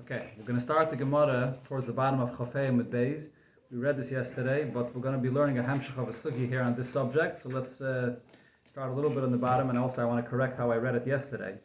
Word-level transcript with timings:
Okay, 0.00 0.32
we're 0.36 0.44
going 0.44 0.58
to 0.58 0.60
start 0.60 0.90
the 0.90 0.96
Gemara 0.96 1.56
towards 1.68 1.86
the 1.86 1.92
bottom 1.92 2.18
of 2.18 2.30
Chafei 2.32 2.76
with 2.76 2.90
Beis. 2.90 3.28
We 3.70 3.78
read 3.78 3.96
this 3.96 4.10
yesterday, 4.10 4.64
but 4.64 4.92
we're 4.92 5.00
going 5.00 5.14
to 5.14 5.20
be 5.20 5.30
learning 5.30 5.58
a 5.60 5.62
Hamshach 5.62 5.96
of 5.96 6.08
a 6.08 6.12
Sugi 6.12 6.48
here 6.48 6.62
on 6.62 6.74
this 6.74 6.90
subject. 6.90 7.38
So 7.38 7.48
let's 7.48 7.80
uh, 7.80 8.16
start 8.64 8.90
a 8.90 8.92
little 8.92 9.08
bit 9.08 9.22
on 9.22 9.30
the 9.30 9.38
bottom, 9.38 9.70
and 9.70 9.78
also 9.78 10.02
I 10.02 10.04
want 10.06 10.22
to 10.22 10.28
correct 10.28 10.58
how 10.58 10.72
I 10.72 10.78
read 10.78 10.96
it 10.96 11.06
yesterday. 11.06 11.58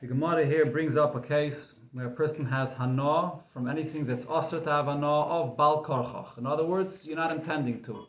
The 0.00 0.06
Gemara 0.06 0.46
here 0.46 0.64
brings 0.64 0.96
up 0.96 1.14
a 1.14 1.20
case 1.20 1.74
where 1.92 2.06
a 2.06 2.10
person 2.10 2.46
has 2.46 2.72
Hana 2.72 3.32
from 3.52 3.68
anything 3.68 4.06
that's 4.06 4.24
Asr 4.24 4.64
to 4.64 4.70
have 4.70 4.86
Hana 4.86 5.20
of 5.20 5.54
Bal 5.54 5.84
Karchach. 5.84 6.38
In 6.38 6.46
other 6.46 6.64
words, 6.64 7.06
you're 7.06 7.18
not 7.18 7.32
intending 7.32 7.82
to. 7.82 8.06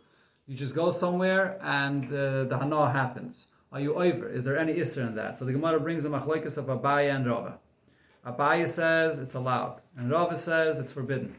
You 0.48 0.56
just 0.56 0.74
go 0.74 0.90
somewhere 0.90 1.60
and 1.62 2.06
uh, 2.06 2.46
the 2.46 2.58
Hana 2.58 2.94
happens. 2.94 3.48
Are 3.74 3.82
you 3.82 3.96
over? 3.96 4.30
Is 4.30 4.46
there 4.46 4.58
any 4.58 4.76
Isser 4.76 5.06
in 5.06 5.16
that? 5.16 5.38
So 5.38 5.44
the 5.44 5.52
Gemara 5.52 5.82
brings 5.82 6.06
a 6.06 6.10
Machlekes 6.10 6.58
of 6.58 6.68
Abaya 6.68 7.14
and 7.14 7.28
Rava. 7.28 7.60
Abaya 8.26 8.68
says 8.68 9.20
it's 9.20 9.36
allowed, 9.36 9.82
and 9.96 10.10
Rava 10.10 10.36
says 10.36 10.80
it's 10.80 10.92
forbidden. 10.92 11.36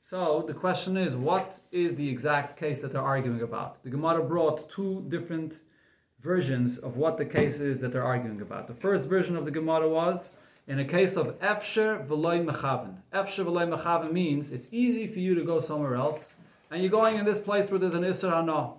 So 0.00 0.44
the 0.46 0.54
question 0.54 0.96
is, 0.96 1.16
what 1.16 1.58
is 1.72 1.96
the 1.96 2.08
exact 2.08 2.58
case 2.58 2.82
that 2.82 2.92
they're 2.92 3.02
arguing 3.02 3.42
about? 3.42 3.82
The 3.82 3.90
Gemara 3.90 4.22
brought 4.22 4.70
two 4.70 5.04
different 5.08 5.54
versions 6.20 6.78
of 6.78 6.96
what 6.96 7.18
the 7.18 7.24
case 7.24 7.60
is 7.60 7.80
that 7.80 7.90
they're 7.90 8.04
arguing 8.04 8.40
about. 8.40 8.68
The 8.68 8.74
first 8.74 9.06
version 9.06 9.34
of 9.34 9.44
the 9.44 9.50
Gemara 9.50 9.88
was 9.88 10.32
in 10.68 10.78
a 10.78 10.84
case 10.84 11.16
of 11.16 11.38
Efsher 11.40 12.06
v'loy 12.06 12.44
mechaven. 12.44 12.96
Efsher 13.12 13.44
v'loy 13.44 13.76
mechaven 13.76 14.12
means 14.12 14.52
it's 14.52 14.68
easy 14.70 15.06
for 15.06 15.18
you 15.18 15.34
to 15.34 15.42
go 15.42 15.60
somewhere 15.60 15.96
else, 15.96 16.36
and 16.70 16.80
you're 16.80 16.90
going 16.90 17.18
in 17.18 17.24
this 17.24 17.40
place 17.40 17.70
where 17.70 17.80
there's 17.80 17.94
an 17.94 18.02
Isser 18.02 18.30
Hana. 18.30 18.74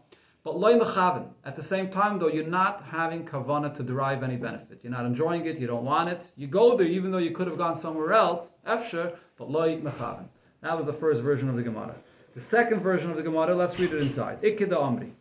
But 0.45 0.59
loy 0.59 0.77
mechaven. 0.77 1.29
At 1.43 1.55
the 1.55 1.63
same 1.63 1.89
time, 1.89 2.19
though, 2.19 2.27
you're 2.27 2.45
not 2.45 2.85
having 2.91 3.25
kavana 3.25 3.75
to 3.77 3.81
derive 3.81 4.21
any 4.21 4.35
benefit. 4.35 4.81
You're 4.83 4.91
not 4.91 5.07
enjoying 5.07 5.47
it. 5.47 5.57
You 5.57 5.65
don't 5.65 5.83
want 5.83 6.07
it. 6.09 6.23
You 6.37 6.45
go 6.45 6.77
there, 6.77 6.85
even 6.85 7.09
though 7.11 7.17
you 7.17 7.31
could 7.31 7.47
have 7.47 7.57
gone 7.57 7.75
somewhere 7.75 8.13
else. 8.13 8.57
Efsher, 8.65 9.15
but 9.37 9.49
loy 9.49 9.81
mechaven. 9.81 10.25
That 10.61 10.77
was 10.77 10.85
the 10.85 10.93
first 10.93 11.21
version 11.23 11.49
of 11.49 11.55
the 11.55 11.63
Gemara. 11.63 11.95
The 12.35 12.41
second 12.41 12.81
version 12.81 13.09
of 13.09 13.17
the 13.17 13.23
Gemara, 13.23 13.55
let's 13.55 13.79
read 13.79 13.91
it 13.91 14.03
inside. 14.03 14.39
Ikkeda 14.43 14.73
Amri. 14.73 15.13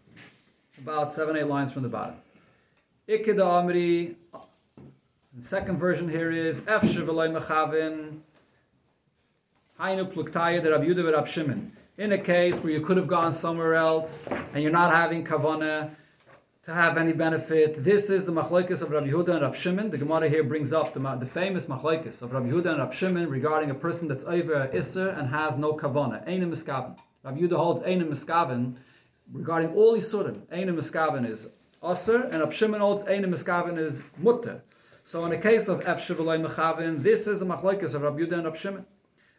About 0.77 1.11
seven, 1.11 1.39
eight 1.39 1.47
lines 1.47 1.73
from 1.73 1.85
the 1.85 1.89
bottom. 1.89 2.17
Ikkeda 3.09 3.39
Amri. 3.39 4.17
The 5.33 5.43
second 5.43 5.79
version 5.79 6.07
here 6.07 6.33
is 6.33 6.61
Efsher 6.61 7.03
v'loy 7.07 7.35
mechaven. 7.35 8.19
Hainu 9.81 10.13
pluktaya 10.13 10.63
de 10.63 10.71
Rabbi 10.71 10.85
Yehuda 10.85 11.13
Rab 11.15 11.27
Shimon 11.27 11.73
in 11.97 12.13
a 12.13 12.19
case 12.19 12.59
where 12.61 12.73
you 12.73 12.81
could 12.81 12.97
have 12.97 13.07
gone 13.07 13.33
somewhere 13.33 13.75
else 13.75 14.27
and 14.53 14.63
you're 14.63 14.73
not 14.73 14.93
having 14.93 15.25
kavana 15.25 15.95
to 16.65 16.75
have 16.75 16.97
any 16.97 17.13
benefit. 17.13 17.85
This 17.85 18.11
is 18.11 18.25
the 18.25 18.33
machlokes 18.33 18.83
of 18.83 18.91
Rabbi 18.91 19.09
Yehuda 19.09 19.29
and 19.29 19.43
Rabbi 19.43 19.55
Shimon. 19.55 19.91
The 19.91 19.99
Gemara 19.99 20.29
here 20.29 20.43
brings 20.43 20.73
up 20.73 20.95
the, 20.95 21.01
the 21.21 21.27
famous 21.27 21.67
machlokes 21.67 22.23
of 22.23 22.33
Rabbi 22.33 22.49
Yehuda 22.49 22.71
and 22.71 22.79
Rabbi 22.79 22.95
Shimon 22.95 23.29
regarding 23.29 23.71
a 23.71 23.75
person 23.75 24.09
that's 24.09 24.25
over 24.25 24.69
Isser 24.75 25.17
and 25.17 25.29
has 25.29 25.57
no 25.57 25.75
kavana. 25.75 26.27
Einem 26.27 26.51
miskaven. 26.51 26.99
Rabbi 27.23 27.41
Yehuda 27.41 27.57
holds 27.57 27.83
Einem 27.83 28.09
miskaven 28.09 28.75
regarding 29.33 29.73
all 29.75 29.97
Yisurim. 29.97 30.41
Einem 30.51 30.77
miskaven 30.77 31.31
is 31.31 31.49
Asr 31.83 32.25
and 32.25 32.41
Rabbi 32.41 32.53
Shimon 32.53 32.81
holds 32.81 33.05
Einem 33.05 33.31
miskaven 33.31 33.79
is 33.79 34.03
Mutter. 34.19 34.63
So 35.05 35.25
in 35.27 35.31
the 35.31 35.39
case 35.39 35.69
of 35.69 35.85
Efsher 35.85 36.17
v'loy 36.17 36.45
mechavin, 36.45 37.03
this 37.03 37.29
is 37.29 37.41
the 37.41 37.47
machlokes 37.47 37.95
of 37.95 38.03
Rabbi 38.03 38.21
Yehuda 38.21 38.33
and 38.33 38.45
Rabbi 38.45 38.57
Shimon. 38.57 38.87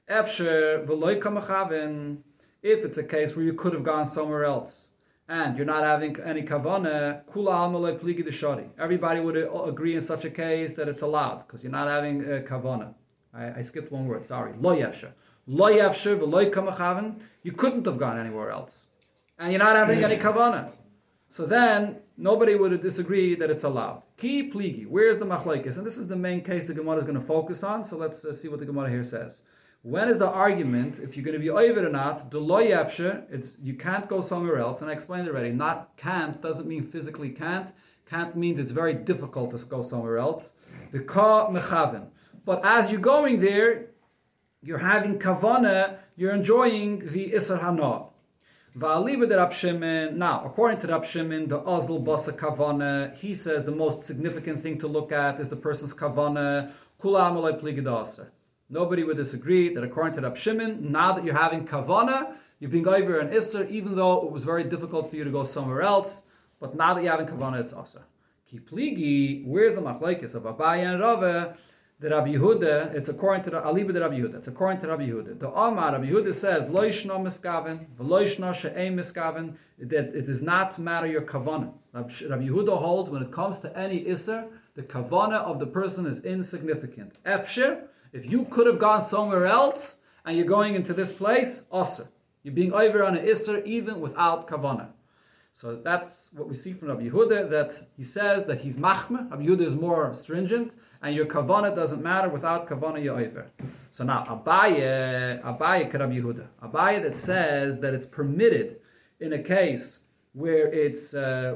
Efsher 0.08 0.86
v'loy 0.86 1.20
kamachavin 1.20 2.20
if 2.66 2.84
it's 2.84 2.98
a 2.98 3.04
case 3.04 3.36
where 3.36 3.46
you 3.46 3.54
could 3.54 3.74
have 3.74 3.84
gone 3.84 4.08
somewhere 4.08 4.44
else 4.44 4.90
and 5.30 5.56
you're 5.56 5.68
not 5.68 5.84
having 5.84 6.20
any 6.22 6.42
kavana, 6.42 7.24
kula 7.32 7.54
amalei 7.66 8.00
pligi. 8.00 8.70
Everybody 8.80 9.20
would 9.20 9.38
agree 9.38 9.96
in 9.96 10.02
such 10.02 10.26
a 10.26 10.32
case 10.32 10.74
that 10.74 10.88
it's 10.88 11.04
allowed 11.04 11.46
because 11.46 11.64
you're 11.64 11.72
not 11.72 11.88
having 11.88 12.22
a 12.22 12.40
kavana. 12.42 12.96
I, 13.34 13.60
I, 13.60 13.62
skipped 13.64 13.92
one 13.92 14.08
word. 14.08 14.26
Sorry, 14.26 14.54
lo 14.60 14.76
yefsher, 14.76 15.12
lo. 15.46 15.68
You 17.44 17.52
couldn't 17.52 17.86
have 17.86 17.98
gone 18.00 18.20
anywhere 18.20 18.50
else, 18.50 18.88
and 19.38 19.52
you're 19.52 19.60
not 19.60 19.76
having 19.76 20.04
any 20.04 20.18
kavana. 20.18 20.72
So 21.30 21.46
then 21.46 21.98
nobody 22.18 22.56
would 22.56 22.82
disagree 22.82 23.36
that 23.36 23.50
it's 23.52 23.64
allowed. 23.64 24.04
Ki 24.18 24.50
pligi. 24.50 24.88
Where's 24.88 25.20
the 25.20 25.26
machlekes? 25.26 25.78
And 25.78 25.86
this 25.86 25.98
is 25.98 26.08
the 26.08 26.16
main 26.16 26.42
case 26.42 26.66
the 26.66 26.74
Gemara 26.74 27.00
is 27.00 27.04
going 27.04 27.20
to 27.20 27.26
focus 27.26 27.64
on. 27.64 27.84
So 27.84 27.98
let's 27.98 28.24
uh, 28.26 28.32
see 28.32 28.48
what 28.48 28.60
the 28.60 28.66
Gemara 28.66 28.90
here 28.90 29.04
says. 29.04 29.44
When 29.86 30.10
is 30.10 30.18
the 30.18 30.28
argument, 30.28 30.98
if 30.98 31.16
you're 31.16 31.24
going 31.24 31.38
to 31.38 31.40
be 31.40 31.52
over 31.52 31.86
or 31.86 31.92
not, 31.92 32.32
the 32.32 32.40
lo 32.40 32.58
it's 32.58 33.56
you 33.62 33.76
can't 33.76 34.10
go 34.10 34.20
somewhere 34.22 34.58
else, 34.58 34.82
and 34.82 34.90
I 34.90 34.94
explained 34.94 35.28
already, 35.28 35.52
not 35.52 35.96
can't 35.96 36.42
doesn't 36.42 36.68
mean 36.68 36.88
physically 36.88 37.30
can't. 37.30 37.70
Can't 38.10 38.36
means 38.36 38.58
it's 38.58 38.72
very 38.72 38.96
difficult 38.96 39.52
to 39.52 39.64
go 39.64 39.84
somewhere 39.84 40.18
else. 40.18 40.54
The 40.92 41.02
ka 41.02 41.52
mechaven. 41.52 42.08
But 42.46 42.66
as 42.66 42.90
you're 42.90 43.00
going 43.00 43.42
there, 43.42 43.92
you're 44.64 44.80
having 44.80 45.20
kavana, 45.20 46.00
you're 46.16 46.34
enjoying 46.34 47.12
the 47.14 47.34
Isser 47.34 47.62
Hana. 47.62 48.06
Now, 50.18 50.46
according 50.48 50.80
to 50.80 50.88
Rab 50.88 51.06
Shimon, 51.06 51.48
the 51.48 51.62
Azl 51.62 52.04
Basa 52.04 52.36
Kavana, 52.36 53.16
he 53.16 53.36
says 53.36 53.66
the 53.66 53.72
most 53.72 54.02
significant 54.08 54.62
thing 54.62 54.80
to 54.80 54.88
look 54.88 55.12
at 55.12 55.40
is 55.40 55.50
the 55.50 55.56
person's 55.56 55.94
Kavana, 55.96 56.72
Kula 57.00 57.30
Amalai 57.30 57.62
Pligidasa. 57.62 58.30
Nobody 58.70 59.04
would 59.04 59.18
disagree 59.18 59.74
that 59.74 59.84
according 59.84 60.16
to 60.16 60.22
Rab 60.22 60.38
Shimon, 60.38 60.92
now 60.92 61.14
that 61.14 61.24
you're 61.24 61.38
having 61.38 61.68
kavana, 61.68 62.36
you're 62.60 62.72
being 62.72 62.88
over 62.88 63.20
an 63.20 63.30
isser, 63.30 63.70
even 63.70 63.96
though 63.96 64.26
it 64.26 64.32
was 64.32 64.44
very 64.44 64.64
difficult 64.64 65.10
for 65.10 65.16
you 65.16 65.24
to 65.24 65.30
go 65.30 65.44
somewhere 65.44 65.84
else. 65.84 66.26
But 66.60 66.76
now 66.76 66.94
that 66.94 67.04
you're 67.04 67.12
having 67.12 67.28
kavana, 67.28 67.60
it's 67.60 67.74
asa. 67.74 68.04
Kipligi, 68.52 69.46
where's 69.46 69.76
the 69.76 69.82
machlekes 69.82 70.34
of 70.34 70.44
Abaya 70.44 70.94
and 70.94 71.00
Rava? 71.00 71.58
The 72.00 72.10
Rabbi 72.10 72.34
Yehuda, 72.34 72.94
it's 72.94 73.08
according 73.08 73.46
to 73.46 73.52
the 73.52 73.62
Aliba 73.62 73.94
the 73.94 74.02
Rabbi 74.02 74.16
Yehuda. 74.16 74.36
It's 74.36 74.50
according 74.50 74.82
to 74.82 74.88
Rabbi 74.88 75.08
Yehuda. 75.08 75.40
The 75.40 75.50
Amar 75.50 75.94
Rabbi 75.94 76.08
Yehuda 76.08 76.34
says 76.34 76.68
loishna 76.68 77.18
miskaven, 77.20 77.86
v'loishna 77.98 78.54
she'em 78.54 78.98
miskaven. 78.98 79.56
That 79.80 80.14
it 80.14 80.26
does 80.26 80.44
not 80.44 80.78
matter 80.78 81.08
your 81.08 81.22
kavana. 81.22 81.72
Rabbi 81.94 82.48
Yehuda 82.48 82.78
holds 82.78 83.10
when 83.10 83.22
it 83.22 83.32
comes 83.32 83.60
to 83.60 83.78
any 83.78 84.04
isser, 84.04 84.48
the 84.76 84.84
kavana 84.84 85.38
of 85.38 85.60
the 85.60 85.68
person 85.68 86.06
is 86.06 86.26
insignificant. 86.26 87.14
Efshir 87.26 87.84
if 88.16 88.24
you 88.32 88.46
could 88.46 88.68
have 88.68 88.80
gone 88.80 89.02
somewhere 89.02 89.46
else 89.46 90.00
and 90.26 90.38
you're 90.38 90.54
going 90.58 90.74
into 90.80 90.94
this 90.94 91.12
place, 91.12 91.66
also 91.70 92.08
You're 92.44 92.54
being 92.54 92.74
over 92.74 93.04
on 93.04 93.18
an 93.18 93.26
Isser 93.26 93.66
even 93.66 93.96
without 94.00 94.48
Kavana. 94.48 94.88
So 95.52 95.68
that's 95.90 96.32
what 96.34 96.48
we 96.48 96.54
see 96.54 96.74
from 96.74 96.90
Rabbi 96.90 97.06
Yehuda, 97.10 97.50
that 97.50 97.72
he 97.96 98.04
says 98.04 98.46
that 98.46 98.60
he's 98.60 98.78
machme, 98.78 99.32
Rabbi 99.32 99.44
Yehuda 99.46 99.66
is 99.66 99.76
more 99.76 100.14
stringent, 100.14 100.74
and 101.02 101.16
your 101.16 101.28
kavana 101.28 101.74
doesn't 101.74 102.04
matter 102.04 102.28
without 102.28 102.68
kavana 102.68 103.02
you're 103.02 103.18
over. 103.18 103.48
So 103.90 104.04
now 104.04 104.26
Abaye, 104.26 105.42
Abaye 105.42 105.94
Rabbi 105.94 106.20
Yehuda, 106.20 106.46
Abaye 106.62 107.02
that 107.04 107.16
says 107.16 107.80
that 107.80 107.94
it's 107.94 108.06
permitted 108.06 108.82
in 109.22 109.32
a 109.32 109.42
case 109.42 110.02
where 110.34 110.68
it's 110.68 111.16
uh, 111.16 111.54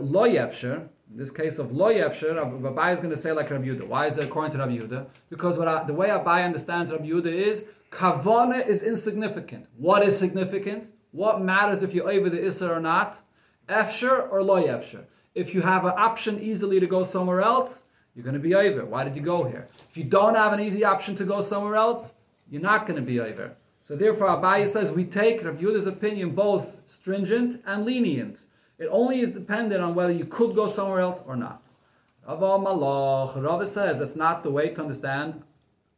in 1.12 1.18
this 1.18 1.32
case 1.32 1.58
of 1.58 1.72
lo 1.72 1.88
yefsher, 1.88 2.94
is 2.94 3.00
going 3.00 3.10
to 3.10 3.18
say 3.18 3.32
like 3.32 3.50
Rabbi 3.50 3.66
Yehuda. 3.66 3.88
Why 3.88 4.08
is 4.08 4.18
it 4.18 4.26
according 4.26 4.52
to 4.54 4.60
Rabbi 4.60 4.78
Yehuda? 4.78 5.08
Because 5.30 5.58
what 5.58 5.68
I, 5.68 5.84
the 5.84 5.94
way 5.94 6.10
Abai 6.10 6.46
understands 6.46 6.92
Rabbi 6.92 7.08
Yehuda 7.08 7.34
is 7.34 7.66
kavana 7.92 8.68
is 8.68 8.84
insignificant. 8.84 9.66
What 9.78 10.04
is 10.04 10.20
significant? 10.20 10.90
What 11.12 11.42
matters 11.42 11.82
if 11.82 11.94
you're 11.94 12.10
over 12.10 12.30
the 12.30 12.38
Isser 12.38 12.70
or 12.70 12.80
not? 12.80 13.22
Efsher 13.68 14.32
or 14.32 14.44
lo 14.44 14.62
yefsher? 14.62 15.06
If 15.34 15.54
you 15.54 15.62
have 15.62 15.86
an 15.86 15.94
option 15.96 16.40
easily 16.40 16.80
to 16.80 16.88
go 16.88 17.04
somewhere 17.04 17.42
else, 17.42 17.88
you're 18.16 18.24
going 18.24 18.34
to 18.34 18.40
be 18.40 18.56
over. 18.56 18.86
Why 18.86 19.04
did 19.04 19.16
you 19.16 19.22
go 19.22 19.46
here? 19.46 19.68
If 19.90 19.98
you 19.98 20.04
don't 20.04 20.36
have 20.36 20.54
an 20.54 20.60
easy 20.60 20.84
option 20.84 21.16
to 21.18 21.26
go 21.26 21.42
somewhere 21.42 21.76
else, 21.76 22.16
you're 22.50 22.62
not 22.62 22.86
going 22.86 23.00
to 23.00 23.06
be 23.06 23.20
over. 23.20 23.56
So 23.82 23.96
therefore, 23.96 24.28
Abai 24.28 24.68
says 24.68 24.92
we 24.92 25.06
take 25.06 25.44
Rabbi 25.44 25.62
Yehuda's 25.62 25.88
opinion 25.88 26.36
both 26.36 26.82
stringent 26.86 27.64
and 27.66 27.86
lenient. 27.86 28.42
It 28.80 28.88
only 28.92 29.20
is 29.20 29.32
dependent 29.32 29.82
on 29.82 29.94
whether 29.94 30.14
you 30.14 30.26
could 30.26 30.56
go 30.56 30.70
somewhere 30.70 31.02
else 31.02 31.22
or 31.28 31.36
not. 31.36 31.62
Rav 32.26 32.40
Malach, 32.40 33.44
Rav 33.44 33.68
says 33.68 34.00
that's 34.00 34.16
not 34.16 34.44
the 34.44 34.52
way 34.52 34.70
to 34.70 34.82
understand 34.82 35.44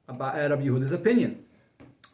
about 0.08 0.36
uh, 0.36 0.50
Rabbi 0.50 0.64
Yehuda's 0.64 0.92
opinion. 0.92 1.44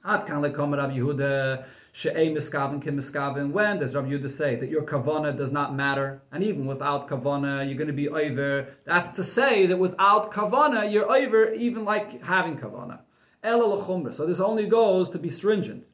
At 0.04 0.26
kan 0.26 0.42
lekom 0.42 0.76
Rabbi 0.76 0.98
Yehuda 0.98 1.66
she'ei 1.94 2.34
miskaven 2.34 2.82
kim 2.82 2.98
miskaven. 2.98 3.52
When 3.52 3.80
does 3.80 3.96
Rabbi 3.96 4.10
Yehuda 4.10 4.30
say 4.30 4.56
that 4.56 4.70
your 4.70 4.84
kavana 4.84 5.38
does 5.38 5.52
not 5.52 5.74
matter, 5.74 6.22
and 6.32 6.44
even 6.44 6.66
without 6.66 7.08
kavana 7.08 7.66
you're 7.66 7.78
going 7.78 7.88
to 7.88 7.94
be 7.94 8.10
over? 8.10 8.68
That's 8.86 9.12
to 9.12 9.24
say 9.24 9.68
that 9.68 9.78
without 9.78 10.34
kavana 10.34 10.92
you're 10.92 11.10
over, 11.10 11.54
even 11.54 11.86
like 11.86 12.24
having 12.24 12.58
kavana. 12.58 13.00
So 13.44 14.26
this 14.26 14.42
only 14.42 14.66
goes 14.66 15.10
to 15.12 15.20
be 15.20 15.30
stringent. 15.30 15.86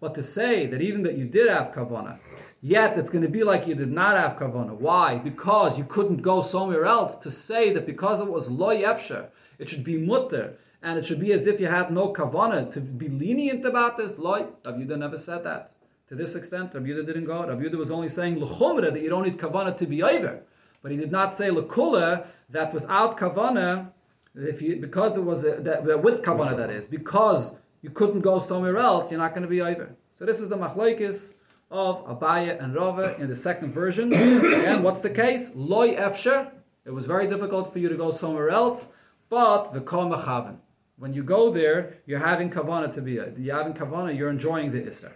But 0.00 0.14
to 0.14 0.22
say 0.22 0.66
that 0.66 0.80
even 0.80 1.02
that 1.02 1.18
you 1.18 1.26
did 1.26 1.48
have 1.48 1.72
kavana, 1.72 2.18
yet 2.62 2.98
it's 2.98 3.10
going 3.10 3.22
to 3.22 3.28
be 3.28 3.44
like 3.44 3.66
you 3.66 3.74
did 3.74 3.92
not 3.92 4.16
have 4.16 4.38
kavana. 4.38 4.74
Why? 4.74 5.18
Because 5.18 5.78
you 5.78 5.84
couldn't 5.84 6.22
go 6.22 6.42
somewhere 6.42 6.86
else. 6.86 7.16
To 7.18 7.30
say 7.30 7.72
that 7.74 7.86
because 7.86 8.20
it 8.20 8.28
was 8.28 8.50
lo 8.50 8.68
yefsher, 8.68 9.26
it 9.58 9.68
should 9.68 9.84
be 9.84 9.98
mutter, 9.98 10.54
and 10.82 10.98
it 10.98 11.04
should 11.04 11.20
be 11.20 11.32
as 11.32 11.46
if 11.46 11.60
you 11.60 11.66
had 11.66 11.92
no 11.92 12.12
kavana. 12.12 12.72
To 12.72 12.80
be 12.80 13.08
lenient 13.08 13.64
about 13.64 13.98
this, 13.98 14.18
loy, 14.18 14.46
Rabbi 14.64 14.78
Yehuda 14.78 14.98
never 14.98 15.18
said 15.18 15.44
that. 15.44 15.72
To 16.08 16.14
this 16.14 16.34
extent, 16.34 16.72
Rabbi 16.74 16.86
Yehuda 16.88 17.06
didn't 17.06 17.26
go. 17.26 17.46
Rabbi 17.46 17.62
Yehuda 17.62 17.76
was 17.76 17.90
only 17.90 18.08
saying 18.08 18.38
l'chumra 18.40 18.92
that 18.92 19.02
you 19.02 19.10
don't 19.10 19.24
need 19.24 19.38
kavana 19.38 19.76
to 19.76 19.86
be 19.86 20.02
over, 20.02 20.40
but 20.82 20.90
he 20.90 20.96
did 20.96 21.12
not 21.12 21.34
say 21.34 21.50
l'kula 21.50 22.26
that 22.48 22.72
without 22.72 23.18
kavana 23.18 23.90
If 24.34 24.62
you 24.62 24.76
because 24.76 25.16
it 25.16 25.24
was 25.24 25.44
a, 25.44 25.56
that, 25.62 26.02
with 26.02 26.22
kavanah 26.22 26.56
that 26.56 26.70
is 26.70 26.86
because 26.86 27.56
you 27.82 27.90
couldn't 27.90 28.20
go 28.20 28.38
somewhere 28.38 28.78
else, 28.78 29.10
you're 29.10 29.20
not 29.20 29.30
going 29.30 29.42
to 29.42 29.48
be 29.48 29.60
over. 29.60 29.94
So 30.18 30.24
this 30.24 30.40
is 30.40 30.48
the 30.48 30.56
machlekes 30.56 31.34
of 31.70 32.04
Abaya 32.04 32.62
and 32.62 32.74
Rava 32.74 33.16
in 33.18 33.28
the 33.28 33.36
second 33.36 33.72
version. 33.72 34.12
and 34.14 34.82
what's 34.84 35.00
the 35.00 35.10
case? 35.10 35.52
Loy 35.54 35.94
efsher. 35.94 36.50
It 36.84 36.90
was 36.90 37.06
very 37.06 37.28
difficult 37.28 37.72
for 37.72 37.78
you 37.78 37.88
to 37.88 37.96
go 37.96 38.10
somewhere 38.10 38.50
else, 38.50 38.88
but 39.28 39.72
the 39.72 39.80
machaven. 39.80 40.56
When 40.96 41.14
you 41.14 41.22
go 41.22 41.50
there, 41.52 41.98
you're 42.04 42.18
having 42.18 42.50
kavana 42.50 42.92
to 42.94 43.00
be. 43.00 43.18
a, 43.18 43.32
You're 43.38 43.56
having 43.56 43.72
kavana. 43.72 44.16
You're 44.16 44.30
enjoying 44.30 44.72
the 44.72 44.86
iser. 44.86 45.12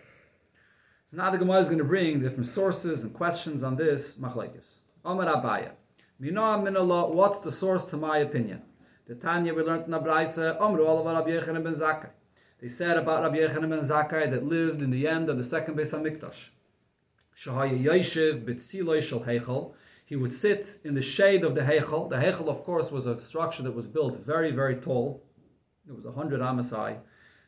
So 1.06 1.18
now 1.18 1.30
the 1.30 1.38
Gemara 1.38 1.60
is 1.60 1.66
going 1.66 1.78
to 1.78 1.84
bring 1.84 2.20
different 2.20 2.46
sources 2.46 3.02
and 3.02 3.12
questions 3.12 3.62
on 3.62 3.76
this 3.76 4.18
machlekes. 4.18 4.80
Amar 5.04 5.26
Abaya. 5.26 5.72
What's 6.18 7.40
the 7.40 7.52
source 7.52 7.84
to 7.86 7.96
my 7.96 8.18
opinion? 8.18 8.62
The 9.06 9.16
Tanya 9.16 9.52
we 9.52 9.62
learned 9.62 9.86
in 9.86 9.92
Abraisa. 9.92 10.58
Amru 10.60 10.84
Rabbi 10.86 11.30
Yechanan 11.30 11.62
ben 11.62 11.74
Zakkai. 11.74 12.08
They 12.64 12.70
said 12.70 12.96
about 12.96 13.22
Rabbi 13.22 13.36
Yechanan 13.36 13.68
ben 13.68 13.80
Zakkai 13.80 14.30
that 14.30 14.46
lived 14.46 14.80
in 14.80 14.88
the 14.88 15.06
end 15.06 15.28
of 15.28 15.36
the 15.36 15.44
second 15.44 15.76
Beis 15.76 15.92
Hamikdash. 15.92 16.48
Shahaya 17.36 17.78
Yoshev 17.78 18.42
B'tziloi 18.42 19.02
Shel 19.02 19.20
Heichel. 19.20 19.74
He 20.06 20.16
would 20.16 20.32
sit 20.32 20.78
in 20.82 20.94
the 20.94 21.02
shade 21.02 21.44
of 21.44 21.54
the 21.54 21.60
Heichel. 21.60 22.08
The 22.08 22.16
Heichel, 22.16 22.48
of 22.48 22.64
course, 22.64 22.90
was 22.90 23.06
a 23.06 23.20
structure 23.20 23.62
that 23.64 23.74
was 23.74 23.86
built 23.86 24.24
very, 24.24 24.50
very 24.50 24.76
tall. 24.76 25.22
It 25.86 25.94
was 25.94 26.06
a 26.06 26.12
hundred 26.12 26.40
amasai. 26.40 27.00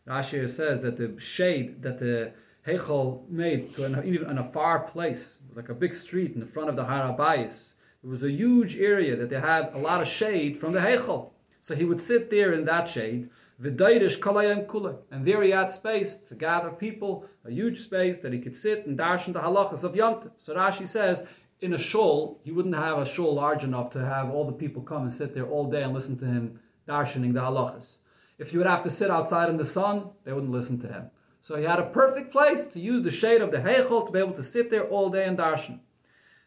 Rashi 0.07 0.47
says 0.51 0.83
that 0.83 0.99
the 0.99 1.19
shade 1.19 1.81
that 1.81 1.99
the 1.99 2.35
Heichel 2.67 3.27
made 3.31 3.75
to 3.77 3.87
an, 3.87 4.07
even 4.07 4.29
in 4.29 4.37
a 4.37 4.53
far 4.53 4.81
place, 4.81 5.41
like 5.55 5.71
a 5.71 5.75
big 5.75 5.95
street 5.95 6.35
in 6.35 6.41
the 6.41 6.45
front 6.45 6.69
of 6.69 6.77
the 6.77 6.85
Harabayis, 6.85 7.73
it 8.05 8.07
was 8.07 8.23
a 8.23 8.31
huge 8.31 8.77
area 8.77 9.17
that 9.17 9.31
they 9.31 9.41
had 9.41 9.71
a 9.73 9.79
lot 9.79 10.03
of 10.03 10.09
shade 10.09 10.61
from 10.61 10.75
the 10.75 10.81
Heichel. 10.81 11.31
So 11.61 11.75
he 11.75 11.87
would 11.87 12.03
sit 12.03 12.29
there 12.29 12.53
in 12.53 12.67
that 12.67 12.87
shade. 12.87 13.31
V'dairish 13.61 14.19
kalayim 14.19 14.67
kula. 14.67 14.99
And 15.11 15.27
there 15.27 15.43
he 15.43 15.51
had 15.51 15.73
space 15.73 16.17
to 16.19 16.35
gather 16.35 16.71
people, 16.71 17.25
a 17.45 17.51
huge 17.51 17.81
space 17.81 18.19
that 18.19 18.33
he 18.33 18.39
could 18.39 18.57
sit 18.57 18.87
and 18.87 18.99
darshan 18.99 19.33
the 19.33 19.41
halachas 19.41 19.85
of 19.85 19.97
Yom 19.97 20.31
So 20.39 20.55
Rashi 20.55 20.87
says, 20.87 21.27
in 21.61 21.73
a 21.73 21.79
shul, 21.79 22.39
he 22.45 22.53
wouldn't 22.53 22.75
have 22.75 22.99
a 22.99 23.07
shul 23.07 23.35
large 23.35 23.65
enough 23.65 23.91
to 23.93 24.05
have 24.05 24.31
all 24.31 24.45
the 24.45 24.53
people 24.53 24.83
come 24.83 25.05
and 25.05 25.15
sit 25.15 25.35
there 25.35 25.47
all 25.47 25.71
day 25.71 25.83
and 25.83 25.95
listen 25.95 26.19
to 26.19 26.27
him 26.27 26.61
darshaning 26.87 27.33
the 27.33 27.41
halachas. 27.41 27.99
If 28.39 28.53
you 28.53 28.59
would 28.59 28.69
have 28.69 28.85
to 28.85 28.91
sit 28.91 29.11
outside 29.11 29.49
in 29.49 29.57
the 29.57 29.65
sun, 29.65 30.11
they 30.25 30.33
wouldn't 30.33 30.53
listen 30.53 30.79
to 30.81 30.89
him. 30.89 31.11
So 31.41 31.57
he 31.57 31.65
had 31.65 31.79
a 31.79 31.87
perfect 31.87 32.33
place 32.33 32.67
to 32.69 32.81
use 32.81 33.03
the 33.03 33.11
shade 33.11 33.41
of 33.41 33.53
the 33.53 33.59
heichel 33.59 34.05
to 34.05 34.13
be 34.13 34.19
able 34.19 34.35
to 34.35 34.43
sit 34.43 34.69
there 34.71 34.87
all 34.89 35.09
day 35.09 35.25
and 35.25 35.39
darshan. 35.39 35.81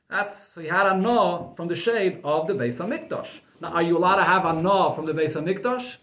That's 0.09 0.37
so 0.37 0.61
he 0.61 0.67
had 0.67 0.87
a 0.87 0.97
no 0.97 1.53
from 1.55 1.67
the 1.67 1.75
shade 1.75 2.21
of 2.23 2.47
the 2.47 2.53
Beis 2.53 2.79
Hamikdash. 2.83 3.41
Now, 3.61 3.69
are 3.69 3.81
you 3.81 3.97
allowed 3.97 4.17
to 4.17 4.23
have 4.23 4.45
a 4.45 4.61
no 4.61 4.91
from 4.91 5.05
the 5.05 5.13
Beis 5.13 5.39
Hamikdash? 5.39 5.97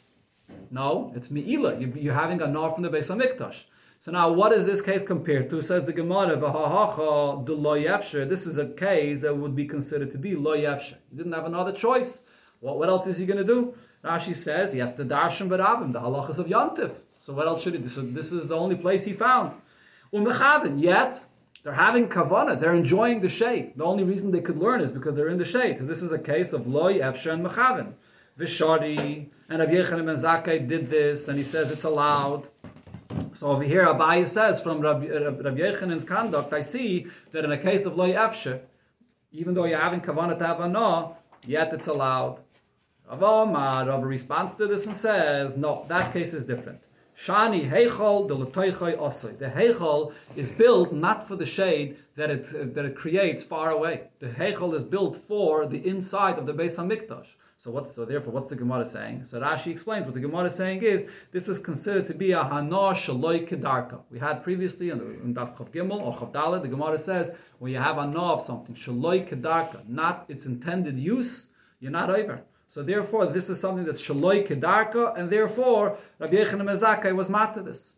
No, 0.70 1.12
it's 1.14 1.30
Mi'ila. 1.30 1.78
You're 1.78 2.14
having 2.14 2.40
a 2.40 2.46
nar 2.46 2.72
from 2.72 2.82
the 2.82 2.90
Beis 2.90 3.10
Hamikdash. 3.14 3.64
So 4.00 4.12
now, 4.12 4.30
what 4.30 4.52
is 4.52 4.66
this 4.66 4.82
case 4.82 5.02
compared 5.04 5.50
to? 5.50 5.60
Says 5.62 5.84
the 5.84 5.92
Gemara, 5.92 6.36
"V'hahacha 6.36 7.44
du 7.44 7.54
lo 7.54 7.74
This 8.26 8.46
is 8.46 8.58
a 8.58 8.66
case 8.66 9.22
that 9.22 9.36
would 9.36 9.56
be 9.56 9.66
considered 9.66 10.12
to 10.12 10.18
be 10.18 10.36
lo 10.36 10.56
yefsher. 10.56 10.96
He 11.10 11.16
didn't 11.16 11.32
have 11.32 11.46
another 11.46 11.72
choice. 11.72 12.22
What, 12.60 12.78
what 12.78 12.88
else 12.88 13.06
is 13.06 13.18
he 13.18 13.26
going 13.26 13.38
to 13.38 13.44
do? 13.44 13.74
Rashi 14.04 14.36
says 14.36 14.72
he 14.72 14.80
has 14.80 14.94
to 14.94 15.04
darshan 15.04 15.48
barabim, 15.48 15.92
the 15.92 16.00
halachas 16.00 16.38
of 16.38 16.46
yantif. 16.46 16.92
So 17.18 17.32
what 17.32 17.46
else 17.46 17.62
should 17.62 17.74
he 17.74 17.80
do? 17.80 17.88
So 17.88 18.02
this 18.02 18.32
is 18.32 18.48
the 18.48 18.56
only 18.56 18.76
place 18.76 19.04
he 19.04 19.12
found. 19.12 19.52
Umechavin, 20.12 20.80
yet 20.80 21.24
they're 21.64 21.72
having 21.72 22.08
kavana. 22.08 22.58
They're 22.58 22.74
enjoying 22.74 23.20
the 23.20 23.28
shade. 23.28 23.72
The 23.76 23.84
only 23.84 24.04
reason 24.04 24.30
they 24.30 24.40
could 24.40 24.58
learn 24.58 24.80
is 24.80 24.92
because 24.92 25.16
they're 25.16 25.28
in 25.28 25.38
the 25.38 25.44
shade. 25.44 25.78
So 25.78 25.84
this 25.84 26.02
is 26.02 26.12
a 26.12 26.18
case 26.18 26.52
of 26.52 26.66
loy 26.68 26.98
efsher 26.98 27.32
and 27.32 27.44
mechavin. 27.44 27.94
Vishari 28.38 29.28
and 29.48 29.58
Rav 29.60 29.68
Yechanan 29.68 30.06
ben 30.06 30.16
Zakkai 30.16 30.68
did 30.68 30.90
this, 30.90 31.28
and 31.28 31.38
he 31.38 31.44
says 31.44 31.70
it's 31.70 31.84
allowed. 31.84 32.48
So 33.32 33.48
over 33.48 33.62
here, 33.62 33.86
Abaye 33.86 34.26
says 34.26 34.60
from 34.62 34.80
Rabbi, 34.80 35.06
Rabbi 35.08 35.58
Yechanan's 35.58 36.04
conduct, 36.04 36.52
I 36.52 36.60
see 36.60 37.06
that 37.32 37.44
in 37.44 37.52
a 37.52 37.58
case 37.58 37.86
of 37.86 37.96
loy 37.96 38.12
efshe, 38.12 38.60
even 39.32 39.54
though 39.54 39.64
you're 39.64 39.80
having 39.80 40.00
kavanah 40.00 40.38
to 40.38 40.46
have 40.46 40.70
no, 40.70 41.16
yet 41.44 41.72
it's 41.72 41.86
allowed. 41.86 42.40
Rav 43.08 43.22
Omar, 43.22 43.86
Rav 43.86 44.02
responds 44.02 44.56
to 44.56 44.66
this 44.66 44.86
and 44.86 44.96
says, 44.96 45.56
no, 45.56 45.84
that 45.88 46.12
case 46.12 46.34
is 46.34 46.46
different. 46.46 46.80
Shani 47.18 47.70
heichal 47.70 48.28
de 48.28 48.34
osoi. 48.34 49.38
The 49.38 49.46
heichal 49.46 50.12
is 50.34 50.52
built 50.52 50.92
not 50.92 51.26
for 51.26 51.36
the 51.36 51.46
shade 51.46 51.96
that 52.16 52.30
it 52.30 52.74
that 52.74 52.84
it 52.84 52.94
creates 52.94 53.42
far 53.42 53.70
away. 53.70 54.08
The 54.18 54.26
heichal 54.26 54.74
is 54.74 54.82
built 54.82 55.16
for 55.16 55.66
the 55.66 55.86
inside 55.88 56.38
of 56.38 56.44
the 56.44 56.52
Beis 56.52 56.76
Hamikdash. 56.76 57.28
So 57.58 57.70
what's 57.70 57.94
so 57.94 58.04
therefore 58.04 58.34
what's 58.34 58.50
the 58.50 58.56
Gemara 58.56 58.84
saying? 58.84 59.24
So 59.24 59.40
Rashi 59.40 59.68
explains 59.68 60.04
what 60.04 60.14
the 60.14 60.20
Gemara 60.20 60.48
is 60.48 60.54
saying 60.54 60.82
is 60.82 61.08
this 61.32 61.48
is 61.48 61.58
considered 61.58 62.04
to 62.06 62.12
be 62.12 62.32
a 62.32 62.44
hana 62.44 62.92
shaloi 62.92 63.48
kedarka. 63.48 64.00
We 64.10 64.18
had 64.18 64.44
previously 64.44 64.90
in, 64.90 64.98
the, 64.98 65.04
in 65.22 65.34
Daf 65.34 65.56
Chav 65.56 65.70
Gimel 65.72 66.02
or 66.02 66.14
Chav 66.18 66.32
Dalet, 66.32 66.60
the 66.60 66.68
Gemara 66.68 66.98
says 66.98 67.32
when 67.58 67.72
you 67.72 67.78
have 67.78 67.96
a 67.96 68.02
hana 68.02 68.34
of 68.34 68.42
something 68.42 68.74
shaloi 68.74 69.26
kedarka, 69.26 69.88
not 69.88 70.26
its 70.28 70.44
intended 70.44 70.98
use, 70.98 71.48
you're 71.80 71.90
not 71.90 72.10
over. 72.10 72.42
So 72.66 72.82
therefore, 72.82 73.26
this 73.26 73.48
is 73.48 73.58
something 73.58 73.86
that's 73.86 74.02
shaloi 74.02 74.46
kedarka, 74.46 75.18
and 75.18 75.30
therefore 75.30 75.96
Rabbi 76.18 76.34
Yechanan 76.34 76.64
Mezakai 76.64 77.16
was 77.16 77.30
mad 77.30 77.54
to 77.54 77.62
this. 77.62 77.96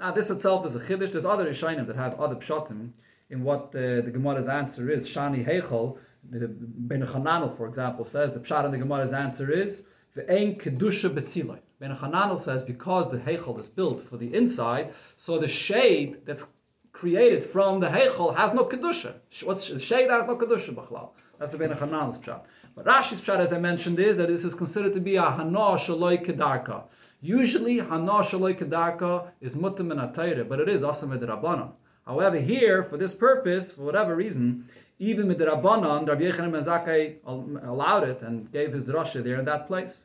Now 0.00 0.10
this 0.10 0.30
itself 0.30 0.66
is 0.66 0.74
a 0.74 0.80
chiddush. 0.80 1.12
There's 1.12 1.26
other 1.26 1.46
Rishonim 1.46 1.86
that 1.86 1.94
have 1.94 2.18
other 2.18 2.34
pshatim 2.34 2.90
in 3.28 3.44
what 3.44 3.66
uh, 3.66 4.02
the 4.02 4.10
Gemara's 4.12 4.48
answer 4.48 4.90
is 4.90 5.08
shani 5.08 5.46
heichel 5.46 5.98
Ben 6.22 7.06
Hananel, 7.06 7.56
for 7.56 7.66
example, 7.66 8.04
says 8.04 8.32
the 8.32 8.40
Pshat 8.40 8.64
in 8.64 8.72
the 8.72 8.78
Gemara's 8.78 9.12
answer 9.12 9.50
is 9.50 9.84
Ve'ein 10.16 10.60
kedusha 10.60 11.08
betziloi. 11.08 11.58
Ben 11.78 11.94
Hananel 11.94 12.38
says 12.38 12.64
because 12.64 13.10
the 13.10 13.18
heichel 13.18 13.58
is 13.58 13.68
built 13.68 14.02
for 14.02 14.16
the 14.16 14.34
inside, 14.34 14.92
so 15.16 15.38
the 15.38 15.48
shade 15.48 16.18
that's 16.26 16.48
created 16.92 17.44
from 17.44 17.80
the 17.80 17.88
heichel 17.88 18.36
has 18.36 18.52
no 18.52 18.64
kedusha. 18.64 19.14
What's 19.44 19.68
the 19.68 19.80
shade 19.80 20.10
that 20.10 20.20
has 20.20 20.26
no 20.26 20.36
kedusha 20.36 20.74
b'chlal. 20.74 21.10
That's 21.38 21.52
the 21.52 21.58
Ben 21.58 21.70
Hananel's 21.70 22.18
Pshat. 22.18 22.44
But 22.74 22.84
Rashi's 22.84 23.20
Pshat, 23.20 23.38
as 23.38 23.52
I 23.52 23.58
mentioned, 23.58 23.98
is 23.98 24.18
that 24.18 24.28
this 24.28 24.44
is 24.44 24.54
considered 24.54 24.92
to 24.92 25.00
be 25.00 25.16
a 25.16 25.22
hana 25.22 25.76
shaloi 25.78 26.24
kedarka. 26.24 26.84
Usually, 27.22 27.78
hana 27.78 28.22
shaloi 28.22 28.58
kedarka 28.58 29.28
is 29.40 29.54
mutim 29.54 29.90
and 29.90 30.48
but 30.48 30.60
it 30.60 30.68
is 30.68 30.82
asam 30.82 31.18
rabbanon. 31.18 31.72
However, 32.06 32.38
here, 32.38 32.82
for 32.82 32.96
this 32.96 33.14
purpose, 33.14 33.72
for 33.72 33.82
whatever 33.82 34.14
reason, 34.16 34.66
even 35.00 35.28
with 35.28 35.38
the 35.38 35.46
Rabbanon, 35.46 36.06
Rabbi 36.06 36.24
Yechanan 36.24 36.52
ben 36.52 37.60
allowed 37.64 38.04
it 38.04 38.20
and 38.20 38.52
gave 38.52 38.74
his 38.74 38.84
drasha 38.84 39.24
there 39.24 39.38
in 39.38 39.46
that 39.46 39.66
place. 39.66 40.04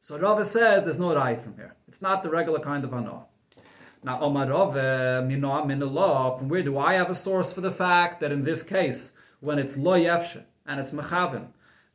So 0.00 0.18
Rava 0.18 0.44
says 0.44 0.82
there's 0.82 0.98
no 0.98 1.14
rai 1.14 1.36
from 1.36 1.54
here. 1.54 1.76
It's 1.86 2.02
not 2.02 2.24
the 2.24 2.28
regular 2.28 2.58
kind 2.58 2.82
of 2.82 2.92
ano. 2.92 3.28
Now, 4.02 4.20
Omar 4.20 4.48
Rava, 4.48 5.24
Minoa 5.24 5.64
Minallah, 5.64 6.36
from 6.36 6.48
where 6.48 6.64
do 6.64 6.76
I 6.76 6.94
have 6.94 7.10
a 7.10 7.14
source 7.14 7.52
for 7.52 7.60
the 7.60 7.70
fact 7.70 8.18
that 8.20 8.32
in 8.32 8.42
this 8.42 8.64
case, 8.64 9.14
when 9.38 9.60
it's 9.60 9.76
lo 9.76 9.92
yefshe 9.92 10.42
and 10.66 10.80
it's 10.80 10.90
mechavin, 10.90 11.46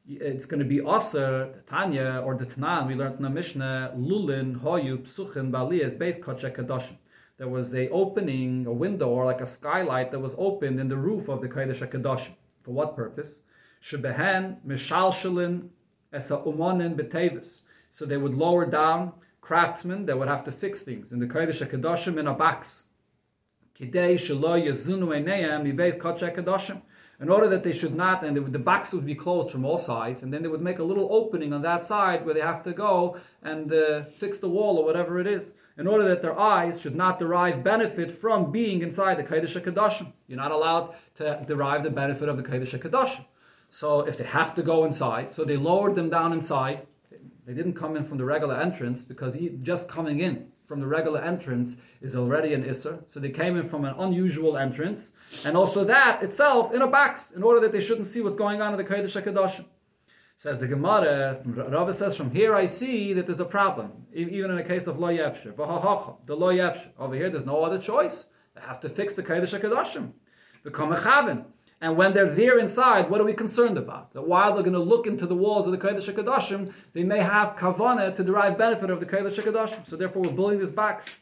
it's 0.10 0.46
going 0.46 0.62
to 0.62 0.66
be 0.66 0.80
aser, 0.80 1.50
the 1.54 1.62
Tanya, 1.70 2.24
or 2.26 2.36
the 2.36 2.46
Tanan, 2.46 2.88
we 2.88 2.96
learned 2.96 3.18
in 3.18 3.24
the 3.24 3.30
Mishnah, 3.30 3.92
lulin, 3.98 4.62
hoyu, 4.62 5.00
psuchin, 5.00 5.52
baliyas, 5.52 5.98
beis 5.98 6.18
kachek 6.22 6.56
kadoshim 6.56 6.96
there 7.38 7.48
was 7.48 7.74
a 7.74 7.88
opening, 7.90 8.66
a 8.66 8.74
window, 8.74 9.10
or 9.10 9.26
like 9.26 9.42
a 9.42 9.46
skylight 9.46 10.12
that 10.12 10.20
was 10.20 10.34
opened 10.38 10.80
in 10.80 10.90
the 10.90 10.98
roof 10.98 11.28
of 11.30 11.42
the 11.42 11.48
Kodesh 11.48 11.88
HaKadosh. 11.88 12.28
For 12.64 12.72
what 12.72 12.96
purpose? 12.96 13.42
Shebehen 13.82 14.58
mishalshelin 14.66 15.70
esa 16.12 16.38
umonin 16.38 16.96
betevis. 16.96 17.62
So 17.92 18.06
they 18.06 18.18
would 18.18 18.34
lower 18.34 18.66
down 18.66 19.14
craftsmen 19.42 20.06
that 20.08 20.18
would 20.18 20.28
have 20.28 20.44
to 20.46 20.52
fix 20.52 20.82
things 20.82 21.14
in 21.14 21.20
the 21.20 21.28
Kodesh 21.28 21.66
HaKadoshim 21.66 22.20
in 22.20 22.28
a 22.28 22.34
box. 22.34 22.86
Kidei 23.80 24.16
shelo 24.16 24.60
yazunu 24.60 25.10
einayim 25.10 25.72
mibeis 25.72 25.98
Kodesh 25.98 26.34
HaKadoshim 26.34 26.82
in 27.20 27.30
order 27.30 27.48
that 27.50 27.64
they 27.64 27.74
should 27.74 27.96
not, 27.96 28.24
and 28.24 28.38
would, 28.38 28.54
the 28.54 28.60
box 28.60 28.94
would 28.94 29.06
be 29.06 29.16
closed 29.16 29.50
from 29.50 29.66
all 29.66 29.78
sides, 29.78 30.22
and 30.22 30.32
then 30.32 30.44
they 30.44 30.48
would 30.48 30.62
make 30.62 30.80
a 30.80 30.84
little 30.84 31.08
opening 31.12 31.52
on 31.52 31.64
that 31.64 31.86
side 31.86 32.24
where 32.26 32.36
they 32.36 32.42
have 32.42 32.64
to 32.64 32.74
go 32.74 33.18
and 33.42 33.74
uh, 33.74 34.04
fix 34.18 34.40
the 34.40 34.50
wall 34.50 34.78
or 34.78 34.86
whatever 34.86 35.20
it 35.20 35.26
is, 35.26 35.54
in 35.80 35.88
order 35.88 36.08
that 36.08 36.22
their 36.22 36.38
eyes 36.40 36.80
should 36.80 36.96
not 36.96 37.20
derive 37.20 37.64
benefit 37.64 38.12
from 38.12 38.52
being 38.52 38.82
inside 38.82 39.16
the 39.16 39.24
Kodesh 39.24 39.60
HaKadoshim. 39.60 40.12
You're 40.28 40.38
not 40.38 40.52
allowed 40.52 40.96
to 41.16 41.44
derive 41.48 41.84
the 41.84 41.90
benefit 41.90 42.30
of 42.30 42.38
the 42.38 42.44
Kodesh 42.44 42.80
HaKadoshim. 42.80 43.26
So 43.70 44.02
if 44.02 44.18
they 44.18 44.24
have 44.24 44.56
to 44.56 44.64
go 44.64 44.86
inside, 44.86 45.34
so 45.34 45.44
they 45.44 45.58
lowered 45.58 45.96
them 45.96 46.10
down 46.10 46.34
inside. 46.34 46.88
They 47.46 47.54
didn't 47.54 47.74
come 47.74 47.96
in 47.96 48.06
from 48.06 48.18
the 48.18 48.26
regular 48.26 48.60
entrance 48.60 49.04
because 49.04 49.34
he, 49.34 49.50
just 49.62 49.90
coming 49.90 50.20
in 50.20 50.52
from 50.68 50.82
the 50.82 50.88
regular 50.88 51.22
entrance 51.22 51.78
is 52.02 52.16
already 52.16 52.54
an 52.54 52.64
Isser. 52.64 53.00
So 53.08 53.20
they 53.20 53.30
came 53.30 53.56
in 53.58 53.68
from 53.70 53.86
an 53.86 53.96
unusual 53.98 54.58
entrance. 54.58 55.14
And 55.46 55.56
also 55.56 55.86
that 55.86 56.22
itself 56.22 56.74
in 56.74 56.82
a 56.82 56.88
box, 56.88 57.32
in 57.32 57.42
order 57.42 57.62
that 57.62 57.72
they 57.72 57.80
shouldn't 57.80 58.08
see 58.08 58.22
what's 58.22 58.38
going 58.38 58.62
on 58.62 58.74
in 58.74 58.78
the 58.78 58.84
Kodesh 58.84 59.20
HaKadoshim. 59.20 59.66
Says 60.36 60.60
the 60.60 60.68
Gemara, 60.68 61.42
Rava 61.46 61.94
says, 61.94 62.16
from 62.16 62.30
here 62.30 62.54
I 62.54 62.66
see 62.66 63.14
that 63.14 63.26
there's 63.26 63.40
a 63.40 63.46
problem, 63.46 64.06
even 64.14 64.52
in 64.52 64.58
a 64.60 64.64
case 64.64 64.86
of 64.86 65.00
Lo 65.00 65.08
Yevsher. 65.08 65.56
The 66.26 66.36
Lo 66.36 66.54
Yevsher. 66.54 66.90
Over 67.00 67.16
here 67.16 67.30
there's 67.30 67.46
no 67.46 67.64
other 67.64 67.80
choice. 67.80 68.30
They 68.54 68.62
have 68.62 68.80
to 68.82 68.90
fix 68.90 69.16
the 69.16 69.24
Kodesh 69.24 69.60
HaKadoshim. 69.60 70.12
The 70.64 70.70
Kamechavin. 70.72 71.46
And 71.80 71.96
when 71.96 72.14
they're 72.14 72.30
there 72.30 72.58
inside, 72.58 73.10
what 73.10 73.22
are 73.22 73.24
we 73.24 73.34
concerned 73.34 73.78
about? 73.78 74.14
That 74.14 74.28
while 74.28 74.54
they're 74.54 74.64
going 74.64 74.74
to 74.74 74.80
look 74.80 75.06
into 75.06 75.28
the 75.28 75.36
walls 75.36 75.68
of 75.68 75.72
the 75.72 75.78
Kodesh 75.78 76.12
HaKadoshim, 76.12 76.74
they 76.94 77.04
may 77.04 77.20
have 77.20 77.56
kavana 77.56 78.16
to 78.16 78.24
derive 78.24 78.58
benefit 78.58 78.90
of 78.90 79.00
the 79.00 79.06
Kodesh 79.06 79.42
HaKadoshim. 79.42 79.86
So 79.86 79.96
therefore 79.96 80.24
we're 80.24 80.32
building 80.32 80.58
this 80.58 80.72
box, 80.72 81.18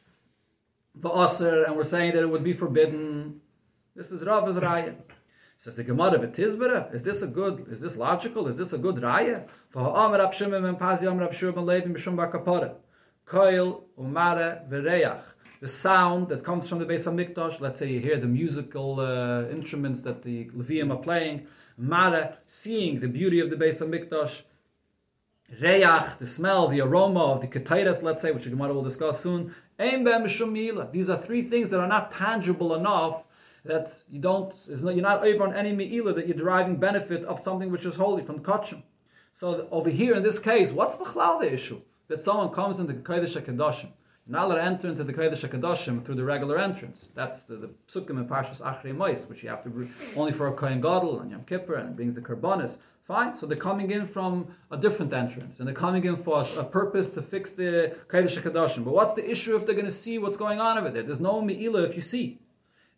the 0.96 1.10
Aser, 1.10 1.64
and 1.66 1.76
we're 1.76 1.84
saying 1.84 2.14
that 2.14 2.22
it 2.22 2.30
would 2.30 2.44
be 2.44 2.54
forbidden. 2.54 3.42
This 3.96 4.14
is 4.14 4.26
Rav's 4.26 4.58
Raya. 4.58 4.96
Says 5.58 5.76
the 5.76 5.84
Gemara 5.84 6.22
of 6.22 6.32
Tizbera, 6.32 6.94
is 6.94 7.04
this 7.04 7.22
a 7.22 7.28
good, 7.28 7.68
is 7.70 7.82
this 7.82 7.98
logical? 7.98 8.48
Is 8.48 8.56
this 8.56 8.72
a 8.74 8.78
good 8.78 8.96
Raya? 8.96 9.48
For 9.70 9.84
Ha'amar 9.84 10.20
Abshimim 10.20 10.68
and 10.68 10.78
Pazi 10.78 11.10
Amar 11.10 11.28
Abshur 11.30 11.54
ben 11.54 11.66
Levi 11.66 11.88
Mishum 11.88 12.16
Bar 12.16 12.32
Kapara. 12.32 12.76
Koil, 13.26 13.82
Umare, 14.00 14.70
Vereach 14.70 15.22
the 15.66 15.72
sound 15.72 16.28
that 16.28 16.44
comes 16.44 16.70
from 16.70 16.78
the 16.78 16.86
Beis 16.86 17.08
HaMikdash. 17.12 17.60
Let's 17.60 17.80
say 17.80 17.90
you 17.90 18.00
hear 18.00 18.20
the 18.20 18.28
musical 18.28 19.00
uh, 19.00 19.50
instruments 19.50 20.02
that 20.04 20.22
the 20.22 20.46
Levium 20.56 20.92
are 20.94 21.02
playing. 21.02 21.48
Mara, 21.76 22.38
seeing 22.46 23.00
the 23.00 23.08
beauty 23.08 23.40
of 23.40 23.50
the 23.50 23.56
Beis 23.56 23.82
HaMikdash. 23.82 24.42
Reyach, 25.60 26.20
the 26.20 26.28
smell, 26.28 26.68
the 26.68 26.82
aroma 26.82 27.24
of 27.34 27.42
the 27.42 27.48
Ketairas, 27.48 28.04
let's 28.04 28.22
say, 28.22 28.32
which 28.32 28.44
the 28.44 28.52
Gemara 28.52 28.76
will 28.76 28.84
discuss 28.84 29.22
soon. 29.22 29.56
These 29.80 31.10
are 31.10 31.20
three 31.20 31.42
things 31.42 31.70
that 31.70 31.80
are 31.80 31.88
not 31.88 32.12
tangible 32.12 32.76
enough 32.76 33.24
that 33.64 33.88
you 34.08 34.20
don't, 34.20 34.54
you're 34.68 34.94
not 35.12 35.26
over 35.26 35.46
on 35.46 35.56
any 35.56 35.72
Me'ila 35.72 36.14
that 36.14 36.28
you're 36.28 36.38
deriving 36.38 36.76
benefit 36.76 37.26
of 37.26 37.40
something 37.40 37.72
which 37.72 37.88
is 37.88 37.96
holy 37.96 38.24
from 38.24 38.42
Kachim. 38.42 38.84
So 39.32 39.68
over 39.72 39.90
here 39.90 40.14
in 40.14 40.22
this 40.22 40.38
case, 40.38 40.72
what's 40.72 40.96
the 40.96 41.50
issue? 41.52 41.82
That 42.08 42.22
someone 42.22 42.52
comes 42.52 42.80
in 42.80 42.86
the 42.86 42.94
Kodesh 42.94 43.36
HaKadoshim 43.42 43.90
you're 44.28 44.40
not 44.40 44.46
allowed 44.46 44.56
to 44.56 44.64
enter 44.64 44.88
into 44.88 45.04
the 45.04 45.14
Kodesh 45.14 45.48
HaKadoshim 45.48 46.04
through 46.04 46.16
the 46.16 46.24
regular 46.24 46.58
entrance. 46.58 47.12
That's 47.14 47.46
the, 47.46 47.58
the 47.58 47.70
Sukkim 47.88 48.18
and 48.18 48.28
Parshas 48.28 48.60
Achrei 48.60 48.96
Mois, 48.96 49.22
which 49.28 49.44
you 49.44 49.50
have 49.50 49.62
to 49.64 49.70
bring 49.70 49.94
only 50.16 50.32
for 50.32 50.48
a 50.48 50.54
Kohen 50.54 50.82
Gadol 50.82 51.20
and 51.20 51.30
Yom 51.30 51.44
Kippur 51.44 51.76
and 51.76 51.96
brings 51.96 52.16
the 52.16 52.22
Karbonis. 52.22 52.78
Fine, 53.04 53.36
so 53.36 53.46
they're 53.46 53.56
coming 53.56 53.92
in 53.92 54.08
from 54.08 54.48
a 54.72 54.78
different 54.78 55.14
entrance 55.14 55.60
and 55.60 55.68
they're 55.68 55.76
coming 55.76 56.06
in 56.06 56.16
for 56.18 56.42
a, 56.42 56.60
a 56.60 56.64
purpose 56.64 57.12
to 57.12 57.22
fix 57.22 57.52
the 57.52 57.96
Kodesh 58.08 58.42
HaKadoshim. 58.42 58.84
But 58.84 58.96
what's 58.96 59.14
the 59.14 59.30
issue 59.30 59.56
if 59.56 59.68
they're 59.68 59.76
going 59.76 59.86
to 59.86 59.92
see 59.92 60.18
what's 60.18 60.38
going 60.38 60.60
on 60.60 60.80
over 60.80 60.90
there? 60.90 61.04
There's 61.04 61.20
no 61.20 61.40
Me'ila 61.40 61.84
if 61.84 61.96
you 61.96 62.02
see. 62.02 62.40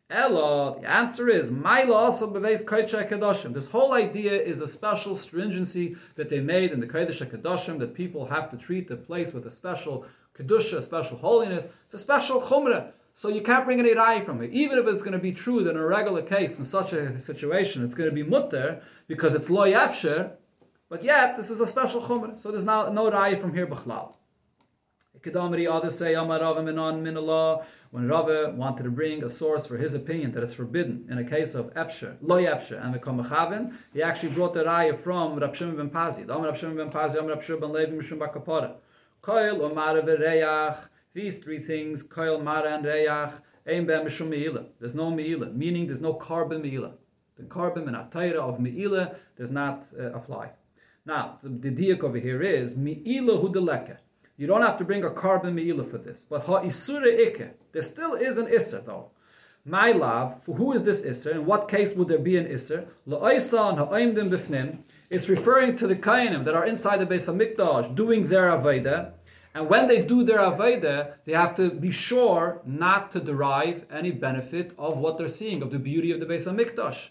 Ella, 0.09 0.79
the 0.79 0.89
answer 0.89 1.27
is 1.27 1.51
loss 1.51 2.21
of 2.21 2.29
beveis 2.29 2.63
kodesh 2.63 3.09
kedoshim. 3.09 3.53
This 3.53 3.67
whole 3.67 3.91
idea 3.91 4.41
is 4.41 4.61
a 4.61 4.67
special 4.67 5.17
stringency 5.17 5.97
that 6.15 6.29
they 6.29 6.39
made 6.39 6.71
in 6.71 6.79
the 6.79 6.87
kodesh 6.87 7.21
kedoshim 7.29 7.77
that 7.79 7.93
people 7.93 8.25
have 8.27 8.49
to 8.51 8.55
treat 8.55 8.87
the 8.87 8.95
place 8.95 9.33
with 9.33 9.45
a 9.45 9.51
special 9.51 10.05
kedusha, 10.37 10.81
special 10.83 11.17
holiness. 11.17 11.69
It's 11.85 11.93
a 11.93 11.97
special 11.97 12.41
chumrah. 12.41 12.91
So 13.13 13.29
you 13.29 13.41
can't 13.41 13.65
bring 13.65 13.79
any 13.79 13.95
rai 13.95 14.21
from 14.21 14.43
it. 14.43 14.51
Even 14.51 14.77
if 14.77 14.85
it's 14.87 15.01
going 15.01 15.13
to 15.13 15.19
be 15.19 15.31
true 15.31 15.63
that 15.63 15.71
in 15.71 15.77
a 15.77 15.85
regular 15.85 16.21
case, 16.21 16.59
in 16.59 16.65
such 16.65 16.93
a 16.93 17.19
situation, 17.19 17.83
it's 17.83 17.95
going 17.95 18.09
to 18.09 18.15
be 18.15 18.23
mutter 18.23 18.81
because 19.07 19.33
it's 19.33 19.49
lo 19.49 19.63
yafsher, 19.63 20.33
but 20.87 21.03
yet 21.03 21.35
this 21.35 21.49
is 21.49 21.59
a 21.59 21.67
special 21.67 22.01
chumrah. 22.01 22.39
So 22.39 22.51
there's 22.51 22.65
no, 22.65 22.91
no 22.91 23.09
rai 23.09 23.35
from 23.35 23.53
here 23.53 23.65
b'chlal. 23.65 24.13
Kedamari 25.21 25.69
others 25.69 25.97
say 25.97 26.13
Amar 26.13 26.39
Rava 26.39 26.61
Minan 26.61 27.03
Minallah 27.03 27.65
when 27.91 28.07
Rava 28.07 28.53
wanted 28.55 28.83
to 28.83 28.91
bring 28.91 29.23
a 29.23 29.29
source 29.29 29.65
for 29.65 29.77
his 29.77 29.93
opinion 29.93 30.31
that 30.33 30.43
it's 30.43 30.53
forbidden 30.53 31.07
in 31.09 31.17
a 31.17 31.23
case 31.23 31.55
of 31.55 31.73
Efsher, 31.73 32.17
Lo 32.21 32.37
Efsher, 32.37 32.83
and 32.83 32.93
Mekom 32.93 33.73
he 33.93 34.03
actually 34.03 34.29
brought 34.29 34.53
the 34.53 34.63
raya 34.63 34.95
from 34.97 35.39
Rab 35.39 35.55
Shimon 35.55 35.77
ben 35.77 35.89
Pazi. 35.89 36.23
Amar 36.23 36.49
Rab 36.49 36.57
Shimon 36.57 36.77
ben 36.77 36.91
Pazi, 36.91 37.15
Amar 37.17 37.31
Rab 37.31 37.43
Shimon 37.43 37.61
ben 37.61 37.73
Levi 37.73 37.91
Mishum 37.93 38.19
Bakapara. 38.19 38.75
Koil 39.21 39.61
Omar 39.61 40.01
Vereach, 40.01 40.77
these 41.13 41.39
three 41.39 41.59
things, 41.59 42.03
Koil 42.03 42.43
Mara 42.43 42.75
and 42.75 42.85
Reach. 42.85 43.41
There's 43.67 44.95
no 44.95 45.11
Meila, 45.11 45.53
meaning 45.53 45.87
there's 45.87 45.99
no 45.99 46.13
korban 46.13 46.61
Meila. 46.61 46.93
The 47.35 47.43
korban 47.43 47.87
in 47.87 47.95
Atayra 47.95 48.37
of 48.37 48.59
Meila 48.59 49.15
does 49.37 49.51
not 49.51 49.85
uh, 49.99 50.13
apply. 50.13 50.51
Now, 51.05 51.37
the, 51.43 51.69
diak 51.69 52.01
over 52.03 52.17
here 52.17 52.41
is 52.41 52.75
Meila 52.75 53.43
Hudeleke. 53.43 53.97
You 54.37 54.47
don't 54.47 54.61
have 54.61 54.77
to 54.77 54.85
bring 54.85 55.03
a 55.03 55.09
korban 55.09 55.53
Meila 55.53 55.89
for 55.89 55.97
this. 55.97 56.25
But 56.29 56.45
Ha 56.45 56.61
Isura 56.61 57.27
Ike, 57.27 57.57
there 57.73 57.81
still 57.81 58.13
is 58.13 58.37
an 58.37 58.47
Isser 58.47 58.85
though. 58.85 59.11
My 59.65 59.91
love, 59.91 60.43
for 60.43 60.55
who 60.55 60.71
is 60.71 60.83
this 60.83 61.05
Isser? 61.05 61.31
In 61.33 61.45
what 61.45 61.67
case 61.67 61.93
would 61.93 62.07
there 62.07 62.19
be 62.19 62.37
an 62.37 62.45
Isser? 62.45 62.87
La'oisan 63.05 63.77
ha'oimdim 63.77 64.29
bifnim. 64.29 64.79
It's 65.09 65.29
referring 65.29 65.77
to 65.77 65.87
the 65.87 65.95
Kainim 65.95 66.43
that 66.43 66.53
are 66.53 66.65
inside 66.65 66.97
the 66.97 67.05
Beis 67.05 67.29
HaMikdash 67.33 67.95
doing 67.95 68.25
their 68.25 68.49
Aveda. 68.49 69.13
And 69.53 69.69
when 69.69 69.87
they 69.87 70.01
do 70.01 70.25
their 70.25 70.39
Aveda, 70.39 71.13
they 71.23 71.31
have 71.31 71.55
to 71.55 71.71
be 71.71 71.91
sure 71.91 72.61
not 72.65 73.11
to 73.11 73.21
derive 73.21 73.85
any 73.89 74.11
benefit 74.11 74.73
of 74.77 74.97
what 74.97 75.17
they're 75.17 75.29
seeing, 75.29 75.61
of 75.61 75.71
the 75.71 75.79
beauty 75.79 76.11
of 76.11 76.19
the 76.19 76.25
Beis 76.25 76.45
HaMikdash. 76.45 77.07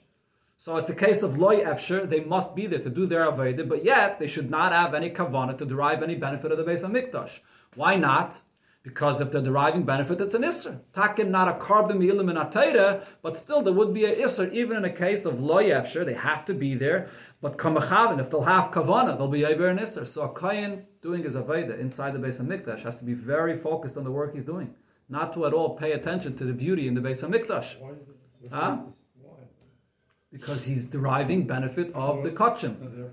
So 0.58 0.76
it's 0.76 0.90
a 0.90 0.94
case 0.94 1.22
of 1.22 1.38
loy 1.38 1.60
efsher, 1.60 2.06
they 2.06 2.20
must 2.20 2.54
be 2.54 2.66
there 2.66 2.80
to 2.80 2.90
do 2.90 3.06
their 3.06 3.30
Aveda, 3.32 3.66
but 3.66 3.82
yet 3.82 4.18
they 4.18 4.26
should 4.26 4.50
not 4.50 4.72
have 4.72 4.92
any 4.92 5.08
kavana 5.08 5.56
to 5.56 5.64
derive 5.64 6.02
any 6.02 6.16
benefit 6.16 6.52
of 6.52 6.58
the 6.58 6.64
Beis 6.64 6.82
HaMikdash. 6.84 7.30
Why 7.76 7.96
not? 7.96 8.42
Because 8.86 9.20
if 9.20 9.32
they're 9.32 9.42
deriving 9.42 9.82
benefit, 9.82 10.20
it's 10.20 10.36
an 10.36 10.42
Isser. 10.42 10.78
Takin 10.94 11.32
not 11.32 11.48
a 11.48 11.54
korban 11.54 11.96
mi'ilim 11.98 12.30
in 12.30 13.00
but 13.20 13.36
still 13.36 13.60
there 13.60 13.72
would 13.72 13.92
be 13.92 14.04
an 14.04 14.14
Isser, 14.14 14.52
even 14.52 14.76
in 14.76 14.84
a 14.84 14.90
case 14.90 15.24
of 15.24 15.40
loy 15.40 15.64
efsher, 15.70 16.06
they 16.06 16.14
have 16.14 16.44
to 16.44 16.54
be 16.54 16.76
there. 16.76 17.08
But 17.40 17.58
kamachavin, 17.58 18.20
if 18.20 18.30
they'll 18.30 18.44
have 18.44 18.70
kavana, 18.70 19.18
they'll 19.18 19.26
be 19.26 19.44
over 19.44 19.66
an 19.66 19.78
Isser. 19.78 20.06
So 20.06 20.22
a 20.22 20.28
kayin 20.28 20.84
doing 21.02 21.24
his 21.24 21.34
Aveda 21.34 21.80
inside 21.80 22.14
the 22.14 22.20
base 22.20 22.38
of 22.38 22.46
HaMikdash 22.46 22.84
has 22.84 22.94
to 22.98 23.04
be 23.04 23.12
very 23.12 23.56
focused 23.58 23.96
on 23.96 24.04
the 24.04 24.12
work 24.12 24.36
he's 24.36 24.44
doing. 24.44 24.72
Not 25.08 25.34
to 25.34 25.46
at 25.46 25.52
all 25.52 25.76
pay 25.76 25.90
attention 25.90 26.36
to 26.36 26.44
the 26.44 26.52
beauty 26.52 26.86
in 26.86 26.94
the 26.94 27.00
base 27.00 27.22
Beis 27.22 27.28
HaMikdash. 27.28 27.74
Huh? 28.52 28.78
Because 30.30 30.64
he's 30.64 30.86
deriving 30.86 31.48
benefit 31.48 31.92
of 31.92 32.22
the 32.22 32.30
kachim. 32.30 33.10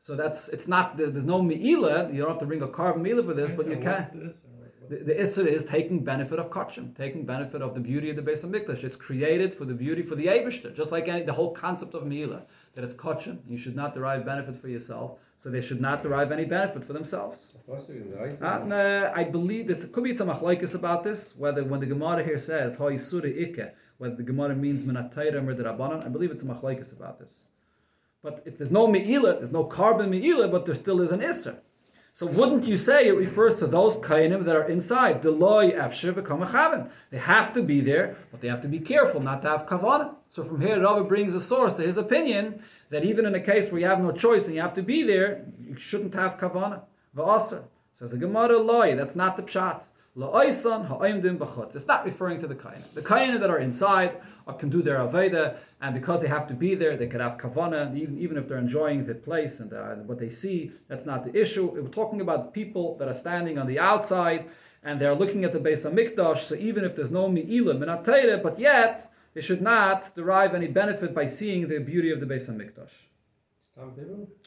So 0.00 0.16
that's 0.16 0.48
it's 0.48 0.66
not 0.66 0.96
there's 0.96 1.24
no 1.24 1.40
meila. 1.40 2.12
You 2.12 2.22
don't 2.22 2.30
have 2.30 2.40
to 2.40 2.46
bring 2.46 2.62
a 2.62 2.66
korban 2.66 3.02
meila 3.06 3.24
for 3.24 3.32
this, 3.32 3.52
but 3.52 3.68
you 3.68 3.76
can. 3.76 4.34
The, 4.88 4.96
the 4.96 5.14
Isser 5.14 5.46
is 5.46 5.64
taking 5.64 6.04
benefit 6.04 6.38
of 6.38 6.50
Kachim, 6.50 6.96
taking 6.96 7.24
benefit 7.24 7.62
of 7.62 7.74
the 7.74 7.80
beauty 7.80 8.10
of 8.10 8.16
the 8.16 8.22
Beis 8.22 8.44
HaMikdash. 8.44 8.84
It's 8.84 8.96
created 8.96 9.54
for 9.54 9.64
the 9.64 9.72
beauty 9.72 10.02
for 10.02 10.14
the 10.14 10.26
Abishter, 10.26 10.74
just 10.74 10.92
like 10.92 11.08
any, 11.08 11.22
the 11.22 11.32
whole 11.32 11.52
concept 11.52 11.94
of 11.94 12.02
Meila, 12.02 12.42
that 12.74 12.84
it's 12.84 12.94
Kachim. 12.94 13.38
You 13.48 13.56
should 13.56 13.76
not 13.76 13.94
derive 13.94 14.24
benefit 14.26 14.60
for 14.60 14.68
yourself, 14.68 15.18
so 15.38 15.48
they 15.50 15.60
should 15.60 15.80
not 15.80 16.02
derive 16.02 16.32
any 16.32 16.44
benefit 16.44 16.84
for 16.84 16.92
themselves. 16.92 17.56
And, 18.40 18.72
uh, 18.72 19.12
I 19.14 19.24
believe 19.24 19.68
that 19.68 19.92
could 19.92 20.04
be 20.04 20.16
some 20.16 20.28
machlaikis 20.28 20.74
about 20.74 21.04
this, 21.04 21.34
whether 21.36 21.64
when 21.64 21.80
the 21.80 21.86
Gemara 21.86 22.22
here 22.24 22.38
says, 22.38 22.76
Ha 22.78 22.88
Ike, 22.88 23.74
whether 23.98 24.16
the 24.16 24.22
Gemara 24.22 24.54
means 24.54 24.82
Minatayra 24.82 25.46
or 25.46 25.54
the 25.54 25.64
Rabbanan, 25.64 26.04
I 26.04 26.08
believe 26.08 26.30
it's 26.30 26.42
a 26.42 26.46
machlaikis 26.46 26.92
about 26.92 27.18
this. 27.18 27.46
But 28.22 28.42
if 28.46 28.56
there's 28.58 28.70
no 28.72 28.86
Me'ila, 28.86 29.34
there's 29.34 29.52
no 29.52 29.64
korban 29.64 30.08
Me'ila, 30.08 30.48
but 30.48 30.64
there 30.66 30.74
still 30.74 31.00
is 31.02 31.12
an 31.12 31.20
Isser. 31.20 31.56
So 32.16 32.26
wouldn't 32.26 32.62
you 32.62 32.76
say 32.76 33.08
it 33.08 33.16
refers 33.16 33.56
to 33.56 33.66
those 33.66 33.96
kainim 33.96 34.44
that 34.44 34.54
are 34.54 34.68
inside? 34.68 35.20
Deloy 35.20 35.72
They 37.10 37.18
have 37.18 37.52
to 37.54 37.60
be 37.60 37.80
there, 37.80 38.16
but 38.30 38.40
they 38.40 38.46
have 38.46 38.62
to 38.62 38.68
be 38.68 38.78
careful 38.78 39.20
not 39.20 39.42
to 39.42 39.48
have 39.48 39.66
kavana. 39.66 40.14
So 40.30 40.44
from 40.44 40.60
here, 40.60 40.80
Rabbi 40.80 41.08
brings 41.08 41.34
a 41.34 41.40
source 41.40 41.74
to 41.74 41.82
his 41.82 41.96
opinion 41.96 42.62
that 42.90 43.04
even 43.04 43.26
in 43.26 43.34
a 43.34 43.40
case 43.40 43.72
where 43.72 43.80
you 43.80 43.88
have 43.88 44.00
no 44.00 44.12
choice 44.12 44.46
and 44.46 44.54
you 44.54 44.62
have 44.62 44.74
to 44.74 44.82
be 44.82 45.02
there, 45.02 45.44
you 45.60 45.74
shouldn't 45.76 46.14
have 46.14 46.38
kavana. 46.38 46.82
Va'asa. 47.16 47.64
Says 47.90 48.12
the 48.12 48.18
Gemara 48.18 48.58
loy, 48.58 48.94
that's 48.94 49.16
not 49.16 49.36
the 49.36 49.42
pshat. 49.42 49.82
It's 51.74 51.86
not 51.88 52.04
referring 52.04 52.40
to 52.40 52.46
the 52.46 52.54
kainim. 52.54 52.94
The 52.94 53.02
kainim 53.02 53.40
that 53.40 53.50
are 53.50 53.58
inside 53.58 54.20
or 54.46 54.54
can 54.54 54.68
do 54.68 54.82
their 54.82 54.98
Aveda, 54.98 55.56
and 55.80 55.94
because 55.94 56.20
they 56.20 56.28
have 56.28 56.46
to 56.48 56.54
be 56.54 56.74
there, 56.74 56.96
they 56.96 57.06
could 57.06 57.20
have 57.20 57.38
Kavana, 57.38 57.96
even, 57.96 58.18
even 58.18 58.36
if 58.36 58.48
they're 58.48 58.58
enjoying 58.58 59.06
the 59.06 59.14
place 59.14 59.60
and 59.60 59.72
uh, 59.72 59.94
what 60.06 60.18
they 60.18 60.30
see, 60.30 60.72
that's 60.88 61.06
not 61.06 61.24
the 61.24 61.38
issue. 61.38 61.70
We're 61.70 61.88
talking 61.88 62.20
about 62.20 62.52
people 62.52 62.96
that 62.98 63.08
are 63.08 63.14
standing 63.14 63.58
on 63.58 63.66
the 63.66 63.78
outside 63.78 64.46
and 64.82 65.00
they're 65.00 65.14
looking 65.14 65.44
at 65.44 65.52
the 65.52 65.58
Beis 65.58 65.90
HaMikdash, 65.90 66.38
so 66.38 66.54
even 66.56 66.84
if 66.84 66.94
there's 66.94 67.10
no 67.10 67.28
Mi'ilim, 67.28 67.78
Minatayre, 67.78 68.42
but 68.42 68.58
yet 68.58 69.08
they 69.32 69.40
should 69.40 69.62
not 69.62 70.14
derive 70.14 70.54
any 70.54 70.66
benefit 70.66 71.14
by 71.14 71.26
seeing 71.26 71.68
the 71.68 71.78
beauty 71.78 72.12
of 72.12 72.20
the 72.20 72.26
Beis 72.26 72.50
HaMikdash. 72.50 72.92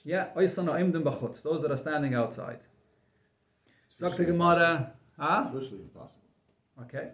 Yeah, 0.03 0.27
those 0.35 0.55
that 0.55 1.71
are 1.71 1.77
standing 1.77 2.13
outside. 2.13 2.59
Sagt 3.95 4.17
Gemara, 4.17 4.93
huh? 5.17 5.49
Okay. 6.83 7.09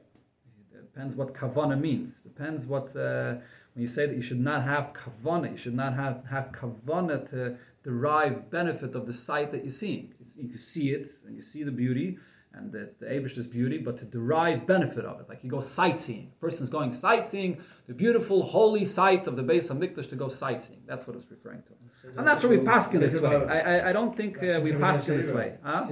Depends 0.94 1.16
what 1.16 1.34
kavana 1.34 1.80
means. 1.80 2.22
Depends 2.22 2.66
what 2.66 2.96
uh, 2.96 3.36
when 3.74 3.82
you 3.82 3.88
say 3.88 4.06
that 4.06 4.16
you 4.16 4.22
should 4.22 4.40
not 4.40 4.64
have 4.64 4.94
kavana, 4.94 5.52
you 5.52 5.58
should 5.58 5.76
not 5.76 5.94
have 5.96 6.24
have 6.30 6.52
kavana 6.52 7.28
to 7.32 7.58
derive 7.84 8.52
benefit 8.52 8.96
of 8.96 9.08
the 9.08 9.14
sight 9.14 9.52
that 9.52 9.64
you're 9.64 9.72
seeing. 9.72 10.14
It's, 10.22 10.38
you 10.38 10.58
see 10.58 10.92
it 10.92 11.10
and 11.26 11.36
you 11.36 11.42
see 11.42 11.64
the 11.64 11.72
beauty 11.72 12.20
and 12.54 12.74
it's 12.76 12.96
the 12.98 13.08
Abish's 13.08 13.48
beauty, 13.48 13.80
but 13.80 13.98
to 13.98 14.06
derive 14.06 14.68
benefit 14.68 15.06
of 15.06 15.20
it, 15.20 15.28
like 15.28 15.44
you 15.44 15.50
go 15.50 15.62
sightseeing. 15.62 16.32
A 16.38 16.40
person's 16.40 16.70
going 16.70 16.94
sightseeing, 16.94 17.62
the 17.88 17.96
beautiful 17.96 18.44
holy 18.44 18.86
sight 18.86 19.26
of 19.26 19.36
the 19.36 19.42
Beis 19.42 19.72
HaMikdash 19.72 20.10
to 20.10 20.16
go 20.16 20.30
sightseeing. 20.30 20.84
That's 20.86 21.08
what 21.08 21.16
it's 21.16 21.26
referring 21.32 21.64
to. 21.64 21.74
I'm 22.18 22.26
not 22.26 22.42
sure 22.42 22.52
we 22.52 22.60
pass 22.60 22.94
in 22.94 23.00
this 23.00 23.20
way. 23.20 23.36
I, 23.36 23.60
I, 23.60 23.90
I 23.90 23.94
don't 23.94 24.16
think 24.16 24.38
uh, 24.44 24.60
we 24.62 24.74
pass 24.74 25.08
in 25.08 25.18
this 25.18 25.32
way. 25.32 25.56
Huh? 25.64 25.86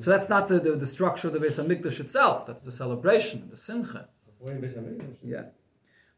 So 0.00 0.10
that's 0.10 0.28
not 0.28 0.48
the, 0.48 0.60
the, 0.60 0.72
the 0.72 0.86
structure 0.86 1.28
of 1.28 1.34
the 1.34 1.40
Beis 1.40 1.62
Hamikdash 1.62 2.00
itself. 2.00 2.46
That's 2.46 2.62
the 2.62 2.70
celebration, 2.70 3.48
the 3.50 3.56
simcha. 3.56 4.08
Yeah. 5.24 5.42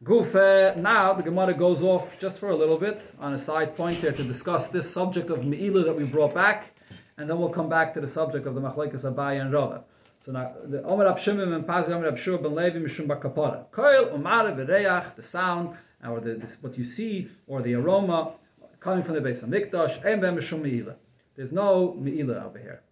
Gufa, 0.05 0.76
uh, 0.76 0.81
now 0.81 1.12
the 1.12 1.25
Gemara 1.25 1.55
goes 1.55 1.83
off 1.83 2.19
just 2.21 2.38
for 2.38 2.50
a 2.50 2.57
little 2.57 2.78
bit 2.78 3.11
on 3.19 3.35
a 3.35 3.38
side 3.38 3.76
point 3.76 4.00
there 4.00 4.12
to 4.12 4.23
discuss 4.23 4.69
this 4.69 4.88
subject 4.88 5.28
of 5.28 5.45
Me'ilah 5.45 5.85
that 5.87 5.97
we 5.97 6.05
brought 6.05 6.35
back, 6.35 6.73
and 7.17 7.28
then 7.28 7.37
we'll 7.38 7.49
come 7.49 7.69
back 7.69 7.95
to 7.95 8.00
the 8.00 8.07
subject 8.07 8.47
of 8.47 8.55
the 8.55 8.61
Machlaikas 8.61 9.05
Abai 9.12 9.40
and 9.40 9.52
Rava. 9.52 9.83
So 10.19 10.31
now, 10.33 10.52
the 10.64 10.85
Omer 10.85 11.07
Abshimim 11.07 11.52
and 11.52 11.64
Pazi 11.64 11.90
Omer 11.90 12.12
Abshur 12.12 12.40
ben 12.40 12.55
Levi 12.55 12.78
Mishum 12.78 13.09
Bakapara. 13.09 13.67
Koil, 13.71 14.14
Umar, 14.14 14.45
V'reach, 14.52 15.17
the 15.17 15.23
sound, 15.23 15.76
or 16.07 16.21
the, 16.21 16.35
this, 16.35 16.59
what 16.61 16.78
you 16.78 16.85
see, 16.85 17.28
or 17.49 17.62
the 17.62 17.75
aroma, 17.75 18.35
coming 18.78 19.02
from 19.02 19.14
the 19.14 19.21
Beis 19.21 19.45
HaMikdash, 19.45 20.07
Ein 20.07 20.21
Ben 20.21 20.37
Mishum 20.37 20.62
Me'ilah. 20.62 20.95
There's 21.35 21.50
no 21.50 21.97
Me'ilah 22.00 22.47
over 22.47 22.59
here. 22.59 22.83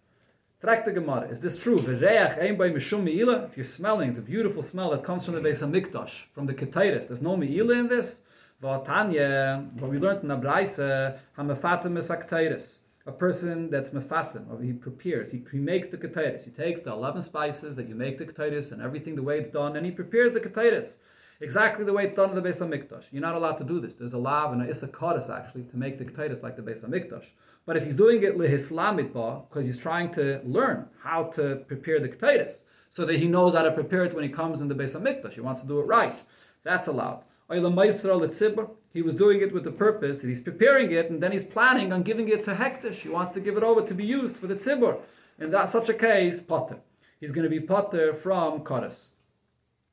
Frag 0.59 0.85
the 0.85 0.91
Gemara, 0.91 1.27
is 1.29 1.39
this 1.39 1.55
true? 1.55 1.77
If 1.77 3.57
you're 3.57 3.63
smelling 3.63 4.15
the 4.15 4.21
beautiful 4.21 4.63
smell 4.63 4.89
that 4.89 5.03
comes 5.03 5.23
from 5.23 5.35
the 5.35 5.39
Beis 5.39 5.61
HaMikdash, 5.61 6.23
from 6.33 6.47
the 6.47 6.53
Ketairis, 6.55 7.05
there's 7.05 7.21
no 7.21 7.37
me'ila 7.37 7.75
in 7.75 7.87
this? 7.87 8.23
V'atanya, 8.63 9.71
what 9.73 9.91
we 9.91 9.99
learned 9.99 10.23
in 10.23 10.29
Abraisa, 10.29 11.19
ha'mefatim 11.33 11.95
es 11.99 12.81
A 13.05 13.11
person 13.11 13.69
that's 13.69 13.91
mefatim, 13.91 14.49
or 14.51 14.59
he 14.59 14.73
prepares, 14.73 15.31
he, 15.31 15.43
he 15.51 15.59
makes 15.59 15.89
the 15.89 15.97
Ketairis. 15.97 16.45
He 16.45 16.49
takes 16.49 16.81
the 16.81 16.91
11 16.91 17.21
spices 17.21 17.75
that 17.75 17.87
you 17.87 17.93
make 17.93 18.17
the 18.17 18.25
Ketairis 18.25 18.71
and 18.71 18.81
everything 18.81 19.15
the 19.15 19.21
way 19.21 19.37
it's 19.37 19.51
done, 19.51 19.75
and 19.75 19.85
he 19.85 19.91
prepares 19.91 20.33
the 20.33 20.39
Ketairis 20.39 20.97
exactly 21.39 21.85
the 21.85 21.93
way 21.93 22.05
it's 22.05 22.15
done 22.15 22.29
in 22.29 22.35
the 22.35 22.41
Beis 22.41 22.61
Hamikdash. 22.61 23.05
You're 23.11 23.21
not 23.21 23.35
allowed 23.35 23.57
to 23.57 23.63
do 23.63 23.79
this. 23.79 23.95
There's 23.95 24.13
a 24.13 24.17
law 24.17 24.51
and 24.51 24.61
a 24.61 24.69
issa 24.69 24.89
actually 25.33 25.63
to 25.63 25.77
make 25.77 25.97
the 25.97 26.05
ketaitis 26.05 26.41
like 26.43 26.55
the 26.55 26.61
Beis 26.61 26.83
Hamikdash. 26.83 27.25
But 27.65 27.77
if 27.77 27.83
he's 27.83 27.97
doing 27.97 28.23
it 28.23 28.37
lehislamit 28.37 29.13
ba, 29.13 29.41
because 29.49 29.65
he's 29.65 29.77
trying 29.77 30.13
to 30.13 30.41
learn 30.43 30.87
how 31.03 31.23
to 31.35 31.57
prepare 31.67 31.99
the 31.99 32.09
ketaitis, 32.09 32.63
so 32.89 33.05
that 33.05 33.17
he 33.17 33.27
knows 33.27 33.53
how 33.53 33.63
to 33.63 33.71
prepare 33.71 34.05
it 34.05 34.13
when 34.13 34.23
he 34.23 34.29
comes 34.29 34.61
in 34.61 34.67
the 34.67 34.75
Beis 34.75 34.99
Hamikdash, 34.99 35.33
he 35.33 35.41
wants 35.41 35.61
to 35.61 35.67
do 35.67 35.79
it 35.79 35.83
right. 35.83 36.15
That's 36.63 36.87
allowed. 36.87 37.23
He 37.49 39.01
was 39.01 39.15
doing 39.15 39.41
it 39.41 39.53
with 39.53 39.63
the 39.63 39.71
purpose 39.71 40.19
that 40.19 40.27
he's 40.27 40.41
preparing 40.41 40.91
it 40.91 41.09
and 41.09 41.23
then 41.23 41.31
he's 41.31 41.45
planning 41.45 41.93
on 41.93 42.03
giving 42.03 42.27
it 42.27 42.43
to 42.43 42.55
Hektish. 42.55 42.95
He 42.95 43.09
wants 43.09 43.31
to 43.33 43.39
give 43.39 43.55
it 43.55 43.63
over 43.63 43.81
to 43.81 43.93
be 43.93 44.03
used 44.03 44.35
for 44.35 44.47
the 44.47 44.55
tzibur. 44.55 44.99
In 45.39 45.51
that 45.51 45.69
such 45.69 45.87
a 45.87 45.93
case, 45.93 46.41
potter. 46.41 46.79
He's 47.19 47.31
going 47.31 47.43
to 47.43 47.49
be 47.49 47.59
potter 47.59 48.13
from 48.13 48.61
Kodesh. 48.61 49.11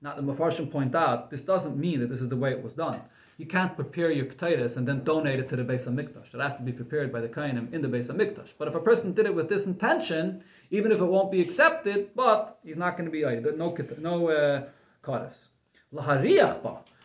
Now 0.04 0.14
the 0.14 0.22
Mefarshim 0.22 0.70
point 0.70 0.94
out, 0.94 1.30
this 1.30 1.40
doesn't 1.40 1.78
mean 1.78 2.00
that 2.00 2.10
this 2.10 2.20
is 2.20 2.28
the 2.28 2.36
way 2.36 2.50
it 2.50 2.62
was 2.62 2.74
done. 2.74 3.00
You 3.38 3.46
can't 3.46 3.74
prepare 3.74 4.10
your 4.12 4.26
ketaitis 4.26 4.76
and 4.76 4.86
then 4.86 5.02
donate 5.02 5.38
it 5.40 5.48
to 5.48 5.56
the 5.56 5.64
Beis 5.64 5.88
Hamikdash. 5.88 6.34
It 6.34 6.40
has 6.40 6.54
to 6.56 6.62
be 6.62 6.72
prepared 6.72 7.10
by 7.10 7.20
the 7.20 7.28
Kainim 7.28 7.72
in 7.72 7.80
the 7.80 7.88
Beis 7.88 8.08
Hamikdash. 8.08 8.50
But 8.58 8.68
if 8.68 8.74
a 8.74 8.80
person 8.80 9.14
did 9.14 9.24
it 9.24 9.34
with 9.34 9.48
this 9.48 9.66
intention, 9.66 10.44
even 10.70 10.92
if 10.92 11.00
it 11.00 11.06
won't 11.06 11.32
be 11.32 11.40
accepted, 11.40 12.10
but 12.14 12.58
he's 12.62 12.76
not 12.76 12.98
going 12.98 13.06
to 13.06 13.10
be 13.10 13.22
no 13.22 13.74
no 13.98 14.28
uh, 14.28 14.64
kadis. 15.02 15.48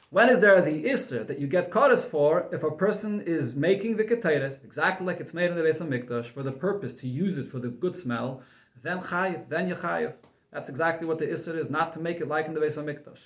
When 0.09 0.29
is 0.29 0.41
there 0.41 0.61
the 0.61 0.83
isser 0.83 1.25
that 1.25 1.39
you 1.39 1.47
get 1.47 1.71
kadis 1.71 2.05
for 2.05 2.49
if 2.51 2.63
a 2.63 2.71
person 2.71 3.21
is 3.21 3.55
making 3.55 3.95
the 3.95 4.03
ketaitis 4.03 4.61
exactly 4.61 5.07
like 5.07 5.21
it's 5.21 5.33
made 5.33 5.51
in 5.51 5.55
the 5.55 5.63
Beis 5.63 5.79
Hamikdash 5.79 6.25
for 6.25 6.43
the 6.43 6.51
purpose 6.51 6.93
to 6.95 7.07
use 7.07 7.37
it 7.37 7.47
for 7.47 7.59
the 7.59 7.69
good 7.69 7.95
smell? 7.95 8.41
Then 8.83 8.99
chayiv, 8.99 9.47
then 9.47 9.69
you 9.69 9.75
chayiv. 9.75 10.15
That's 10.51 10.69
exactly 10.69 11.07
what 11.07 11.19
the 11.19 11.27
Isser 11.27 11.57
is, 11.57 11.69
not 11.69 11.93
to 11.93 11.99
make 11.99 12.19
it 12.21 12.27
like 12.27 12.47
in 12.47 12.53
the 12.53 12.59
Beis 12.59 12.77
HaMikdash. 12.77 13.19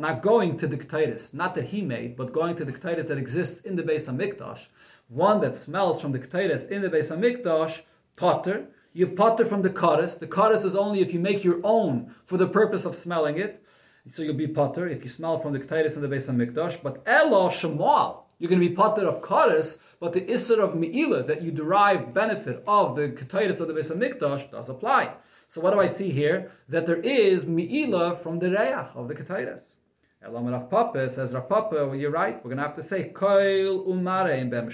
Not 0.00 0.22
going 0.22 0.58
to 0.58 0.66
the 0.66 0.76
Ketaitis, 0.76 1.34
not 1.34 1.54
that 1.54 1.64
he 1.64 1.82
made, 1.82 2.16
but 2.16 2.32
going 2.32 2.56
to 2.56 2.64
the 2.64 2.72
Ketaitis 2.72 3.08
that 3.08 3.18
exists 3.18 3.62
in 3.64 3.76
the 3.76 3.82
Beis 3.82 4.08
HaMikdash. 4.08 4.68
One 5.08 5.40
that 5.40 5.56
smells 5.56 6.00
from 6.00 6.12
the 6.12 6.18
Ketaitis 6.18 6.68
in 6.70 6.82
the 6.82 6.88
Beis 6.88 7.10
HaMikdash, 7.10 7.80
potter. 8.16 8.68
You 8.92 9.08
potter 9.08 9.44
from 9.44 9.62
the 9.62 9.70
Kadis. 9.70 10.18
The 10.18 10.26
Kadis 10.26 10.64
is 10.66 10.76
only 10.76 11.00
if 11.00 11.14
you 11.14 11.20
make 11.20 11.42
your 11.42 11.60
own 11.64 12.14
for 12.26 12.36
the 12.36 12.46
purpose 12.46 12.84
of 12.84 12.94
smelling 12.94 13.38
it. 13.38 13.62
So 14.10 14.22
you'll 14.22 14.34
be 14.34 14.46
potter 14.46 14.86
if 14.86 15.02
you 15.02 15.08
smell 15.08 15.38
from 15.38 15.52
the 15.54 15.58
Ketaitis 15.60 15.96
in 15.96 16.02
the 16.02 16.08
Beis 16.08 16.30
HaMikdash. 16.30 16.82
But 16.82 17.02
Elo 17.06 17.48
Shemal, 17.48 18.24
you're 18.42 18.48
going 18.48 18.60
to 18.60 18.68
be 18.68 18.74
potter 18.74 19.06
of 19.06 19.22
Karis, 19.22 19.78
but 20.00 20.14
the 20.14 20.22
Isser 20.22 20.58
of 20.58 20.74
Me'ilah, 20.74 21.24
that 21.28 21.42
you 21.42 21.52
derive 21.52 22.12
benefit 22.12 22.64
of 22.66 22.96
the 22.96 23.02
Ketaitis 23.02 23.60
of 23.60 23.68
the 23.68 23.72
Beis 23.72 23.94
HaMikdash, 23.94 24.50
does 24.50 24.68
apply. 24.68 25.14
So 25.46 25.60
what 25.60 25.72
do 25.72 25.78
I 25.78 25.86
see 25.86 26.10
here? 26.10 26.50
That 26.68 26.86
there 26.86 27.00
is 27.00 27.46
Me'ilah 27.46 28.20
from 28.20 28.40
the 28.40 28.50
Reach 28.50 28.88
of 28.96 29.06
the 29.06 29.14
Ketaitis. 29.14 29.76
Elam 30.24 30.46
Rav 30.48 30.68
Papa 30.68 31.08
says, 31.08 31.32
Rav 31.32 31.48
Papa, 31.48 31.86
well, 31.86 31.94
you're 31.94 32.10
right. 32.10 32.34
We're 32.38 32.50
going 32.50 32.56
to 32.56 32.64
have 32.64 32.74
to 32.74 32.82
say, 32.82 33.12
Koil 33.14 33.86
Umare 33.86 34.36
in 34.36 34.50
Bem 34.50 34.68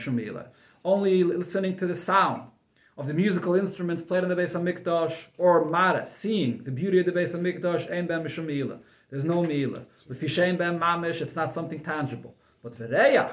Only 0.82 1.22
listening 1.22 1.76
to 1.76 1.86
the 1.86 1.94
sound 1.94 2.44
of 2.96 3.06
the 3.06 3.12
musical 3.12 3.54
instruments 3.54 4.00
played 4.02 4.22
in 4.22 4.30
the 4.30 4.34
Beis 4.34 4.58
HaMikdash, 4.58 5.26
or 5.36 5.66
Mara, 5.66 6.06
seeing 6.06 6.64
the 6.64 6.70
beauty 6.70 7.00
of 7.00 7.04
the 7.04 7.12
Beis 7.12 7.36
HaMikdash, 7.36 7.92
Ein 7.92 8.06
Bem 8.06 8.22
There's 9.10 9.26
no 9.26 9.42
Me'ilah. 9.42 9.84
With 10.08 10.22
Fishain 10.22 10.56
Bem 10.56 10.80
Mamish, 10.80 11.20
it's 11.20 11.36
not 11.36 11.52
something 11.52 11.80
tangible. 11.80 12.34
But 12.62 12.78
V'reach, 12.78 13.32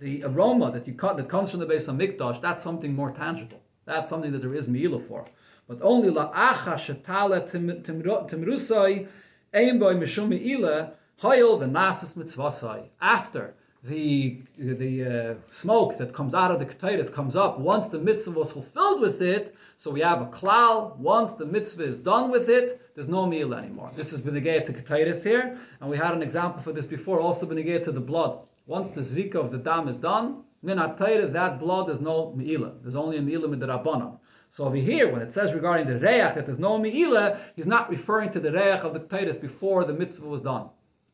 the 0.00 0.22
aroma 0.24 0.70
that 0.72 0.86
you 0.86 0.94
cut 0.94 1.16
that 1.16 1.28
comes 1.28 1.50
from 1.50 1.60
the 1.60 1.66
Beis 1.66 1.88
Hamikdash, 1.88 2.40
that's 2.40 2.62
something 2.62 2.94
more 2.94 3.10
tangible. 3.10 3.60
That's 3.84 4.10
something 4.10 4.32
that 4.32 4.42
there 4.42 4.54
is 4.54 4.68
meila 4.68 5.06
for. 5.06 5.24
But 5.66 5.80
only 5.82 6.10
la'acha 6.10 6.74
shetala 6.74 7.50
timrusai 7.50 9.08
ein 9.52 9.78
boy 9.78 9.94
mishum 9.94 10.28
meila 10.28 10.92
hayil 11.22 11.58
v'nasis 11.58 12.16
mitzvasai. 12.16 12.88
After 13.00 13.54
the 13.82 14.42
the 14.58 15.04
uh, 15.04 15.34
smoke 15.50 15.98
that 15.98 16.12
comes 16.12 16.34
out 16.34 16.50
of 16.50 16.58
the 16.58 16.66
ketaitis 16.66 17.12
comes 17.12 17.36
up 17.36 17.60
once 17.60 17.88
the 17.88 17.98
mitzvah 17.98 18.38
was 18.38 18.52
fulfilled 18.52 19.00
with 19.00 19.20
it. 19.20 19.54
So 19.76 19.90
we 19.90 20.00
have 20.00 20.20
a 20.20 20.26
klal. 20.26 20.96
Once 20.96 21.34
the 21.34 21.46
mitzvah 21.46 21.84
is 21.84 21.98
done 21.98 22.30
with 22.30 22.48
it, 22.48 22.80
there's 22.94 23.08
no 23.08 23.26
meal 23.26 23.54
anymore. 23.54 23.90
This 23.94 24.12
is 24.12 24.22
benegayat 24.22 24.66
to 24.66 24.72
ketaitis 24.72 25.24
here, 25.24 25.58
and 25.80 25.88
we 25.90 25.96
had 25.96 26.12
an 26.12 26.22
example 26.22 26.60
for 26.60 26.72
this 26.72 26.86
before. 26.86 27.20
Also 27.20 27.46
benegayat 27.46 27.84
to 27.84 27.92
the 27.92 28.00
blood. 28.00 28.40
Once 28.68 28.90
the 28.90 29.00
zrika 29.00 29.36
of 29.36 29.50
the 29.50 29.56
dam 29.56 29.88
is 29.88 29.96
done, 29.96 30.44
min 30.62 30.76
that 30.76 31.58
blood 31.58 31.88
is 31.88 32.00
no 32.00 32.34
meila. 32.36 32.74
There's 32.82 32.96
only 32.96 33.16
a 33.16 33.22
meila 33.22 33.46
midrabanan. 33.46 34.18
So 34.50 34.66
over 34.66 34.76
here, 34.76 35.10
when 35.10 35.22
it 35.22 35.32
says 35.32 35.54
regarding 35.54 35.86
the 35.86 35.94
reach 35.94 36.34
that 36.34 36.44
there's 36.44 36.58
no 36.58 36.78
meila, 36.78 37.38
he's 37.56 37.66
not 37.66 37.88
referring 37.88 38.30
to 38.32 38.40
the 38.40 38.52
reach 38.52 38.82
of 38.84 38.92
the 38.92 39.00
ketaitis 39.00 39.40
before 39.40 39.86
the 39.86 39.94
mitzvah 39.94 40.28
was 40.28 40.42
done. 40.42 40.68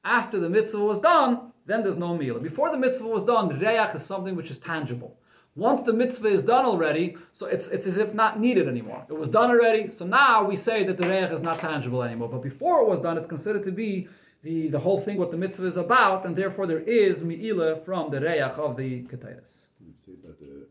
After 0.05 0.40
the 0.40 0.51
mitzvah 0.51 0.85
was 0.85 1.01
done, 1.01 1.53
then 1.64 1.83
there's 1.83 1.97
no 1.97 2.19
meila. 2.19 2.43
Before 2.43 2.73
the 2.73 2.77
mitzvah 2.77 3.07
was 3.07 3.23
done, 3.23 3.47
the 3.47 3.55
reach 3.55 3.95
is 3.95 4.05
something 4.05 4.35
which 4.35 4.51
is 4.51 4.59
tangible. 4.59 5.17
Once 5.55 5.83
the 5.83 5.93
mitzvah 5.93 6.27
is 6.27 6.43
done 6.43 6.64
already, 6.64 7.17
so 7.31 7.47
it's, 7.47 7.69
it's 7.69 7.87
as 7.87 7.99
if 7.99 8.14
not 8.14 8.40
needed 8.40 8.67
anymore. 8.67 9.07
It 9.09 9.17
was 9.17 9.29
done 9.29 9.51
already, 9.51 9.93
so 9.93 10.05
now 10.05 10.45
we 10.45 10.57
say 10.57 10.83
that 10.83 10.97
the 10.97 11.09
reach 11.09 11.31
is 11.31 11.43
not 11.43 11.61
tangible 11.61 12.03
anymore. 12.03 12.29
But 12.29 12.43
before 12.43 12.83
it 12.83 12.88
was 12.88 12.99
done, 12.99 13.17
it's 13.17 13.29
considered 13.29 13.62
to 13.62 13.71
be 13.71 14.09
the, 14.45 14.69
the 14.69 14.79
whole 14.79 15.01
thing, 15.01 15.17
what 15.17 15.31
the 15.31 15.39
mitzvah 15.39 15.67
is 15.67 15.79
about, 15.79 16.25
and 16.27 16.37
therefore 16.37 16.67
there 16.67 16.81
is 16.81 17.25
mi'ila 17.25 17.81
from 17.87 18.11
the 18.11 18.21
reach 18.21 18.41
of 18.41 18.77
the. 18.77 19.07
Let's 19.11 19.69
say 19.97 20.13
that 20.23 20.39
the 20.39 20.67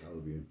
Kalbi 0.00 0.34
and 0.34 0.46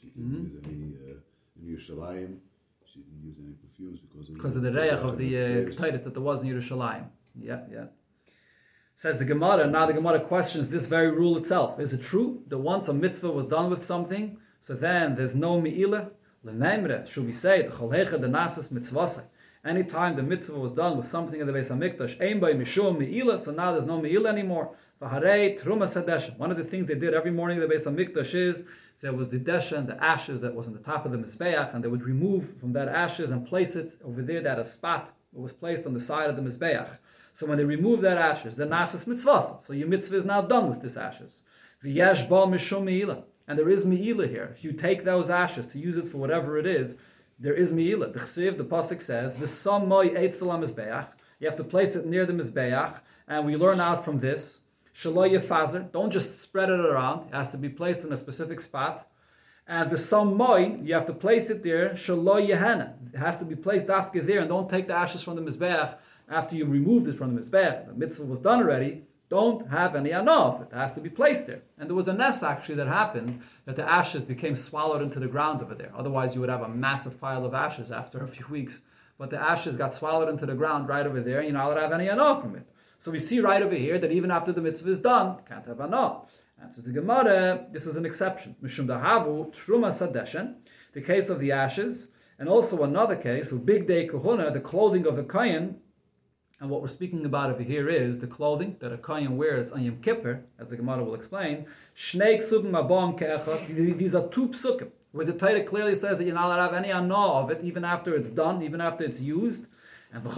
she 0.00 0.06
didn't 0.08 0.30
mm-hmm. 0.30 0.44
use 0.44 0.62
any, 0.64 0.92
uh, 1.10 1.58
in 1.58 1.64
Yerushalayim, 1.72 2.36
she 2.84 3.00
didn't 3.00 3.22
use 3.24 3.36
any 3.44 3.54
perfumes 3.54 4.00
because 4.00 4.28
of, 4.28 4.34
because 4.34 4.56
of 4.56 4.62
the 4.62 4.72
reach 4.72 4.92
of 4.92 5.18
the 5.18 5.36
uh, 5.36 5.90
that 5.90 6.14
there 6.14 6.22
was 6.22 6.42
in 6.42 6.48
Yerushalayim. 6.48 7.06
Yeah, 7.40 7.60
yeah. 7.70 7.86
Says 8.94 9.18
the 9.18 9.24
Gemara, 9.24 9.66
now 9.66 9.86
the 9.86 9.92
Gemara 9.92 10.20
questions 10.20 10.70
this 10.70 10.86
very 10.86 11.10
rule 11.10 11.36
itself. 11.36 11.80
Is 11.80 11.92
it 11.92 12.02
true 12.02 12.42
that 12.46 12.58
once 12.58 12.86
a 12.86 12.94
mitzvah 12.94 13.32
was 13.32 13.46
done 13.46 13.70
with 13.70 13.84
something, 13.84 14.38
so 14.60 14.74
then 14.74 15.16
there's 15.16 15.34
no 15.34 15.60
mi'ila? 15.60 16.10
L'nemre, 16.44 17.06
should 17.10 17.26
we 17.26 17.32
say, 17.32 17.62
the 17.62 17.72
cholhecha 17.72 18.20
the 18.20 18.28
nasas 18.28 18.72
mitzvasai. 18.72 19.24
Anytime 19.64 20.14
the 20.14 20.22
mitzvah 20.22 20.58
was 20.58 20.72
done 20.72 20.98
with 20.98 21.08
something 21.08 21.40
in 21.40 21.46
the 21.46 21.52
Beis 21.52 21.70
Hamikdash, 21.70 22.20
aim 22.20 22.38
by 22.38 22.52
mishum 22.52 22.98
meila, 22.98 23.42
so 23.42 23.50
now 23.50 23.72
there's 23.72 23.86
no 23.86 23.98
meila 23.98 24.26
anymore. 24.26 24.76
V'harei 25.00 25.58
truma 25.58 25.86
sadesha. 25.86 26.36
One 26.36 26.50
of 26.50 26.58
the 26.58 26.64
things 26.64 26.88
they 26.88 26.94
did 26.94 27.14
every 27.14 27.30
morning 27.30 27.62
in 27.62 27.66
the 27.66 27.74
Beis 27.74 27.86
Hamikdash 27.86 28.34
is 28.34 28.64
there 29.00 29.14
was 29.14 29.30
the 29.30 29.38
desha 29.38 29.78
and 29.78 29.88
the 29.88 30.02
ashes 30.04 30.40
that 30.42 30.54
was 30.54 30.66
on 30.66 30.74
the 30.74 30.80
top 30.80 31.06
of 31.06 31.12
the 31.12 31.18
mizbeach, 31.18 31.74
and 31.74 31.82
they 31.82 31.88
would 31.88 32.02
remove 32.02 32.58
from 32.60 32.74
that 32.74 32.88
ashes 32.88 33.30
and 33.30 33.46
place 33.46 33.74
it 33.74 33.98
over 34.04 34.20
there. 34.20 34.42
That 34.42 34.58
a 34.58 34.66
spot 34.66 35.14
that 35.32 35.40
was 35.40 35.54
placed 35.54 35.86
on 35.86 35.94
the 35.94 36.00
side 36.00 36.28
of 36.28 36.36
the 36.36 36.42
mizbeach. 36.42 36.98
So 37.32 37.46
when 37.46 37.56
they 37.56 37.64
remove 37.64 38.02
that 38.02 38.18
ashes, 38.18 38.56
the 38.56 38.66
nasas 38.66 39.08
mitzvah. 39.08 39.60
So 39.60 39.72
your 39.72 39.88
mitzvah 39.88 40.16
is 40.16 40.26
now 40.26 40.42
done 40.42 40.68
with 40.68 40.82
this 40.82 40.98
ashes. 40.98 41.42
V'yesh 41.82 42.28
ba 42.28 42.46
mishum 42.46 42.84
meila. 42.84 43.24
And 43.48 43.58
there 43.58 43.70
is 43.70 43.86
meila 43.86 44.28
here. 44.28 44.50
If 44.54 44.62
you 44.62 44.72
take 44.72 45.04
those 45.04 45.30
ashes 45.30 45.66
to 45.68 45.78
use 45.78 45.96
it 45.96 46.06
for 46.06 46.18
whatever 46.18 46.58
it 46.58 46.66
is, 46.66 46.96
there 47.38 47.54
is 47.54 47.72
Meila. 47.72 48.12
The 48.12 48.20
Chsiv, 48.20 48.56
the 48.56 48.64
Pasuk 48.64 49.00
says, 49.00 49.38
V'samoy 49.38 50.16
eitzel 50.16 50.58
mizbeach. 50.58 51.08
You 51.40 51.48
have 51.48 51.56
to 51.56 51.64
place 51.64 51.96
it 51.96 52.06
near 52.06 52.26
the 52.26 52.32
Mizbeach. 52.32 53.00
And 53.26 53.44
we 53.44 53.56
learn 53.56 53.80
out 53.80 54.04
from 54.04 54.18
this, 54.18 54.62
Shaloy 54.94 55.36
Yefazer. 55.36 55.90
Don't 55.90 56.10
just 56.10 56.40
spread 56.40 56.70
it 56.70 56.80
around. 56.80 57.28
It 57.28 57.34
has 57.34 57.50
to 57.50 57.58
be 57.58 57.68
placed 57.68 58.04
in 58.04 58.12
a 58.12 58.16
specific 58.16 58.60
spot. 58.60 59.08
And 59.66 59.90
the 59.90 59.96
Samoy, 59.96 60.86
you 60.86 60.94
have 60.94 61.06
to 61.06 61.14
place 61.14 61.50
it 61.50 61.62
there, 61.62 61.90
Shaloy 61.90 62.50
Yehena. 62.50 62.94
It 63.12 63.18
has 63.18 63.38
to 63.38 63.44
be 63.44 63.56
placed 63.56 63.90
after 63.90 64.20
there. 64.20 64.40
And 64.40 64.48
don't 64.48 64.70
take 64.70 64.86
the 64.86 64.94
ashes 64.94 65.22
from 65.22 65.36
the 65.36 65.42
Mizbeach 65.42 65.96
after 66.28 66.54
you 66.54 66.66
removed 66.66 67.08
it 67.08 67.16
from 67.16 67.34
the 67.34 67.40
Mizbeach. 67.40 67.86
The 67.88 67.94
mitzvah 67.94 68.24
was 68.24 68.40
done 68.40 68.60
already 68.60 69.02
don't 69.36 69.70
have 69.70 69.96
any 69.96 70.10
anof. 70.10 70.62
It 70.62 70.72
has 70.74 70.92
to 70.94 71.00
be 71.00 71.10
placed 71.20 71.46
there. 71.48 71.62
And 71.78 71.88
there 71.88 72.00
was 72.02 72.08
a 72.08 72.12
nest 72.12 72.42
actually 72.42 72.76
that 72.80 72.88
happened 73.02 73.42
that 73.66 73.76
the 73.76 73.88
ashes 74.00 74.22
became 74.22 74.56
swallowed 74.56 75.02
into 75.02 75.18
the 75.20 75.32
ground 75.34 75.62
over 75.62 75.74
there. 75.74 75.92
Otherwise, 76.00 76.34
you 76.34 76.40
would 76.40 76.54
have 76.56 76.62
a 76.62 76.68
massive 76.86 77.20
pile 77.20 77.44
of 77.44 77.54
ashes 77.54 77.90
after 77.90 78.18
a 78.22 78.28
few 78.28 78.46
weeks 78.58 78.82
but 79.18 79.30
the 79.30 79.40
ashes 79.40 79.76
got 79.76 79.94
swallowed 79.94 80.28
into 80.28 80.46
the 80.46 80.54
ground 80.54 80.88
right 80.88 81.06
over 81.06 81.20
there, 81.20 81.38
and 81.38 81.48
you're 81.48 81.56
not 81.56 81.66
allowed 81.66 81.74
to 81.74 81.80
have 81.82 81.92
any 81.92 82.08
anah 82.08 82.40
from 82.40 82.56
it. 82.56 82.66
So 82.98 83.10
we 83.10 83.18
see 83.18 83.40
right 83.40 83.62
over 83.62 83.74
here 83.74 83.98
that 83.98 84.12
even 84.12 84.30
after 84.30 84.52
the 84.52 84.60
mitzvah 84.60 84.90
is 84.90 85.00
done, 85.00 85.38
can't 85.48 85.66
have 85.66 85.80
anah. 85.80 86.22
Answers 86.60 86.84
the 86.84 86.92
Gemara, 86.92 87.66
this 87.72 87.86
is 87.86 87.96
an 87.96 88.06
exception. 88.06 88.56
Mishum 88.62 88.86
dahavu 88.86 89.54
truma 89.54 89.90
sadeshen, 89.90 90.56
the 90.92 91.00
case 91.00 91.28
of 91.28 91.40
the 91.40 91.52
ashes, 91.52 92.08
and 92.38 92.48
also 92.48 92.82
another 92.82 93.16
case, 93.16 93.52
big 93.52 93.86
day 93.86 94.06
kahuna, 94.06 94.50
the 94.52 94.60
clothing 94.60 95.06
of 95.06 95.16
the 95.16 95.22
kohen, 95.22 95.76
and 96.60 96.70
what 96.70 96.80
we're 96.80 96.88
speaking 96.88 97.24
about 97.26 97.50
over 97.50 97.62
here 97.62 97.88
is 97.88 98.20
the 98.20 98.26
clothing 98.26 98.76
that 98.78 98.92
a 98.92 98.96
kohen 98.96 99.36
wears 99.36 99.72
on 99.72 99.82
Yom 99.82 99.96
Kippur, 100.00 100.44
as 100.58 100.68
the 100.68 100.76
Gemara 100.76 101.02
will 101.04 101.14
explain. 101.14 101.66
These 101.94 102.54
are 104.14 104.28
two 104.28 104.48
psukim, 104.48 104.90
where 105.12 105.26
the 105.26 105.32
Torah 105.32 105.64
clearly 105.64 105.94
says 105.94 106.18
that 106.18 106.24
you're 106.24 106.34
not 106.34 106.46
allowed 106.46 106.68
to 106.68 106.74
have 106.74 106.84
any 106.84 106.92
anah 106.92 107.40
of 107.42 107.50
it, 107.50 107.60
even 107.64 107.84
after 107.84 108.14
it's 108.14 108.30
done, 108.30 108.62
even 108.62 108.80
after 108.80 109.04
it's 109.04 109.20
used. 109.20 109.66
And 110.12 110.24
we 110.24 110.30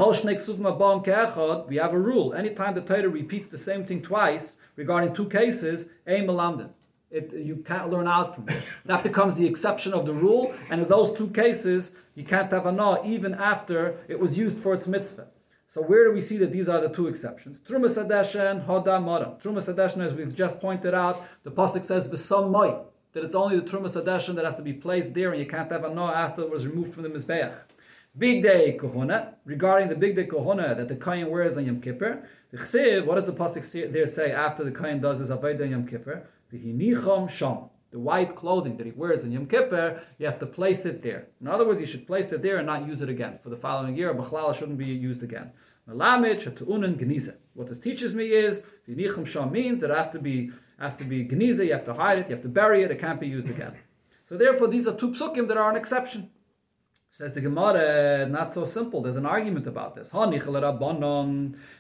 have 1.76 1.92
a 1.92 1.98
rule. 1.98 2.32
Anytime 2.34 2.74
the 2.74 2.80
Torah 2.80 3.08
repeats 3.10 3.50
the 3.50 3.58
same 3.58 3.84
thing 3.84 4.00
twice 4.00 4.58
regarding 4.74 5.14
two 5.14 5.28
cases, 5.28 5.90
ein. 6.08 6.70
It, 7.08 7.32
you 7.32 7.62
can't 7.64 7.88
learn 7.90 8.08
out 8.08 8.34
from 8.34 8.48
it. 8.48 8.64
That 8.86 9.02
becomes 9.04 9.36
the 9.36 9.46
exception 9.46 9.92
of 9.92 10.06
the 10.06 10.12
rule, 10.14 10.54
and 10.70 10.80
in 10.80 10.88
those 10.88 11.12
two 11.16 11.28
cases, 11.28 11.94
you 12.14 12.24
can't 12.24 12.50
have 12.50 12.66
anah 12.66 13.04
even 13.04 13.34
after 13.34 13.98
it 14.08 14.18
was 14.18 14.38
used 14.38 14.58
for 14.58 14.74
its 14.74 14.88
mitzvah. 14.88 15.28
So 15.68 15.82
where 15.82 16.04
do 16.04 16.12
we 16.12 16.20
see 16.20 16.36
that 16.38 16.52
these 16.52 16.68
are 16.68 16.80
the 16.80 16.88
two 16.88 17.08
exceptions? 17.08 17.60
Trumas 17.60 17.98
Adeshen, 17.98 18.64
Hoda 18.66 19.02
Mara. 19.02 19.36
Trumas 19.42 19.72
Adeshen, 19.72 20.00
as 20.04 20.14
we've 20.14 20.32
just 20.32 20.60
pointed 20.60 20.94
out, 20.94 21.26
the 21.42 21.50
pasuk 21.50 21.84
says 21.84 22.08
v'sam 22.08 22.52
moi 22.52 22.84
that 23.12 23.24
it's 23.24 23.34
only 23.34 23.58
the 23.58 23.66
Trumas 23.66 24.00
Adeshen 24.00 24.36
that 24.36 24.44
has 24.44 24.54
to 24.56 24.62
be 24.62 24.72
placed 24.72 25.12
there, 25.14 25.32
and 25.32 25.40
you 25.40 25.46
can't 25.46 25.70
have 25.72 25.84
anah 25.84 26.12
after 26.12 26.42
it 26.42 26.50
was 26.50 26.64
removed 26.64 26.94
from 26.94 27.02
the 27.02 27.08
mizbeach. 27.08 27.52
Big 28.16 28.44
day 28.44 28.78
kohuna, 28.80 29.34
regarding 29.44 29.88
the 29.88 29.96
big 29.96 30.14
day 30.14 30.26
kohuna 30.26 30.76
that 30.76 30.86
the 30.86 30.94
kohen 30.94 31.28
wears 31.30 31.56
on 31.56 31.66
Yom 31.66 31.80
Kippur, 31.80 32.28
the 32.52 32.58
chsiv, 32.58 33.04
what 33.04 33.16
does 33.16 33.26
the 33.26 33.32
pasuk 33.32 33.92
there 33.92 34.06
say 34.06 34.30
after 34.30 34.62
the 34.62 34.70
kohen 34.70 35.00
does 35.00 35.18
his 35.18 35.30
avodah 35.30 35.68
Yom 35.68 35.84
Kippur? 35.84 36.28
The 36.52 36.58
V'hinicham 36.58 37.28
sham. 37.28 37.70
The 37.96 38.02
white 38.02 38.36
clothing 38.36 38.76
that 38.76 38.84
he 38.84 38.92
wears 38.92 39.24
in 39.24 39.32
Yom 39.32 39.46
Kippur, 39.46 40.02
you 40.18 40.26
have 40.26 40.38
to 40.40 40.44
place 40.44 40.84
it 40.84 41.02
there. 41.02 41.28
In 41.40 41.48
other 41.48 41.66
words, 41.66 41.80
you 41.80 41.86
should 41.86 42.06
place 42.06 42.30
it 42.30 42.42
there 42.42 42.58
and 42.58 42.66
not 42.66 42.86
use 42.86 43.00
it 43.00 43.08
again. 43.08 43.38
For 43.42 43.48
the 43.48 43.56
following 43.56 43.96
year, 43.96 44.12
Bachlala 44.14 44.54
shouldn't 44.54 44.76
be 44.76 44.84
used 44.84 45.22
again. 45.22 45.50
What 45.86 47.68
this 47.68 47.78
teaches 47.78 48.14
me 48.14 48.26
is 48.26 48.64
v'hinicham 48.86 49.26
sham 49.26 49.50
means 49.50 49.82
it 49.82 49.88
has 49.88 50.10
to 50.10 50.18
be 50.18 50.50
has 50.78 50.94
to 50.96 51.04
be 51.04 51.24
geniza, 51.24 51.64
you 51.64 51.72
have 51.72 51.86
to 51.86 51.94
hide 51.94 52.18
it, 52.18 52.28
you 52.28 52.34
have 52.34 52.42
to 52.42 52.50
bury 52.50 52.82
it, 52.82 52.90
it 52.90 52.98
can't 52.98 53.18
be 53.18 53.28
used 53.28 53.48
again. 53.48 53.72
So 54.24 54.36
therefore, 54.36 54.68
these 54.68 54.86
are 54.86 54.94
two 54.94 55.12
psukim 55.12 55.48
that 55.48 55.56
are 55.56 55.70
an 55.70 55.76
exception. 55.76 56.28
Says 57.08 57.32
the 57.32 57.40
Gemara, 57.40 58.28
not 58.28 58.52
so 58.52 58.66
simple. 58.66 59.00
There's 59.00 59.16
an 59.16 59.24
argument 59.24 59.66
about 59.66 59.94
this. 59.94 60.10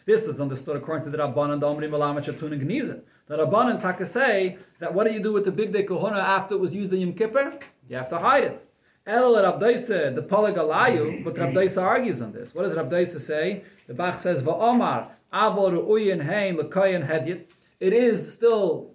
This 0.06 0.28
is 0.28 0.40
understood 0.40 0.76
according 0.76 1.04
to 1.04 1.10
the 1.10 1.18
Rabbanan, 1.18 1.60
the 1.60 1.66
Omri 1.66 1.88
Malamet 1.88 2.24
Shatun 2.24 2.58
Gniza. 2.58 3.02
The 3.28 3.38
Rabbanan 3.38 3.80
Taka 3.80 4.06
say 4.06 4.58
that 4.78 4.94
what 4.94 5.06
do 5.06 5.12
you 5.12 5.20
do 5.20 5.32
with 5.32 5.44
the 5.44 5.50
big 5.50 5.72
day 5.72 5.84
kohuna 5.84 6.22
after 6.22 6.54
it 6.54 6.60
was 6.60 6.74
used 6.74 6.92
in 6.92 7.00
Yom 7.00 7.12
Kippur? 7.14 7.58
You 7.88 7.96
have 7.96 8.08
to 8.10 8.18
hide 8.18 8.44
it. 8.44 8.62
El 9.04 9.34
Rabdaisa, 9.34 10.14
the 10.14 10.22
Palagalayu, 10.22 11.24
but 11.24 11.34
Rabdaisa 11.34 11.78
mm-hmm. 11.78 11.86
argues 11.86 12.22
on 12.22 12.32
this. 12.32 12.54
What 12.54 12.62
does 12.62 12.74
Rabdaisa 12.74 13.18
say? 13.18 13.64
The 13.88 13.94
Bach 13.94 14.20
says, 14.20 14.42
Va'omar, 14.42 15.08
Avor 15.32 15.72
Uyin 15.72 16.24
Hain 16.24 16.56
Lekayin 16.56 17.08
Hedyet. 17.08 17.46
It 17.80 17.92
is 17.92 18.34
still 18.34 18.94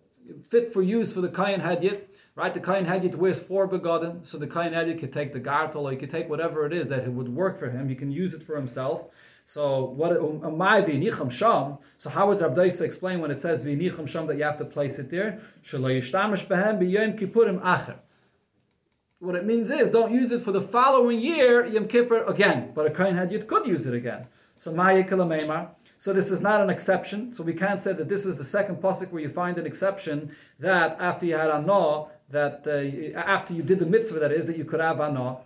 fit 0.50 0.74
for 0.74 0.82
use 0.82 1.14
for 1.14 1.22
the 1.22 1.30
Kayin 1.30 1.62
Hedyet. 1.62 2.04
Right, 2.34 2.54
the 2.54 2.62
Kain 2.62 2.86
Hadith 2.86 3.16
wears 3.16 3.40
four 3.40 3.68
begotten, 3.68 4.24
so 4.24 4.38
the 4.38 4.48
Kain 4.48 4.72
Hadith 4.72 5.02
could 5.02 5.12
take 5.12 5.34
the 5.34 5.40
gartel, 5.40 5.84
or 5.84 5.92
he 5.92 5.98
could 5.98 6.12
take 6.12 6.30
whatever 6.30 6.66
it 6.66 6.72
is 6.72 6.88
that 6.88 7.04
it 7.04 7.12
would 7.12 7.28
work 7.28 7.60
for 7.60 7.70
him. 7.70 7.90
He 7.90 7.96
can 7.96 8.10
use 8.10 8.34
it 8.34 8.44
for 8.44 8.56
himself. 8.56 9.08
So 9.46 9.84
what 9.86 10.12
my 10.54 10.82
v'nicham 10.82 11.32
sham? 11.32 11.78
So 11.98 12.10
how 12.10 12.28
would 12.28 12.42
Rabbi 12.42 12.70
explain 12.82 13.20
when 13.20 13.32
it 13.32 13.42
says 13.42 13.66
v'nicham 13.66 14.08
sham 14.08 14.28
that 14.28 14.38
you 14.38 14.44
have 14.44 14.58
to 14.60 14.66
place 14.66 15.00
it 15.00 15.12
there? 15.12 15.42
What 19.20 19.36
it 19.36 19.46
means 19.46 19.70
is 19.70 19.90
don't 19.90 20.12
use 20.12 20.32
it 20.32 20.42
for 20.42 20.52
the 20.52 20.62
following 20.62 21.20
year 21.20 21.66
Yom 21.66 21.88
Kippur 21.88 22.24
again, 22.24 22.72
but 22.74 22.88
a 22.88 22.90
Kain 22.90 23.30
you 23.30 23.44
could 23.44 23.68
use 23.68 23.86
it 23.86 23.94
again. 23.94 24.26
So 24.58 24.72
ma'yikalameimar. 24.72 25.70
So 26.00 26.14
this 26.14 26.32
is 26.32 26.42
not 26.42 26.62
an 26.62 26.72
exception. 26.72 27.32
So 27.32 27.44
we 27.44 27.54
can't 27.54 27.80
say 27.80 27.94
that 27.94 28.10
this 28.10 28.26
is 28.26 28.38
the 28.38 28.44
second 28.44 28.78
pasuk 28.78 29.12
where 29.12 29.22
you 29.22 29.30
find 29.30 29.60
an 29.60 29.68
exception 29.68 30.36
that 30.58 30.98
after 31.00 31.28
you 31.28 31.36
had 31.36 31.52
anah, 31.52 32.06
that 32.32 32.66
uh, 32.66 33.20
after 33.20 33.54
you 33.54 33.62
did 33.62 33.78
the 33.78 33.86
mitzvah, 33.86 34.18
that 34.20 34.32
is, 34.32 34.48
that 34.48 34.58
you 34.58 34.66
could 34.66 34.80
have 34.80 35.00
anah. 35.00 35.38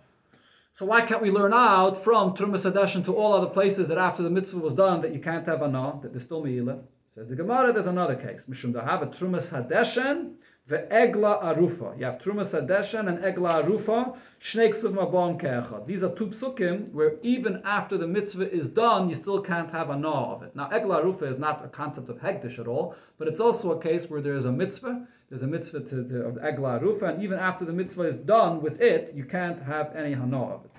So 0.76 0.84
why 0.84 1.00
can't 1.00 1.22
we 1.22 1.30
learn 1.30 1.54
out 1.54 1.96
from 2.04 2.34
Trumas 2.34 2.70
Hadeshen 2.70 3.02
to 3.06 3.16
all 3.16 3.32
other 3.32 3.46
places 3.46 3.88
that 3.88 3.96
after 3.96 4.22
the 4.22 4.28
mitzvah 4.28 4.58
was 4.58 4.74
done 4.74 5.00
that 5.00 5.14
you 5.14 5.20
can't 5.20 5.46
have 5.46 5.62
anah, 5.62 6.00
that 6.02 6.12
there's 6.12 6.24
still 6.24 6.42
meila? 6.42 6.82
Says 7.12 7.28
the 7.28 7.34
Gemara, 7.34 7.72
there's 7.72 7.86
another 7.86 8.14
case. 8.14 8.44
Mishum 8.44 8.74
have 8.84 9.00
a 9.00 9.06
Trumas 9.06 9.54
Hadeshen 9.54 10.34
ve'egla 10.68 11.42
arufa. 11.42 11.98
You 11.98 12.06
have 12.06 12.18
Truma 12.18 12.42
Hadeshen 12.42 13.08
and 13.08 13.18
egla 13.18 13.64
arufa. 13.64 14.16
Shnei 14.40 14.70
ksuv 14.70 14.94
mabon 14.94 15.40
ke'echad. 15.40 15.86
These 15.86 16.02
are 16.04 16.14
two 16.14 16.26
psukim 16.28 16.92
where 16.92 17.16
even 17.22 17.62
after 17.64 17.96
the 17.96 18.06
mitzvah 18.06 18.52
is 18.52 18.68
done, 18.68 19.08
you 19.08 19.14
still 19.14 19.40
can't 19.40 19.70
have 19.70 19.90
anah 19.90 20.32
of 20.34 20.42
it. 20.42 20.56
Now 20.56 20.68
egla 20.70 21.02
arufa 21.02 21.30
is 21.30 21.38
not 21.38 21.64
a 21.64 21.68
concept 21.68 22.08
of 22.08 22.18
hegdish 22.18 22.58
at 22.58 22.66
all, 22.66 22.94
but 23.18 23.28
it's 23.28 23.40
also 23.40 23.72
a 23.72 23.80
case 23.80 24.10
where 24.10 24.20
there 24.20 24.34
is 24.34 24.44
a 24.44 24.52
mitzvah 24.52 25.06
there's 25.28 25.42
a 25.42 25.46
mitzvah 25.46 25.80
to, 25.80 26.04
to, 26.04 26.22
of 26.24 26.34
Egla 26.36 26.80
arufa, 26.80 27.14
and 27.14 27.22
even 27.22 27.38
after 27.38 27.64
the 27.64 27.72
mitzvah 27.72 28.02
is 28.02 28.18
done 28.18 28.62
with 28.62 28.80
it, 28.80 29.12
you 29.14 29.24
can't 29.24 29.60
have 29.64 29.94
any 29.96 30.12
hana 30.12 30.40
of 30.40 30.64
it. 30.64 30.70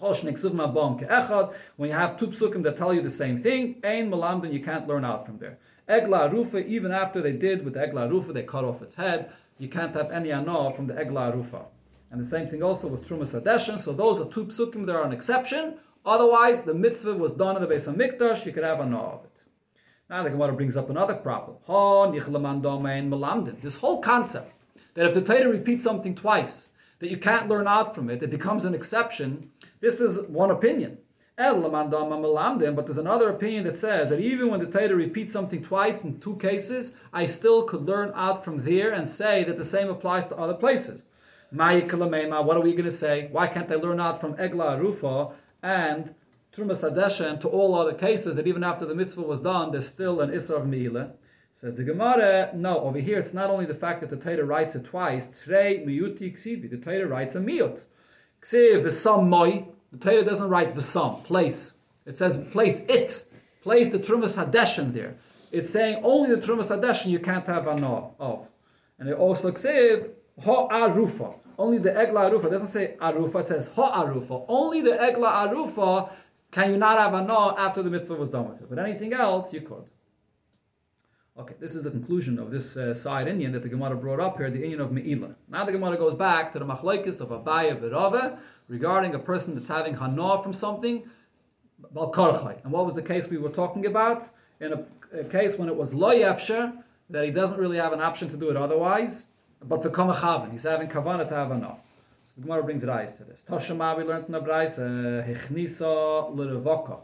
When 0.00 1.90
you 1.90 1.94
have 1.94 2.18
two 2.18 2.28
psukim 2.28 2.62
that 2.62 2.78
tell 2.78 2.94
you 2.94 3.02
the 3.02 3.10
same 3.10 3.36
thing, 3.36 3.76
ein 3.84 4.10
malamdin, 4.10 4.50
you 4.50 4.60
can't 4.60 4.88
learn 4.88 5.04
out 5.04 5.26
from 5.26 5.36
there. 5.36 5.58
Egla 5.90 6.32
Rufa, 6.32 6.58
even 6.58 6.92
after 6.92 7.20
they 7.20 7.32
did 7.32 7.64
with 7.64 7.74
the 7.74 7.80
Egla 7.80 8.08
Rufa, 8.08 8.32
they 8.32 8.44
cut 8.44 8.64
off 8.64 8.80
its 8.80 8.94
head, 8.94 9.32
you 9.58 9.68
can't 9.68 9.94
have 9.94 10.10
any 10.10 10.30
hana 10.30 10.72
from 10.72 10.86
the 10.86 10.94
Egla 10.94 11.34
Rufa. 11.34 11.64
And 12.10 12.20
the 12.20 12.24
same 12.24 12.48
thing 12.48 12.62
also 12.62 12.88
with 12.88 13.06
Trumas 13.06 13.40
Adeshen. 13.40 13.78
So 13.78 13.92
those 13.92 14.20
are 14.20 14.28
two 14.30 14.46
psukim 14.46 14.86
that 14.86 14.96
are 14.96 15.04
an 15.04 15.12
exception. 15.12 15.74
Otherwise, 16.06 16.64
the 16.64 16.74
mitzvah 16.74 17.14
was 17.14 17.34
done 17.34 17.56
in 17.56 17.62
the 17.62 17.68
Beis 17.68 17.92
HaMikdash, 17.92 18.46
you 18.46 18.52
could 18.52 18.64
have 18.64 18.78
hana 18.78 18.98
of 18.98 19.24
it. 19.24 19.30
Now 20.08 20.22
the 20.22 20.30
Gemara 20.30 20.52
brings 20.54 20.76
up 20.76 20.90
another 20.90 21.14
problem. 21.14 21.56
This 23.62 23.76
whole 23.76 24.00
concept 24.00 24.52
that 24.94 25.06
if 25.06 25.14
the 25.14 25.20
Torah 25.20 25.48
repeats 25.48 25.84
something 25.84 26.14
twice, 26.14 26.72
that 26.98 27.10
you 27.10 27.16
can't 27.16 27.48
learn 27.48 27.66
out 27.66 27.94
from 27.94 28.10
it, 28.10 28.22
it 28.22 28.30
becomes 28.30 28.64
an 28.64 28.74
exception. 28.74 29.50
This 29.80 30.00
is 30.00 30.22
one 30.22 30.50
opinion. 30.50 30.98
But 31.40 32.84
there's 32.84 32.98
another 32.98 33.30
opinion 33.30 33.64
that 33.64 33.78
says 33.78 34.10
that 34.10 34.20
even 34.20 34.50
when 34.50 34.60
the 34.60 34.66
Torah 34.66 34.94
repeats 34.94 35.32
something 35.32 35.62
twice 35.62 36.04
in 36.04 36.20
two 36.20 36.36
cases, 36.36 36.94
I 37.14 37.24
still 37.24 37.62
could 37.62 37.86
learn 37.86 38.12
out 38.14 38.44
from 38.44 38.58
there 38.64 38.92
and 38.92 39.08
say 39.08 39.42
that 39.44 39.56
the 39.56 39.64
same 39.64 39.88
applies 39.88 40.26
to 40.28 40.36
other 40.36 40.52
places. 40.52 41.06
What 41.50 41.66
are 41.66 42.60
we 42.60 42.72
going 42.74 42.84
to 42.84 42.92
say? 42.92 43.28
Why 43.32 43.46
can't 43.46 43.72
I 43.72 43.76
learn 43.76 44.00
out 44.00 44.20
from 44.20 44.34
Egla 44.34 44.78
Rufa 44.78 45.30
and 45.62 46.14
Trumas 46.54 46.82
Hadeshen 46.84 47.40
to 47.40 47.48
all 47.48 47.74
other 47.74 47.94
cases 47.94 48.36
that 48.36 48.46
even 48.46 48.62
after 48.62 48.84
the 48.84 48.94
mitzvah 48.94 49.22
was 49.22 49.40
done, 49.40 49.72
there's 49.72 49.88
still 49.88 50.20
an 50.20 50.28
Isra 50.30 50.56
of 50.60 50.66
Me'ilah. 50.66 51.14
Says 51.54 51.74
the 51.74 51.84
Gemara, 51.84 52.52
no, 52.54 52.80
over 52.80 52.98
here 52.98 53.18
it's 53.18 53.32
not 53.32 53.48
only 53.48 53.64
the 53.64 53.74
fact 53.74 54.02
that 54.02 54.10
the 54.10 54.16
Torah 54.16 54.44
writes 54.44 54.74
it 54.74 54.84
twice, 54.84 55.26
the 55.26 56.80
Torah 56.84 57.06
writes 57.06 57.34
a 57.34 57.40
Miyut. 57.40 57.84
Ksiv 58.42 58.84
V'sam 58.84 59.26
Moi, 59.26 59.62
the 59.92 59.98
Torah 59.98 60.24
doesn't 60.24 60.48
write 60.48 60.74
the 60.74 60.80
V'sam, 60.80 61.24
place. 61.24 61.76
It 62.06 62.16
says 62.16 62.38
place 62.52 62.84
it, 62.88 63.24
place 63.62 63.88
the 63.88 63.98
Trumas 63.98 64.36
Hadeshen 64.42 64.92
there. 64.92 65.16
It's 65.52 65.70
saying 65.70 66.02
only 66.04 66.34
the 66.34 66.40
Trumas 66.40 66.70
Hadeshen 66.70 67.06
you 67.06 67.18
can't 67.18 67.46
have 67.46 67.66
anah 67.66 68.10
of. 68.18 68.48
And 68.98 69.08
it 69.08 69.16
also 69.16 69.50
Ksiv 69.50 70.10
Ha'arufa. 70.44 71.34
Only 71.58 71.78
the 71.78 71.90
Egla 71.90 72.30
Arufa, 72.30 72.46
it 72.46 72.50
doesn't 72.50 72.68
say 72.68 72.96
Arufa, 73.00 73.40
it 73.40 73.48
says 73.48 73.70
Ha'arufa. 73.70 74.46
Only 74.48 74.80
the 74.80 74.92
Egla 74.92 75.48
Arufa 75.48 76.10
can 76.50 76.72
you 76.72 76.78
not 76.78 76.98
have 76.98 77.14
a 77.14 77.22
no 77.24 77.54
after 77.56 77.82
the 77.82 77.90
mitzvah 77.90 78.14
was 78.14 78.28
done 78.28 78.48
with 78.48 78.60
it? 78.60 78.68
But 78.68 78.78
anything 78.78 79.12
else, 79.12 79.52
you 79.52 79.60
could. 79.60 79.84
Okay, 81.40 81.54
this 81.58 81.74
is 81.74 81.84
the 81.84 81.90
conclusion 81.90 82.38
of 82.38 82.50
this 82.50 82.76
uh, 82.76 82.92
side 82.92 83.26
inyan 83.26 83.52
that 83.52 83.62
the 83.62 83.68
Gemara 83.70 83.96
brought 83.96 84.20
up 84.20 84.36
here, 84.36 84.50
the 84.50 84.58
inyan 84.58 84.80
of 84.80 84.92
Me'ilah. 84.92 85.34
Now 85.48 85.64
the 85.64 85.72
Gemara 85.72 85.96
goes 85.96 86.12
back 86.12 86.52
to 86.52 86.58
the 86.58 86.66
machlekes 86.66 87.22
of 87.22 87.30
Abaye 87.30 87.80
Virave 87.80 88.36
regarding 88.68 89.14
a 89.14 89.18
person 89.18 89.54
that's 89.54 89.70
having 89.70 89.94
hana 89.94 90.42
from 90.42 90.52
something, 90.52 91.08
Balkarchai. 91.94 92.62
And 92.62 92.70
what 92.70 92.84
was 92.84 92.94
the 92.94 93.00
case 93.00 93.28
we 93.28 93.38
were 93.38 93.48
talking 93.48 93.86
about? 93.86 94.28
In 94.60 94.74
a, 94.74 94.84
a 95.18 95.24
case 95.24 95.56
when 95.56 95.70
it 95.70 95.76
was 95.76 95.94
Lo 95.94 96.10
that 96.10 97.24
he 97.24 97.30
doesn't 97.30 97.58
really 97.58 97.78
have 97.78 97.94
an 97.94 98.02
option 98.02 98.28
to 98.28 98.36
do 98.36 98.50
it 98.50 98.56
otherwise, 98.58 99.28
but 99.64 99.82
for 99.82 99.88
Kamachavin, 99.88 100.52
he's 100.52 100.64
having 100.64 100.88
Kavana 100.88 101.26
to 101.26 101.34
have 101.34 101.48
hana. 101.48 101.78
So 102.26 102.34
the 102.36 102.42
Gemara 102.42 102.64
brings 102.64 102.84
rise 102.84 103.16
to 103.16 103.24
this. 103.24 103.46
Toshama, 103.48 103.96
we 103.96 104.04
learned 104.04 104.26
in 104.26 104.32
the 104.32 104.42
Brais, 104.42 104.78
Hechnisa. 105.26 107.00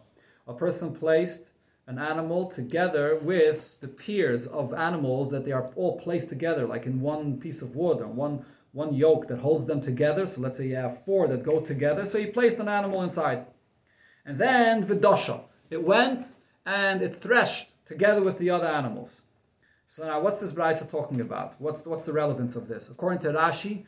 A 0.46 0.53
person 0.53 0.94
placed 0.94 1.46
an 1.87 1.99
animal 1.99 2.51
together 2.51 3.16
with 3.22 3.81
the 3.81 3.88
peers 3.88 4.46
of 4.49 4.75
animals 4.75 5.31
that 5.31 5.44
they 5.44 5.53
are 5.53 5.70
all 5.77 6.01
placed 6.01 6.29
together, 6.29 6.66
like 6.66 6.85
in 6.85 7.01
one 7.01 7.38
piece 7.38 7.62
of 7.62 7.77
wood 7.77 8.01
or 8.01 8.09
one, 8.09 8.44
one 8.72 8.92
yoke 8.92 9.29
that 9.29 9.38
holds 9.38 9.66
them 9.66 9.81
together. 9.81 10.27
So 10.27 10.40
let's 10.40 10.59
say 10.59 10.66
you 10.66 10.77
have 10.77 11.05
four 11.05 11.29
that 11.29 11.44
go 11.44 11.61
together. 11.61 12.05
So 12.05 12.18
he 12.18 12.27
placed 12.27 12.59
an 12.59 12.68
animal 12.68 13.03
inside. 13.03 13.46
And 14.25 14.38
then 14.38 14.85
Vidosha. 14.85 15.42
It 15.70 15.85
went 15.85 16.35
and 16.64 17.03
it 17.03 17.20
threshed 17.20 17.68
together 17.87 18.22
with 18.22 18.38
the 18.38 18.51
other 18.51 18.66
animals. 18.66 19.22
So 19.87 20.07
now 20.07 20.20
what's 20.20 20.40
this 20.40 20.53
Braisa 20.53 20.90
talking 20.90 21.20
about? 21.20 21.55
What's 21.61 21.83
the, 21.83 21.90
what's 21.90 22.07
the 22.07 22.12
relevance 22.12 22.57
of 22.57 22.66
this? 22.66 22.90
According 22.90 23.20
to 23.20 23.29
Rashi, 23.29 23.85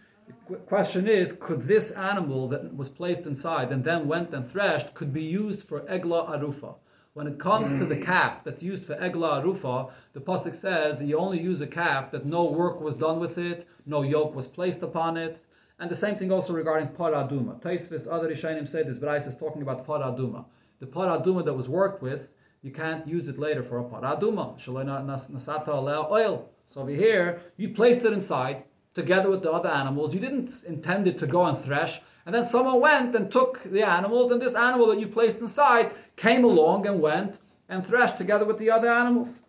the 0.49 0.57
question 0.57 1.09
is, 1.09 1.33
could 1.33 1.67
this 1.67 1.91
animal 1.91 2.47
that 2.49 2.77
was 2.77 2.89
placed 2.89 3.27
inside 3.27 3.73
and 3.73 3.83
then 3.83 4.07
went 4.07 4.33
and 4.33 4.49
threshed 4.49 4.95
could 4.95 5.13
be 5.13 5.25
used 5.25 5.63
for 5.65 5.81
Egla 5.81 6.31
Arufa? 6.31 6.77
When 7.18 7.26
it 7.26 7.40
comes 7.40 7.70
to 7.81 7.85
the 7.85 7.96
mm. 7.96 8.04
calf 8.04 8.44
that's 8.44 8.62
used 8.62 8.85
for 8.85 8.94
Egla 8.94 9.42
Arufa, 9.42 9.90
the 10.12 10.20
Pasuk 10.20 10.54
says 10.54 11.00
that 11.00 11.07
you 11.07 11.18
only 11.18 11.40
use 11.40 11.61
a 11.61 11.66
calf 11.66 12.12
that 12.12 12.24
no 12.24 12.44
work 12.44 12.81
was 12.81 12.94
done 12.94 13.18
with 13.18 13.38
it, 13.38 13.66
no 13.85 14.02
yoke 14.02 14.37
was 14.37 14.46
placed 14.46 14.83
upon 14.83 15.16
it, 15.16 15.44
and 15.81 15.90
the 15.90 15.96
same 15.96 16.14
thing 16.14 16.31
also 16.31 16.52
regarding 16.52 16.90
Paraduma. 16.90 17.61
Taisvis, 17.61 18.07
other 18.07 18.28
Rishonim 18.28 18.68
say 18.68 18.85
this 18.85 18.98
Bryce 18.98 19.26
is 19.26 19.37
talking 19.37 19.62
about 19.62 19.85
Paraduma. 19.85 20.44
The 20.78 20.87
Paraduma 20.87 21.44
that 21.44 21.54
was 21.54 21.68
worked 21.68 22.04
with, 22.04 22.28
you 22.62 22.70
can't 22.70 23.09
use 23.09 23.26
it 23.28 23.37
later 23.37 23.64
for 23.64 23.81
a 23.81 23.85
Paraduma. 23.85 24.57
Nasata 24.64 26.11
oil. 26.12 26.48
So 26.68 26.83
over 26.83 26.90
here, 26.90 27.40
you 27.57 27.70
placed 27.70 28.04
it 28.04 28.12
inside 28.12 28.62
together 28.94 29.28
with 29.28 29.42
the 29.42 29.50
other 29.50 29.70
animals. 29.70 30.14
You 30.14 30.20
didn't 30.20 30.52
intend 30.68 31.09
it 31.09 31.18
to 31.18 31.26
go 31.26 31.46
and 31.46 31.59
thresh. 31.59 32.00
And 32.26 32.35
then 32.35 32.44
someone 32.44 32.81
went 32.81 33.16
and 33.16 33.33
took 33.33 33.62
the 33.64 33.83
animals, 33.83 34.31
and 34.31 34.42
this 34.42 34.54
animal 34.54 34.88
that 34.88 35.00
you 35.00 35.09
placed 35.09 35.40
inside 35.40 35.92
came 36.18 36.44
along 36.44 36.87
and 36.87 37.00
went 37.00 37.38
and 37.68 37.87
threshed 37.87 38.18
together 38.18 38.44
with 38.44 38.59
the 38.59 38.70
other 38.70 38.90
animals. 38.90 39.42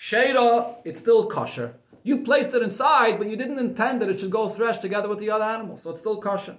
Sheda, 0.00 0.76
it's 0.84 1.00
still 1.00 1.28
kosher. 1.28 1.74
You 2.02 2.24
placed 2.24 2.54
it 2.54 2.62
inside, 2.62 3.18
but 3.18 3.28
you 3.28 3.36
didn't 3.36 3.58
intend 3.58 4.00
that 4.00 4.08
it 4.08 4.18
should 4.18 4.30
go 4.30 4.48
thresh 4.48 4.78
together 4.78 5.08
with 5.08 5.18
the 5.18 5.30
other 5.30 5.44
animals, 5.44 5.82
so 5.82 5.90
it's 5.90 6.00
still 6.00 6.20
kosher. 6.20 6.56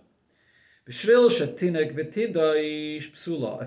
If 0.85 1.05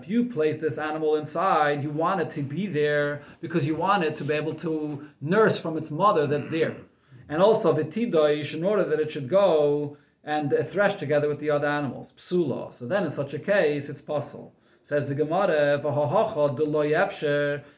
you 0.09 0.24
place 0.37 0.61
this 0.61 0.78
animal 0.78 1.16
inside, 1.16 1.83
you 1.83 1.90
want 1.90 2.20
it 2.20 2.31
to 2.31 2.42
be 2.42 2.66
there 2.66 3.22
because 3.40 3.66
you 3.66 3.74
want 3.76 4.05
it 4.05 4.16
to 4.16 4.24
be 4.24 4.35
able 4.35 4.55
to 4.55 5.09
nurse 5.20 5.57
from 5.59 5.76
its 5.76 5.90
mother 5.90 6.26
that's 6.26 6.50
there. 6.50 6.76
And 7.28 7.40
also 7.40 7.72
v'tidoish, 7.72 8.55
in 8.55 8.64
order 8.64 8.85
that 8.85 9.00
it 9.00 9.11
should 9.12 9.28
go 9.28 9.96
and 10.24 10.52
thresh 10.66 10.94
together 10.96 11.28
with 11.28 11.40
the 11.40 11.50
other 11.50 11.68
animals. 11.68 12.12
Psula. 12.16 12.72
So 12.72 12.87
then 12.87 13.05
in 13.05 13.11
such 13.11 13.35
a 13.35 13.38
case, 13.38 13.88
it's 13.88 14.02
possible. 14.02 14.52
Says 14.85 15.07
the 15.07 15.14
Gemara, 15.14 15.81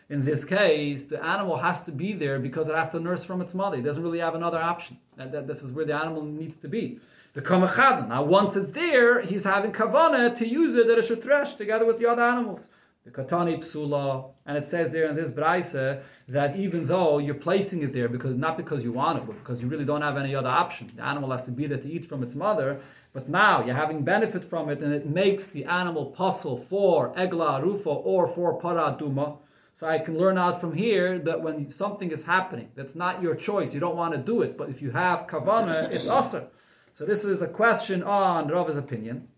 in 0.09 0.25
this 0.25 0.45
case, 0.45 1.05
the 1.05 1.23
animal 1.23 1.59
has 1.59 1.83
to 1.85 1.93
be 1.93 2.15
there 2.15 2.39
because 2.39 2.71
it 2.71 2.75
has 2.75 2.91
to 2.91 3.01
nurse 3.01 3.25
from 3.25 3.43
its 3.43 3.55
mother. 3.55 3.77
It 3.77 3.83
doesn't 3.83 4.03
really 4.03 4.21
have 4.21 4.35
another 4.35 4.59
option. 4.59 4.99
That, 5.17 5.31
that, 5.33 5.47
this 5.47 5.63
is 5.63 5.71
where 5.71 5.85
the 5.85 5.95
animal 5.95 6.23
needs 6.23 6.57
to 6.59 6.69
be. 6.69 6.99
The 7.35 7.43
kamachad. 7.43 8.09
Now, 8.09 8.23
once 8.23 8.57
it's 8.57 8.71
there, 8.71 9.21
he's 9.21 9.45
having 9.45 9.73
kavana 9.73 10.35
to 10.39 10.49
use 10.49 10.77
it 10.77 10.87
that 10.87 10.97
it 10.97 11.05
should 11.05 11.23
thresh 11.23 11.55
together 11.55 11.85
with 11.85 11.99
the 11.99 12.07
other 12.07 12.23
animals. 12.23 12.69
The 13.05 13.11
katani 13.11 13.59
psula, 13.59 14.31
and 14.47 14.57
it 14.57 14.67
says 14.67 14.95
there 14.95 15.07
in 15.11 15.15
this 15.15 15.31
braise 15.31 15.73
that 15.73 16.57
even 16.57 16.87
though 16.87 17.19
you're 17.19 17.35
placing 17.35 17.83
it 17.83 17.93
there 17.93 18.09
because 18.09 18.35
not 18.35 18.57
because 18.57 18.83
you 18.83 18.93
want 18.93 19.19
it, 19.19 19.27
but 19.27 19.37
because 19.37 19.61
you 19.61 19.69
really 19.69 19.85
don't 19.85 20.01
have 20.01 20.17
any 20.17 20.35
other 20.35 20.49
option, 20.49 20.91
the 20.97 21.05
animal 21.05 21.31
has 21.31 21.45
to 21.45 21.51
be 21.51 21.67
there 21.67 21.77
to 21.77 21.87
eat 21.87 22.09
from 22.09 22.23
its 22.23 22.35
mother. 22.35 22.81
But 23.15 23.29
now 23.29 23.65
you're 23.65 23.77
having 23.77 24.03
benefit 24.03 24.45
from 24.45 24.69
it, 24.69 24.81
and 24.81 24.93
it 24.93 25.07
makes 25.07 25.47
the 25.47 25.65
animal 25.65 26.07
puzzle 26.07 26.59
for 26.59 27.15
egla 27.15 27.63
rufa 27.63 27.89
or 27.89 28.27
for 28.27 28.61
paraduma. 28.61 29.39
So 29.73 29.89
I 29.89 30.01
can 30.01 30.19
learn 30.19 30.37
out 30.37 30.61
from 30.61 30.75
here 30.75 31.19
that 31.21 31.41
when 31.41 31.71
something 31.71 32.11
is 32.11 32.25
happening, 32.25 32.71
that's 32.75 32.97
not 32.97 33.23
your 33.23 33.37
choice. 33.37 33.73
You 33.73 33.81
don't 33.81 33.97
want 33.97 34.15
to 34.15 34.19
do 34.19 34.43
it, 34.43 34.59
but 34.59 34.69
if 34.69 34.83
you 34.83 34.91
have 34.91 35.29
kavana, 35.29 35.91
it's 35.93 36.09
usher. 36.09 36.49
So 36.93 37.07
this 37.07 37.25
is 37.25 37.41
a 37.41 37.49
question 37.49 38.03
on 38.03 38.49
Rava's 38.49 38.77
opinion. 38.77 39.29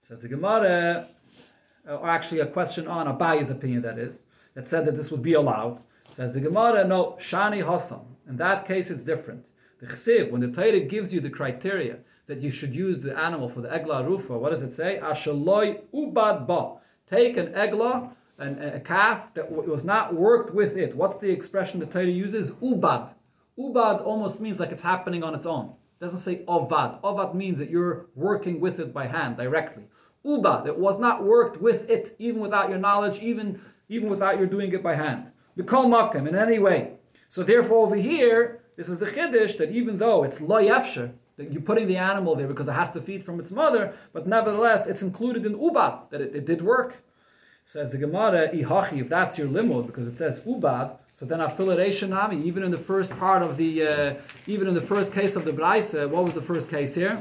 Says 0.00 0.20
the 0.20 0.28
Gemara, 0.28 1.08
uh, 1.86 1.96
or 1.96 2.08
actually 2.08 2.40
a 2.40 2.46
question 2.46 2.86
on 2.86 3.06
Abayi's 3.06 3.50
opinion, 3.50 3.82
that 3.82 3.98
is, 3.98 4.24
that 4.54 4.66
said 4.66 4.86
that 4.86 4.96
this 4.96 5.10
would 5.10 5.22
be 5.22 5.34
allowed. 5.34 5.80
Says 6.14 6.32
the 6.32 6.40
Gemara, 6.40 6.86
no, 6.86 7.18
Shani 7.20 7.66
Hassam. 7.66 8.16
In 8.28 8.36
that 8.36 8.66
case, 8.66 8.90
it's 8.90 9.04
different. 9.04 9.46
The 9.80 9.86
Chesiv, 9.86 10.30
when 10.30 10.40
the 10.40 10.48
Torah 10.48 10.80
gives 10.80 11.12
you 11.12 11.20
the 11.20 11.30
criteria 11.30 11.98
that 12.26 12.42
you 12.42 12.50
should 12.50 12.74
use 12.74 13.00
the 13.00 13.16
animal 13.16 13.48
for 13.48 13.60
the 13.60 13.68
egla 13.68 14.04
rufa. 14.06 14.36
What 14.36 14.50
does 14.50 14.62
it 14.62 14.72
say? 14.72 14.98
Ashaloi 15.02 15.80
ubad 15.94 16.46
ba. 16.46 16.74
Take 17.08 17.36
an 17.36 17.48
egla, 17.48 18.10
an, 18.38 18.60
a 18.60 18.80
calf 18.80 19.32
that 19.34 19.50
was 19.50 19.84
not 19.84 20.14
worked 20.14 20.52
with 20.52 20.76
it. 20.76 20.96
What's 20.96 21.18
the 21.18 21.30
expression 21.30 21.80
the 21.80 21.86
Torah 21.86 22.06
uses? 22.06 22.52
Ubad. 22.52 23.14
Ubad 23.58 24.04
almost 24.04 24.40
means 24.40 24.60
like 24.60 24.72
it's 24.72 24.82
happening 24.82 25.22
on 25.22 25.34
its 25.34 25.46
own. 25.46 25.66
It 26.00 26.04
doesn't 26.04 26.18
say 26.18 26.44
ovad. 26.46 27.00
Ovad 27.00 27.34
means 27.34 27.58
that 27.58 27.70
you're 27.70 28.06
working 28.14 28.60
with 28.60 28.78
it 28.80 28.92
by 28.92 29.06
hand 29.06 29.36
directly. 29.36 29.84
Ubad, 30.26 30.66
it 30.66 30.76
was 30.76 30.98
not 30.98 31.24
worked 31.24 31.60
with 31.60 31.88
it, 31.88 32.16
even 32.18 32.40
without 32.40 32.68
your 32.68 32.78
knowledge, 32.78 33.20
even, 33.20 33.60
even 33.88 34.10
without 34.10 34.36
your 34.36 34.46
doing 34.46 34.72
it 34.72 34.82
by 34.82 34.96
hand. 34.96 35.32
Mikol 35.56 35.86
makim, 35.86 36.28
in 36.28 36.36
any 36.36 36.58
way. 36.58 36.94
So 37.28 37.42
therefore 37.42 37.86
over 37.86 37.96
here, 37.96 38.60
this 38.76 38.88
is 38.88 38.98
the 38.98 39.06
chiddush 39.06 39.56
that 39.58 39.70
even 39.70 39.96
though 39.96 40.24
it's 40.24 40.40
lo 40.40 40.58
you're 41.38 41.62
putting 41.62 41.86
the 41.86 41.96
animal 41.96 42.34
there 42.34 42.46
because 42.46 42.68
it 42.68 42.72
has 42.72 42.90
to 42.92 43.00
feed 43.00 43.24
from 43.24 43.38
its 43.38 43.50
mother, 43.50 43.94
but 44.12 44.26
nevertheless 44.26 44.86
it's 44.86 45.02
included 45.02 45.44
in 45.44 45.54
ubad, 45.54 46.10
that 46.10 46.20
it, 46.20 46.34
it 46.34 46.46
did 46.46 46.62
work. 46.62 47.02
Says 47.64 47.90
the 47.90 47.98
Gemara, 47.98 48.48
ihachi, 48.48 49.00
if 49.00 49.08
that's 49.08 49.36
your 49.36 49.48
limud, 49.48 49.86
because 49.86 50.06
it 50.06 50.16
says 50.16 50.40
ubad, 50.44 50.96
so 51.12 51.26
then 51.26 51.40
affiliation 51.40 52.10
nami, 52.10 52.42
even 52.46 52.62
in 52.62 52.70
the 52.70 52.78
first 52.78 53.18
part 53.18 53.42
of 53.42 53.56
the, 53.56 53.86
uh, 53.86 54.14
even 54.46 54.68
in 54.68 54.74
the 54.74 54.80
first 54.80 55.12
case 55.12 55.34
of 55.34 55.44
the 55.44 55.52
Braise, 55.52 55.94
what 55.94 56.24
was 56.24 56.34
the 56.34 56.42
first 56.42 56.70
case 56.70 56.94
here? 56.94 57.20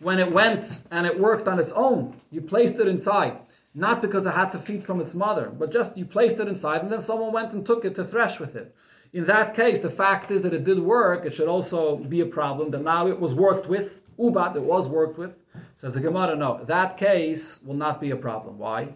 When 0.00 0.18
it 0.18 0.32
went 0.32 0.82
and 0.90 1.06
it 1.06 1.20
worked 1.20 1.46
on 1.46 1.60
its 1.60 1.70
own, 1.72 2.16
you 2.30 2.40
placed 2.40 2.80
it 2.80 2.88
inside. 2.88 3.38
Not 3.74 4.02
because 4.02 4.26
it 4.26 4.32
had 4.32 4.50
to 4.52 4.58
feed 4.58 4.84
from 4.84 5.00
its 5.00 5.14
mother, 5.14 5.48
but 5.48 5.72
just 5.72 5.96
you 5.96 6.04
placed 6.04 6.40
it 6.40 6.48
inside 6.48 6.82
and 6.82 6.90
then 6.90 7.00
someone 7.00 7.32
went 7.32 7.52
and 7.52 7.64
took 7.64 7.84
it 7.84 7.94
to 7.94 8.04
thresh 8.04 8.40
with 8.40 8.56
it. 8.56 8.74
In 9.12 9.24
that 9.24 9.54
case, 9.54 9.80
the 9.80 9.90
fact 9.90 10.30
is 10.30 10.42
that 10.42 10.54
it 10.54 10.64
did 10.64 10.78
work. 10.78 11.26
It 11.26 11.34
should 11.34 11.48
also 11.48 11.96
be 11.96 12.20
a 12.20 12.26
problem 12.26 12.70
that 12.70 12.82
now 12.82 13.08
it 13.08 13.20
was 13.20 13.34
worked 13.34 13.68
with. 13.68 14.00
Ubat, 14.18 14.56
it 14.56 14.62
was 14.62 14.88
worked 14.88 15.18
with. 15.18 15.38
Says 15.74 15.94
the 15.94 16.00
Gemara, 16.00 16.34
no, 16.34 16.64
that 16.64 16.96
case 16.96 17.62
will 17.62 17.74
not 17.74 18.00
be 18.00 18.10
a 18.10 18.16
problem. 18.16 18.58
Why? 18.58 18.94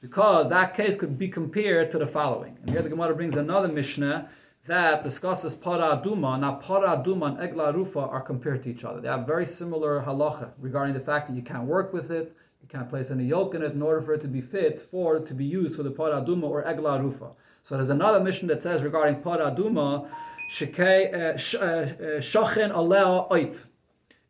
Because 0.00 0.48
that 0.48 0.74
case 0.74 0.96
could 0.96 1.18
be 1.18 1.28
compared 1.28 1.90
to 1.90 1.98
the 1.98 2.06
following. 2.06 2.58
And 2.62 2.70
here 2.70 2.82
the 2.82 2.88
Gemara 2.88 3.14
brings 3.14 3.36
another 3.36 3.68
Mishnah 3.68 4.28
that 4.66 5.02
discusses 5.02 5.54
para 5.54 6.00
duma. 6.02 6.38
Now, 6.38 6.54
para 6.54 7.00
duma 7.04 7.26
and 7.26 7.38
egla 7.38 7.74
rufa 7.74 8.00
are 8.00 8.20
compared 8.20 8.62
to 8.64 8.70
each 8.70 8.84
other. 8.84 9.00
They 9.00 9.08
have 9.08 9.26
very 9.26 9.46
similar 9.46 10.02
halacha 10.02 10.50
regarding 10.60 10.94
the 10.94 11.00
fact 11.00 11.28
that 11.28 11.34
you 11.34 11.42
can't 11.42 11.64
work 11.64 11.92
with 11.92 12.10
it, 12.10 12.36
can't 12.70 12.88
place 12.88 13.10
any 13.10 13.24
yoke 13.24 13.54
in 13.56 13.62
it 13.62 13.72
in 13.72 13.82
order 13.82 14.00
for 14.00 14.14
it 14.14 14.20
to 14.20 14.28
be 14.28 14.40
fit 14.40 14.88
for 14.90 15.18
to 15.18 15.34
be 15.34 15.44
used 15.44 15.76
for 15.76 15.82
the 15.82 15.90
para 15.90 16.22
duma 16.24 16.46
or 16.46 16.62
egla 16.62 17.00
rufa. 17.02 17.30
So 17.62 17.76
there's 17.76 17.90
another 17.90 18.20
mission 18.20 18.48
that 18.48 18.62
says 18.62 18.82
regarding 18.82 19.22
paraduma, 19.22 20.08
shachen 20.50 21.14
uh, 21.14 21.58
uh, 21.58 22.72
uh, 22.72 22.80
alea 22.80 23.26
oif. 23.30 23.66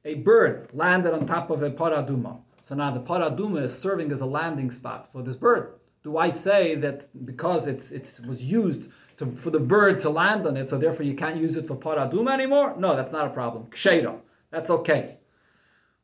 A 0.05 0.15
bird 0.15 0.71
landed 0.73 1.13
on 1.13 1.27
top 1.27 1.51
of 1.51 1.63
a 1.63 1.71
paraduma. 1.71 2.39
So 2.63 2.75
now 2.75 2.91
the 2.91 3.01
paraduma 3.01 3.65
is 3.65 3.79
serving 3.79 4.11
as 4.11 4.21
a 4.21 4.27
landing 4.27 4.71
spot 4.71 5.11
for 5.13 5.23
this 5.23 5.37
bird. 5.37 5.75
Do 6.03 6.17
I 6.17 6.31
say 6.31 6.75
that 6.77 7.09
because 7.27 7.67
it, 7.67 7.93
it 7.93 8.21
was 8.27 8.43
used 8.43 8.89
to, 9.19 9.27
for 9.33 9.51
the 9.51 9.61
bird 9.61 10.01
to 10.01 10.11
land 10.11 10.47
on 10.47 10.57
it, 10.57 10.71
so 10.71 10.79
therefore 10.79 11.05
you 11.05 11.15
can't 11.15 11.37
use 11.37 11.59
it 11.59 11.67
for 11.67 11.77
paraduma 11.77 12.33
anymore? 12.33 12.75
No, 12.79 12.97
that's 12.97 13.13
not 13.13 13.27
a 13.27 13.31
problem. 13.31 13.67
Ksheira. 13.67 14.19
That's 14.51 14.71
okay. 14.71 15.19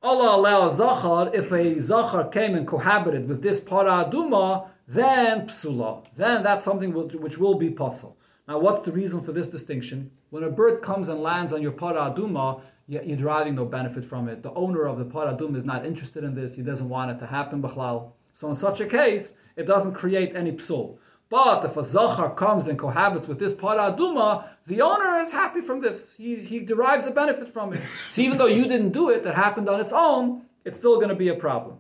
Allah 0.03 0.37
allows 0.37 0.77
zachar, 0.77 1.31
if 1.35 1.53
a 1.53 1.81
zachar 1.81 2.29
came 2.29 2.55
and 2.55 2.67
cohabited 2.67 3.29
with 3.29 3.43
this 3.43 3.61
paraduma, 3.61 4.69
then 4.87 5.49
psula. 5.49 6.05
Then 6.17 6.43
that's 6.43 6.65
something 6.65 6.93
which, 6.93 7.39
will 7.39 7.59
be 7.59 7.71
possible. 7.71 8.17
Now, 8.47 8.59
what's 8.59 8.83
the 8.83 8.93
reason 8.93 9.21
for 9.21 9.33
this 9.33 9.49
distinction? 9.49 10.11
When 10.31 10.45
a 10.45 10.51
bird 10.51 10.83
comes 10.83 11.09
and 11.09 11.21
lands 11.21 11.53
on 11.53 11.63
your 11.63 11.73
paraduma, 11.73 12.61
you're 12.87 13.17
deriving 13.17 13.57
no 13.57 13.65
benefit 13.65 14.05
from 14.05 14.29
it. 14.29 14.43
The 14.43 14.53
owner 14.53 14.85
of 14.87 14.99
the 14.99 15.05
paraduma 15.05 15.57
is 15.57 15.65
not 15.65 15.85
interested 15.85 16.23
in 16.23 16.35
this. 16.35 16.55
He 16.55 16.63
doesn't 16.63 16.89
want 16.89 17.11
it 17.11 17.19
to 17.19 17.27
happen, 17.27 17.61
b'chlal. 17.61 18.13
So 18.33 18.49
in 18.51 18.57
such 18.57 18.81
a 18.81 18.87
case, 18.87 19.37
it 19.57 19.67
doesn't 19.67 19.95
create 19.95 20.37
any 20.37 20.53
psul. 20.53 20.99
But 21.29 21.65
if 21.65 21.77
a 21.77 21.83
zachar 21.83 22.31
comes 22.31 22.69
and 22.69 22.79
cohabits 22.79 23.27
with 23.27 23.39
this 23.39 23.55
paraduma, 23.55 24.45
the 24.67 24.81
owner 24.81 25.19
is 25.19 25.33
happy 25.33 25.61
from 25.61 25.81
this. 25.81 26.17
He, 26.17 26.37
he 26.37 26.61
derives 26.61 27.07
a 27.07 27.11
benefit 27.11 27.51
from 27.51 27.73
it. 27.73 27.83
So 28.09 28.23
even 28.23 28.39
though 28.39 28.47
you 28.47 28.65
didn't 28.65 28.93
do 28.93 29.11
it, 29.11 29.25
that 29.25 29.35
happened 29.35 29.69
on 29.69 29.81
its 29.81 29.93
own, 29.93 30.43
it's 30.65 30.79
still 30.79 30.97
going 30.97 31.09
to 31.09 31.17
be 31.17 31.29
a 31.29 31.35
problem. 31.35 31.79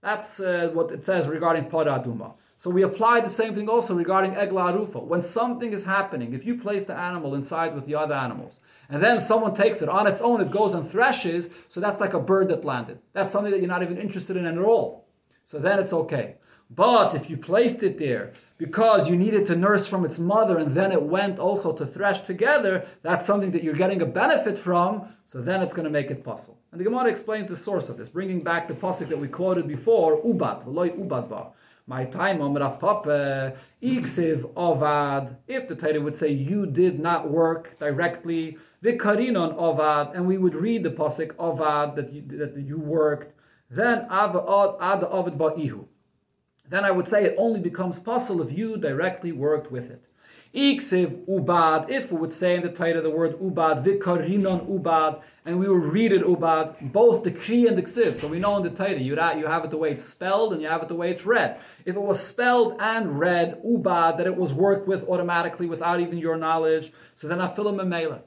That's 0.00 0.40
uh, 0.40 0.70
what 0.72 0.90
it 0.90 1.04
says 1.04 1.26
regarding 1.26 1.64
paraduma. 1.66 2.32
So 2.56 2.70
we 2.70 2.82
apply 2.82 3.20
the 3.20 3.30
same 3.30 3.54
thing 3.54 3.68
also 3.68 3.94
regarding 3.94 4.32
egla 4.32 4.72
arufa. 4.72 5.04
When 5.04 5.22
something 5.22 5.72
is 5.72 5.84
happening, 5.84 6.34
if 6.34 6.44
you 6.44 6.58
place 6.58 6.84
the 6.84 6.94
animal 6.94 7.34
inside 7.34 7.74
with 7.74 7.86
the 7.86 7.94
other 7.94 8.14
animals, 8.14 8.58
and 8.88 9.02
then 9.02 9.20
someone 9.20 9.54
takes 9.54 9.80
it 9.82 9.88
on 9.88 10.06
its 10.06 10.20
own, 10.20 10.40
it 10.40 10.50
goes 10.50 10.74
and 10.74 10.88
threshes, 10.88 11.50
so 11.68 11.80
that's 11.80 12.00
like 12.00 12.14
a 12.14 12.20
bird 12.20 12.48
that 12.48 12.64
landed. 12.64 12.98
That's 13.12 13.32
something 13.32 13.52
that 13.52 13.60
you're 13.60 13.68
not 13.68 13.82
even 13.82 13.98
interested 13.98 14.36
in 14.36 14.46
at 14.46 14.58
all. 14.58 15.06
So 15.44 15.58
then 15.58 15.78
it's 15.78 15.92
okay. 15.92 16.36
But 16.70 17.14
if 17.14 17.30
you 17.30 17.38
placed 17.38 17.82
it 17.82 17.98
there 17.98 18.32
because 18.58 19.08
you 19.08 19.16
needed 19.16 19.46
to 19.46 19.56
nurse 19.56 19.86
from 19.86 20.04
its 20.04 20.18
mother 20.18 20.58
and 20.58 20.74
then 20.74 20.92
it 20.92 21.02
went 21.02 21.38
also 21.38 21.72
to 21.72 21.86
thresh 21.86 22.20
together, 22.20 22.86
that's 23.02 23.24
something 23.24 23.52
that 23.52 23.62
you're 23.62 23.74
getting 23.74 24.02
a 24.02 24.06
benefit 24.06 24.58
from, 24.58 25.08
so 25.24 25.40
then 25.40 25.62
it's 25.62 25.74
going 25.74 25.86
to 25.86 25.90
make 25.90 26.10
it 26.10 26.22
possible. 26.22 26.58
And 26.70 26.80
the 26.80 26.84
Gemara 26.84 27.08
explains 27.08 27.48
the 27.48 27.56
source 27.56 27.88
of 27.88 27.96
this, 27.96 28.10
bringing 28.10 28.42
back 28.42 28.68
the 28.68 28.74
pasuk 28.74 29.08
that 29.08 29.18
we 29.18 29.28
quoted 29.28 29.66
before, 29.66 30.20
ubat, 30.22 30.66
v'loy 30.66 30.90
ubat 30.98 31.30
ba. 31.30 31.46
My 31.86 32.04
time 32.04 32.42
on 32.42 32.52
Rav 32.52 32.78
Papa, 32.78 33.54
iksiv 33.82 34.52
ovad, 34.52 35.36
if 35.46 35.68
the 35.68 35.74
Torah 35.74 36.02
would 36.02 36.16
say 36.16 36.28
you 36.30 36.66
did 36.66 37.00
not 37.00 37.30
work 37.30 37.78
directly, 37.78 38.58
vikarinon 38.84 39.56
ovad, 39.56 40.14
and 40.14 40.26
we 40.26 40.36
would 40.36 40.54
read 40.54 40.82
the 40.82 40.90
pasuk 40.90 41.34
ovad, 41.36 41.96
that 41.96 42.12
you, 42.12 42.22
that 42.36 42.54
you 42.58 42.78
worked, 42.78 43.32
then 43.70 44.06
Avad 44.08 44.76
ad 44.80 45.00
ovad 45.02 45.36
ba'ihu 45.36 45.86
then 46.70 46.84
I 46.84 46.90
would 46.90 47.08
say 47.08 47.24
it 47.24 47.34
only 47.38 47.60
becomes 47.60 47.98
possible 47.98 48.42
if 48.42 48.56
you 48.56 48.76
directly 48.76 49.32
worked 49.32 49.70
with 49.70 49.90
it. 49.90 50.02
Iksiv 50.54 51.26
ubad, 51.26 51.90
if 51.90 52.10
we 52.10 52.18
would 52.18 52.32
say 52.32 52.56
in 52.56 52.62
the 52.62 52.70
title 52.70 53.02
the 53.02 53.10
word 53.10 53.38
ubad, 53.38 53.84
vikarinon 53.84 54.66
ubad, 54.66 55.20
and 55.44 55.58
we 55.58 55.68
would 55.68 55.92
read 55.92 56.10
it 56.10 56.22
ubad, 56.22 56.90
both 56.90 57.22
the 57.22 57.30
kri 57.30 57.66
and 57.66 57.76
the 57.76 57.82
ksiv. 57.82 58.16
So 58.16 58.28
we 58.28 58.38
know 58.38 58.56
in 58.56 58.62
the 58.62 58.70
title 58.70 59.02
you, 59.02 59.14
have 59.16 59.64
it 59.64 59.70
the 59.70 59.76
way 59.76 59.90
it's 59.90 60.04
spelled 60.04 60.54
and 60.54 60.62
you 60.62 60.68
have 60.68 60.82
it 60.82 60.88
the 60.88 60.94
way 60.94 61.10
it's 61.10 61.26
read. 61.26 61.60
If 61.84 61.96
it 61.96 62.00
was 62.00 62.18
spelled 62.18 62.76
and 62.80 63.18
read 63.18 63.62
ubad, 63.62 64.16
that 64.16 64.26
it 64.26 64.36
was 64.36 64.54
worked 64.54 64.88
with 64.88 65.06
automatically 65.06 65.66
without 65.66 66.00
even 66.00 66.16
your 66.16 66.36
knowledge, 66.36 66.92
so 67.14 67.28
then 67.28 67.42
I 67.42 67.48
fill 67.48 67.66
afilim 67.66 67.86
memela. 67.86 68.20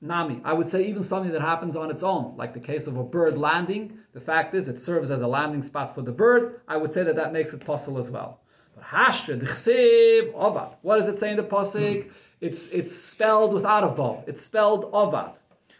Nami. 0.00 0.40
I 0.44 0.52
would 0.52 0.70
say 0.70 0.86
even 0.86 1.02
something 1.02 1.32
that 1.32 1.40
happens 1.40 1.74
on 1.74 1.90
its 1.90 2.02
own, 2.02 2.36
like 2.36 2.54
the 2.54 2.60
case 2.60 2.86
of 2.86 2.96
a 2.96 3.02
bird 3.02 3.36
landing. 3.36 3.98
The 4.12 4.20
fact 4.20 4.54
is, 4.54 4.68
it 4.68 4.80
serves 4.80 5.10
as 5.10 5.20
a 5.20 5.26
landing 5.26 5.62
spot 5.62 5.94
for 5.94 6.02
the 6.02 6.12
bird. 6.12 6.60
I 6.68 6.76
would 6.76 6.94
say 6.94 7.02
that 7.02 7.16
that 7.16 7.32
makes 7.32 7.52
it 7.52 7.64
possible 7.64 7.98
as 7.98 8.10
well. 8.10 8.40
But 8.74 8.84
hashre, 8.84 9.38
d'chsev, 9.38 10.32
ovad. 10.34 10.76
What 10.82 10.96
does 10.96 11.08
it 11.08 11.18
say 11.18 11.30
in 11.30 11.36
the 11.36 11.42
pasuk? 11.42 12.04
Hmm. 12.04 12.10
It's 12.40 12.68
it's 12.68 12.96
spelled 12.96 13.52
without 13.52 13.82
a 13.82 13.88
vav. 13.88 14.28
It's 14.28 14.42
spelled 14.42 14.92
ovad. 14.92 15.34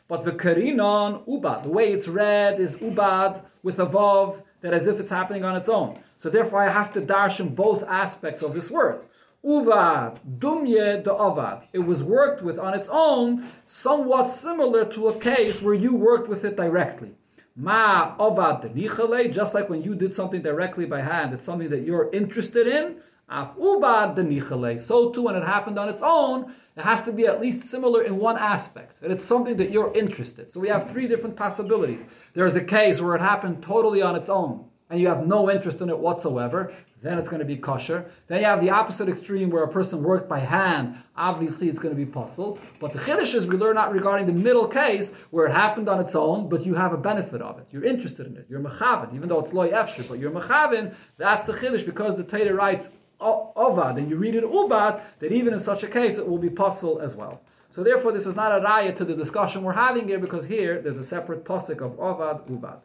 But 0.09 0.25
the 0.25 0.33
karinon 0.33 1.25
ubad. 1.29 1.63
The 1.63 1.69
way 1.69 1.93
it's 1.93 2.09
read 2.09 2.59
is 2.59 2.79
ubad 2.79 3.43
with 3.63 3.79
a 3.79 3.87
vav 3.87 4.43
that 4.63 4.75
as 4.75 4.89
if 4.89 4.99
it's 4.99 5.11
happening 5.11 5.45
on 5.45 5.57
its 5.57 5.69
own. 5.69 6.01
So 6.17 6.29
therefore, 6.29 6.61
I 6.61 6.71
have 6.71 6.93
to 6.95 7.01
darshan 7.01 7.55
both 7.55 7.85
aspects 7.85 8.43
of 8.43 8.55
this 8.55 8.71
word. 8.71 9.03
Uvad, 9.45 10.19
dumye 10.39 11.03
de 11.03 11.11
avad. 11.11 11.63
It 11.73 11.81
was 11.81 12.03
worked 12.03 12.43
with 12.43 12.59
on 12.59 12.75
its 12.75 12.89
own, 12.91 13.49
somewhat 13.65 14.29
similar 14.29 14.85
to 14.87 15.09
a 15.09 15.19
case 15.19 15.63
where 15.63 15.75
you 15.75 15.95
worked 15.95 16.29
with 16.29 16.45
it 16.45 16.57
directly. 16.57 17.15
Ma 17.55 18.17
avad 18.17 18.63
de 18.63 19.29
just 19.29 19.55
like 19.55 19.69
when 19.69 19.83
you 19.83 19.95
did 19.95 20.15
something 20.15 20.43
directly 20.43 20.87
by 20.87 21.03
hand, 21.03 21.33
it's 21.33 21.45
something 21.45 21.71
that 21.71 21.85
you're 21.85 22.11
interested 22.13 22.67
in. 22.67 22.97
Af 23.31 23.57
ubad 23.57 24.17
de 24.17 24.79
So 24.79 25.11
too, 25.11 25.23
when 25.23 25.37
it 25.37 25.45
happened 25.45 25.79
on 25.79 25.89
its 25.89 26.03
own, 26.03 26.55
it 26.77 26.83
has 26.83 27.03
to 27.05 27.13
be 27.13 27.27
at 27.27 27.41
least 27.41 27.63
similar 27.63 28.03
in 28.03 28.17
one 28.17 28.39
aspect, 28.39 29.01
that 29.03 29.11
it's 29.11 29.25
something 29.25 29.57
that 29.59 29.71
you're 29.71 29.93
interested. 29.95 30.51
So 30.51 30.61
we 30.61 30.69
have 30.69 30.91
three 30.91 31.07
different 31.07 31.37
possibilities. 31.37 32.07
There 32.35 32.47
is 32.47 32.57
a 32.57 32.65
case 32.65 33.01
where 33.01 33.17
it 33.17 33.21
happened 33.21 33.63
totally 33.63 34.01
on 34.01 34.17
its 34.17 34.29
own, 34.29 34.65
and 34.91 35.01
you 35.01 35.09
have 35.09 35.27
no 35.27 35.51
interest 35.51 35.81
in 35.81 35.89
it 35.91 35.99
whatsoever 35.99 36.73
then 37.03 37.19
it's 37.19 37.29
going 37.29 37.41
to 37.41 37.47
be 37.47 37.57
kosher. 37.57 38.11
Then 38.27 38.41
you 38.41 38.47
have 38.47 38.61
the 38.61 38.71
opposite 38.71 39.09
extreme 39.09 39.51
where 39.51 39.63
a 39.63 39.69
person 39.69 40.03
worked 40.03 40.29
by 40.29 40.41
hand. 40.41 40.97
Obviously, 41.17 41.69
it's 41.69 41.79
going 41.79 41.97
to 41.97 42.05
be 42.05 42.11
pasul. 42.11 42.59
But 42.81 42.93
the 42.93 42.99
chiddush 42.99 43.35
is 43.35 43.47
we 43.47 43.57
learn 43.57 43.79
out 43.79 43.93
regarding 43.93 44.27
the 44.27 44.33
middle 44.33 44.67
case 44.67 45.17
where 45.31 45.47
it 45.47 45.53
happened 45.53 45.89
on 45.89 46.01
its 46.01 46.17
own, 46.17 46.49
but 46.49 46.67
you 46.67 46.75
have 46.75 46.93
a 46.93 46.97
benefit 46.97 47.41
of 47.41 47.59
it. 47.59 47.67
You're 47.71 47.85
interested 47.85 48.27
in 48.27 48.37
it. 48.37 48.47
You're 48.49 48.61
mechavin, 48.61 49.15
even 49.15 49.29
though 49.29 49.39
it's 49.39 49.53
loy 49.53 49.71
efshir, 49.71 50.09
but 50.09 50.19
you're 50.19 50.33
mechavin. 50.33 50.95
That's 51.19 51.47
the 51.47 51.53
chiddush 51.53 51.87
because 51.87 52.17
the 52.17 52.25
Torah 52.25 52.55
writes 52.55 52.93
ovad 53.21 53.99
and 53.99 54.09
you 54.11 54.17
read 54.17 54.35
it 54.35 54.45
ubad. 54.45 55.01
That 55.21 55.33
even 55.33 55.53
in 55.53 55.61
such 55.61 55.85
a 55.85 55.89
case, 55.89 56.19
it 56.19 56.29
will 56.29 56.39
be 56.39 56.51
pasul 56.51 57.01
as 57.01 57.15
well. 57.15 57.41
So 57.71 57.85
therefore, 57.85 58.13
this 58.13 58.27
is 58.27 58.35
not 58.35 58.51
a 58.51 58.65
raya 58.65 58.97
to 58.97 59.05
the 59.05 59.15
discussion 59.15 59.63
we're 59.63 59.75
having 59.75 60.09
here 60.09 60.19
because 60.19 60.47
here 60.47 60.81
there's 60.81 60.99
a 60.99 61.05
separate 61.05 61.45
pasuk 61.45 61.81
of 61.81 61.93
ovad 61.99 62.49
ubad. 62.49 62.79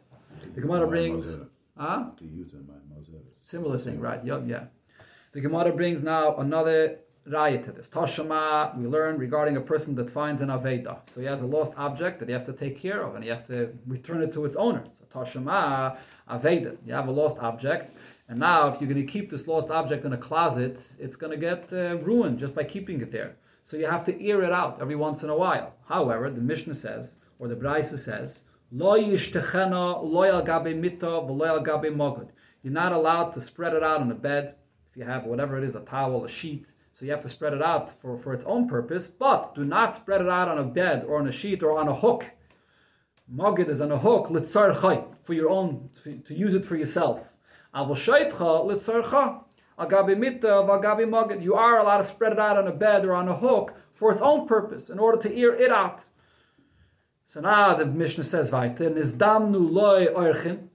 The 0.54 0.60
Gemara 0.60 0.86
brings. 0.86 1.38
Huh? 1.76 2.06
Similar 3.42 3.78
thing, 3.78 4.00
right? 4.00 4.24
Yep, 4.24 4.44
yeah. 4.46 4.64
The 5.32 5.40
Gemara 5.40 5.72
brings 5.72 6.02
now 6.02 6.36
another 6.36 6.98
raya 7.28 7.64
to 7.64 7.72
this. 7.72 7.90
Tashama, 7.90 8.76
we 8.76 8.86
learn 8.86 9.18
regarding 9.18 9.56
a 9.56 9.60
person 9.60 9.94
that 9.96 10.10
finds 10.10 10.42
an 10.42 10.48
Aveda. 10.48 10.98
So 11.12 11.20
he 11.20 11.26
has 11.26 11.40
a 11.40 11.46
lost 11.46 11.72
object 11.76 12.20
that 12.20 12.28
he 12.28 12.32
has 12.32 12.44
to 12.44 12.52
take 12.52 12.78
care 12.78 13.02
of 13.02 13.14
and 13.14 13.24
he 13.24 13.30
has 13.30 13.42
to 13.44 13.72
return 13.86 14.22
it 14.22 14.32
to 14.34 14.44
its 14.44 14.56
owner. 14.56 14.84
So 15.00 15.06
Tashama, 15.18 15.96
Aveda. 16.30 16.76
You 16.86 16.92
have 16.94 17.08
a 17.08 17.12
lost 17.12 17.38
object. 17.38 17.96
And 18.28 18.38
now, 18.38 18.68
if 18.68 18.80
you're 18.80 18.88
going 18.88 19.04
to 19.04 19.12
keep 19.12 19.30
this 19.30 19.46
lost 19.46 19.70
object 19.70 20.04
in 20.04 20.12
a 20.12 20.16
closet, 20.16 20.80
it's 20.98 21.16
going 21.16 21.32
to 21.32 21.36
get 21.36 21.70
uh, 21.72 21.96
ruined 21.98 22.38
just 22.38 22.54
by 22.54 22.64
keeping 22.64 23.00
it 23.00 23.10
there. 23.10 23.36
So 23.64 23.76
you 23.76 23.86
have 23.86 24.04
to 24.04 24.26
air 24.26 24.42
it 24.42 24.52
out 24.52 24.78
every 24.80 24.96
once 24.96 25.22
in 25.22 25.30
a 25.30 25.36
while. 25.36 25.74
However, 25.88 26.30
the 26.30 26.40
Mishnah 26.40 26.74
says, 26.74 27.16
or 27.38 27.48
the 27.48 27.56
Braisa 27.56 27.98
says, 27.98 28.44
You're 28.76 29.16
not 32.72 32.92
allowed 32.92 33.32
to 33.34 33.40
spread 33.40 33.72
it 33.72 33.84
out 33.84 34.00
on 34.00 34.10
a 34.10 34.16
bed. 34.16 34.56
If 34.90 34.96
you 34.96 35.04
have 35.04 35.26
whatever 35.26 35.56
it 35.58 35.62
is, 35.62 35.76
a 35.76 35.80
towel, 35.80 36.24
a 36.24 36.28
sheet, 36.28 36.66
so 36.90 37.04
you 37.04 37.12
have 37.12 37.20
to 37.20 37.28
spread 37.28 37.52
it 37.52 37.62
out 37.62 37.92
for, 37.92 38.18
for 38.18 38.34
its 38.34 38.44
own 38.46 38.66
purpose, 38.66 39.06
but 39.06 39.54
do 39.54 39.64
not 39.64 39.94
spread 39.94 40.22
it 40.22 40.28
out 40.28 40.48
on 40.48 40.58
a 40.58 40.64
bed 40.64 41.04
or 41.06 41.20
on 41.20 41.28
a 41.28 41.32
sheet 41.32 41.62
or 41.62 41.78
on 41.78 41.86
a 41.86 41.94
hook. 41.94 42.32
Mogid 43.32 43.68
is 43.68 43.80
on 43.80 43.92
a 43.92 43.98
hook, 43.98 44.26
litzar 44.26 44.74
for 45.22 45.34
your 45.34 45.50
own, 45.50 45.90
to 46.02 46.34
use 46.34 46.56
it 46.56 46.64
for 46.64 46.74
yourself. 46.74 47.32
You 47.72 47.94
are 51.54 51.78
allowed 51.78 51.98
to 51.98 52.04
spread 52.04 52.32
it 52.32 52.40
out 52.40 52.58
on 52.58 52.66
a 52.66 52.72
bed 52.72 53.04
or 53.04 53.14
on 53.14 53.28
a 53.28 53.36
hook 53.36 53.74
for 53.92 54.10
its 54.10 54.20
own 54.20 54.48
purpose, 54.48 54.90
in 54.90 54.98
order 54.98 55.22
to 55.22 55.32
ear 55.32 55.54
it 55.54 55.70
out. 55.70 56.06
So 57.26 57.40
now 57.40 57.74
the 57.74 57.86
Mishnah 57.86 58.24
says, 58.24 58.50
Nizdamnu 58.50 59.70
loy 59.72 60.06
oirchin. 60.06 60.68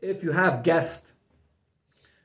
If 0.00 0.22
you 0.22 0.32
have 0.32 0.62
guests, 0.62 1.14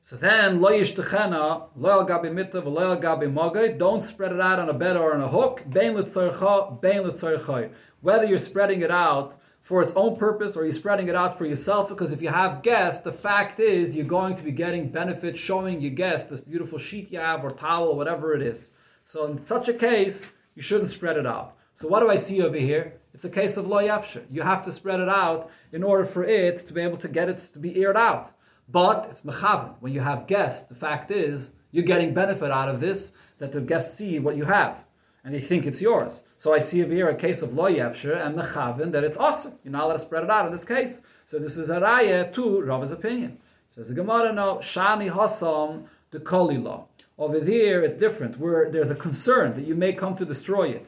so 0.02 0.16
then, 0.16 0.62
lo 0.62 0.72
yishtechena, 0.72 1.68
lo 1.76 2.06
gabi 2.06 2.32
mitav, 2.32 2.66
lo 2.66 2.98
gabi 2.98 3.32
mogay, 3.32 3.78
don't 3.78 4.02
spread 4.02 4.32
it 4.32 4.40
out 4.40 4.58
on 4.58 4.70
a 4.70 4.74
bed 4.74 4.96
or 4.96 5.14
on 5.14 5.22
a 5.22 5.28
hook, 5.28 5.64
bein 5.70 5.94
litzarcha, 5.94 6.82
bein 6.82 7.04
litzarchay. 7.04 7.72
Whether 8.02 8.26
you're 8.26 8.38
spreading 8.38 8.82
it 8.82 8.92
out 8.92 9.40
for 9.62 9.82
its 9.82 9.94
own 9.96 10.16
purpose 10.16 10.56
or 10.56 10.64
you're 10.64 10.72
spreading 10.72 11.10
it 11.10 11.16
out 11.16 11.38
for 11.38 11.46
yourself, 11.46 11.90
because 11.90 12.14
if 12.14 12.22
you 12.22 12.30
have 12.30 12.64
guests, 12.64 13.04
the 13.04 13.12
fact 13.12 13.60
is 13.60 13.96
you're 13.96 14.06
going 14.06 14.36
to 14.38 14.44
be 14.44 14.52
getting 14.52 14.90
benefit 14.90 15.38
showing 15.38 15.82
your 15.82 15.92
guests 15.92 16.30
this 16.30 16.42
beautiful 16.42 16.80
sheet 16.80 17.12
you 17.12 17.20
have 17.20 17.44
or 17.44 17.52
towel 17.52 17.96
whatever 17.96 18.34
it 18.34 18.42
is. 18.42 18.72
So 19.04 19.26
in 19.26 19.44
such 19.44 19.68
a 19.68 19.74
case, 19.74 20.34
you 20.56 20.62
shouldn't 20.62 20.90
spread 20.90 21.18
it 21.18 21.28
out. 21.28 21.56
So 21.80 21.88
what 21.88 22.02
do 22.02 22.10
I 22.10 22.18
see 22.18 22.42
over 22.42 22.58
here? 22.58 22.96
It's 23.14 23.24
a 23.24 23.30
case 23.30 23.56
of 23.56 23.66
lo 23.66 23.78
yafsher. 23.78 24.26
You 24.30 24.42
have 24.42 24.64
to 24.64 24.72
spread 24.74 25.00
it 25.00 25.08
out 25.08 25.50
in 25.72 25.82
order 25.82 26.04
for 26.04 26.26
it 26.26 26.58
to 26.68 26.74
be 26.74 26.82
able 26.82 26.98
to 26.98 27.08
get 27.08 27.30
it 27.30 27.38
to 27.54 27.58
be 27.58 27.82
aired 27.82 27.96
out. 27.96 28.32
But 28.68 29.08
it's 29.10 29.22
mechavin. 29.22 29.76
When 29.80 29.94
you 29.94 30.02
have 30.02 30.28
guests, 30.28 30.68
the 30.68 30.76
fact 30.76 31.10
is 31.10 31.54
you're 31.72 31.86
getting 31.86 32.14
benefit 32.14 32.52
out 32.52 32.68
of 32.68 32.82
this, 32.82 33.16
that 33.38 33.54
the 33.54 33.62
guests 33.62 33.98
see 33.98 34.20
what 34.20 34.36
you 34.36 34.44
have. 34.44 34.84
And 35.24 35.34
they 35.34 35.40
think 35.40 35.66
it's 35.66 35.82
yours. 35.82 36.24
So 36.36 36.54
I 36.54 36.60
see 36.60 36.84
over 36.84 36.94
here 36.94 37.08
a 37.08 37.16
case 37.16 37.42
of 37.42 37.54
lo 37.54 37.72
yevsher 37.72 38.26
and 38.26 38.38
mechavin 38.38 38.92
that 38.92 39.06
it's 39.06 39.16
awesome. 39.16 39.54
You're 39.64 39.72
not 39.72 39.86
allowed 39.86 39.94
to 39.94 40.00
spread 40.00 40.26
it 40.26 40.30
out 40.30 40.46
in 40.48 40.52
this 40.52 40.66
case. 40.66 41.02
So 41.26 41.40
this 41.40 41.58
is 41.58 41.70
a 41.70 41.80
raya 41.80 42.34
to 42.34 42.60
Rava's 42.60 42.92
opinion. 42.92 43.38
Says 43.70 43.88
the 43.88 43.94
Gemara, 43.94 44.34
no, 44.34 44.58
shani 44.58 45.10
hasam 45.14 45.86
the 46.12 46.20
kolila. 46.20 46.88
Over 47.18 47.40
there, 47.40 47.86
it's 47.86 47.96
different, 47.96 48.38
where 48.38 48.70
there's 48.70 48.90
a 48.90 48.96
concern 48.96 49.56
that 49.56 49.66
you 49.66 49.76
may 49.76 49.94
come 49.94 50.18
to 50.18 50.26
destroy 50.26 50.72
it 50.72 50.86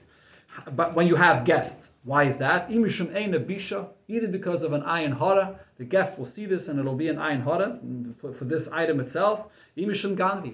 but 0.73 0.95
when 0.95 1.07
you 1.07 1.15
have 1.15 1.45
guests. 1.45 1.91
Why 2.03 2.23
is 2.23 2.39
that? 2.39 2.69
Either 2.71 4.27
because 4.27 4.63
of 4.63 4.73
an 4.73 4.81
ayin 4.81 5.17
hara, 5.17 5.59
the 5.77 5.85
guest 5.85 6.17
will 6.17 6.25
see 6.25 6.45
this 6.45 6.67
and 6.67 6.79
it'll 6.79 6.95
be 6.95 7.07
an 7.07 7.17
ayin 7.17 7.43
hara 7.43 7.79
for, 8.17 8.33
for 8.33 8.45
this 8.45 8.67
item 8.69 8.99
itself. 8.99 9.47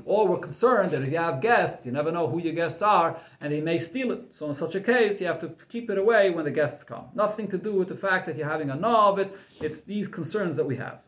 Or 0.06 0.28
we're 0.28 0.38
concerned 0.38 0.92
that 0.92 1.02
if 1.02 1.12
you 1.12 1.18
have 1.18 1.42
guests, 1.42 1.86
you 1.86 1.92
never 1.92 2.12
know 2.12 2.28
who 2.28 2.40
your 2.40 2.54
guests 2.54 2.82
are, 2.82 3.20
and 3.42 3.52
they 3.52 3.62
may 3.62 3.80
steal 3.80 4.12
it. 4.12 4.34
So 4.34 4.48
in 4.48 4.54
such 4.54 4.76
a 4.76 4.82
case, 4.82 5.20
you 5.20 5.28
have 5.28 5.40
to 5.40 5.54
keep 5.70 5.90
it 5.90 5.98
away 5.98 6.30
when 6.30 6.46
the 6.46 6.52
guests 6.52 6.84
come. 6.84 7.06
Nothing 7.16 7.48
to 7.50 7.58
do 7.58 7.74
with 7.74 7.88
the 7.88 7.96
fact 7.96 8.28
that 8.28 8.38
you're 8.38 8.50
having 8.50 8.70
a 8.70 8.76
gnaw 8.76 9.12
of 9.12 9.20
it. 9.20 9.36
It's 9.62 9.82
these 9.82 10.08
concerns 10.08 10.56
that 10.58 10.66
we 10.66 10.76
have. 10.78 11.00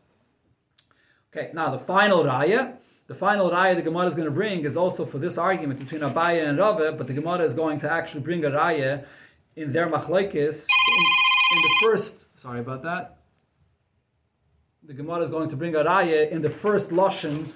Okay, 1.32 1.50
now 1.54 1.70
the 1.70 1.78
final 1.78 2.24
raya 2.24 2.76
the 3.10 3.16
final 3.16 3.50
raya 3.50 3.74
the 3.74 3.82
Gemara 3.82 4.06
is 4.06 4.14
going 4.14 4.26
to 4.26 4.30
bring 4.30 4.64
is 4.64 4.76
also 4.76 5.04
for 5.04 5.18
this 5.18 5.36
argument 5.36 5.80
between 5.80 6.00
Abaye 6.00 6.48
and 6.48 6.56
Rava, 6.56 6.92
but 6.92 7.08
the 7.08 7.12
Gemara 7.12 7.40
is 7.40 7.54
going 7.54 7.80
to 7.80 7.90
actually 7.90 8.20
bring 8.20 8.44
a 8.44 8.50
raya 8.50 9.04
in 9.56 9.72
their 9.72 9.88
machlekes 9.88 10.68
in, 10.94 11.02
in, 11.56 11.60
the 11.60 11.74
first. 11.82 12.26
Sorry 12.38 12.60
about 12.60 12.84
that. 12.84 13.16
The 14.84 14.94
Gemara 14.94 15.24
is 15.24 15.30
going 15.30 15.50
to 15.50 15.56
bring 15.56 15.74
a 15.74 15.80
raya 15.80 16.30
in 16.30 16.40
the 16.40 16.48
first 16.48 16.90
lashon 16.92 17.52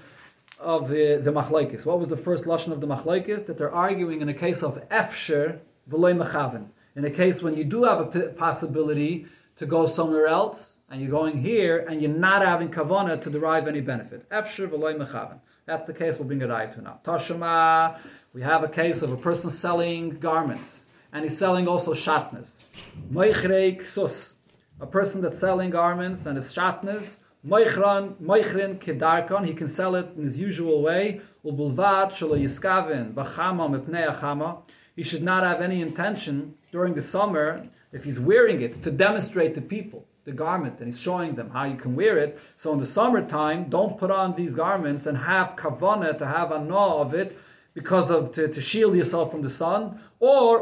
of 0.59 0.89
the, 0.89 1.21
the 1.23 1.31
machlekes. 1.31 1.87
What 1.87 2.01
was 2.01 2.09
the 2.09 2.17
first 2.17 2.47
lashon 2.47 2.73
of 2.73 2.81
the 2.81 2.89
machlekes? 2.89 3.47
That 3.47 3.57
they're 3.57 3.71
arguing 3.71 4.23
in 4.23 4.29
a 4.29 4.35
case 4.35 4.65
of 4.65 4.83
efsher 4.89 5.61
v'loy 5.89 6.21
mechaven. 6.21 6.71
In 6.97 7.05
a 7.05 7.11
case 7.11 7.45
when 7.45 7.57
you 7.57 7.63
do 7.63 7.85
have 7.85 8.17
a 8.17 8.21
possibility 8.31 9.27
to 9.57 9.67
go 9.67 9.87
somewhere 9.87 10.27
else, 10.27 10.81
and 10.91 11.01
you're 11.01 11.11
going 11.11 11.41
here, 11.41 11.79
and 11.89 12.01
you're 12.03 12.11
not 12.11 12.43
having 12.43 12.69
kavana 12.69 13.21
to 13.21 13.31
derive 13.31 13.69
any 13.69 13.81
benefit. 13.81 14.29
Efsher 14.31 14.69
v'loy 14.69 14.97
mechaven. 14.97 15.39
That's 15.67 15.87
the 15.87 15.95
case 15.95 16.19
we'll 16.19 16.29
bring 16.29 16.43
a 16.43 16.49
right 16.49 16.73
to 16.73 16.83
now. 16.83 17.01
Tashama, 17.05 17.99
we 18.33 18.43
have 18.43 18.65
a 18.65 18.69
case 18.69 19.03
of 19.03 19.13
a 19.13 19.17
person 19.17 19.51
selling 19.51 20.11
garments, 20.11 20.89
and 21.13 21.23
he's 21.23 21.39
selling 21.39 21.69
also 21.69 21.95
shatnez. 21.95 22.65
Moichrei 23.13 23.85
sus, 23.85 24.37
a 24.81 24.87
person 24.87 25.23
that's 25.23 25.39
selling 25.39 25.71
garments 25.71 26.27
and 26.27 26.37
is 26.37 26.53
shatnez, 26.53 27.21
Moichran, 27.47 28.15
moichrin 28.23 28.79
kedarkon, 28.79 29.47
he 29.47 29.53
can 29.53 29.69
sell 29.69 29.95
it 29.97 30.09
in 30.17 30.25
his 30.25 30.41
usual 30.41 30.81
way. 30.81 31.21
Ubulvat 31.45 32.11
shelo 32.13 32.41
yiskaven 32.41 33.13
b'chama 33.13 33.69
mepnei 33.69 34.11
achama. 34.11 34.63
He 34.97 35.03
should 35.03 35.23
not 35.23 35.43
have 35.43 35.61
any 35.61 35.83
intention 35.83 36.55
during 36.73 36.95
the 36.95 37.03
summer, 37.03 37.69
if 37.95 38.05
he's 38.05 38.21
wearing 38.21 38.61
it, 38.61 38.83
to 38.83 38.91
demonstrate 38.91 39.55
to 39.55 39.61
people 39.61 40.05
the 40.25 40.33
garment 40.33 40.79
and 40.81 40.89
he's 40.89 41.01
showing 41.01 41.35
them 41.37 41.51
how 41.51 41.65
you 41.65 41.77
can 41.77 41.95
wear 41.95 42.19
it. 42.19 42.39
So 42.57 42.73
in 42.73 42.79
the 42.79 42.87
summertime, 42.87 43.71
don't 43.71 43.97
put 43.97 44.11
on 44.11 44.35
these 44.35 44.55
garments 44.55 45.07
and 45.07 45.17
have 45.19 45.55
kavana 45.57 46.19
to 46.19 46.27
have 46.27 46.51
a 46.51 46.59
gnaw 46.59 47.01
of 47.01 47.15
it 47.15 47.39
because 47.73 48.11
of 48.11 48.33
to, 48.33 48.49
to 48.49 48.61
shield 48.61 48.95
yourself 48.95 49.31
from 49.31 49.43
the 49.43 49.51
sun, 49.51 50.01
or 50.21 50.61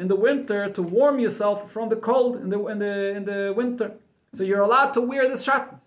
in 0.00 0.08
the 0.08 0.16
winter 0.16 0.70
to 0.70 0.82
warm 0.82 1.18
yourself 1.18 1.70
from 1.70 1.88
the 1.88 1.96
cold 1.96 2.36
in 2.36 2.50
the 2.50 2.66
in 2.66 2.78
the 2.78 3.16
in 3.16 3.24
the 3.24 3.52
winter. 3.56 3.92
So 4.34 4.44
you're 4.44 4.60
allowed 4.60 4.92
to 4.92 5.00
wear 5.00 5.28
this 5.28 5.46
shatnez, 5.46 5.80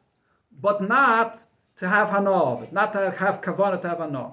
but 0.59 0.81
not 0.81 1.45
to 1.77 1.87
have 1.87 2.09
hana 2.09 2.31
of 2.31 2.63
it, 2.63 2.73
not 2.73 2.91
to 2.93 3.11
have 3.11 3.41
kavana 3.41 3.81
to 3.83 3.89
have 3.89 3.99
hana. 3.99 4.31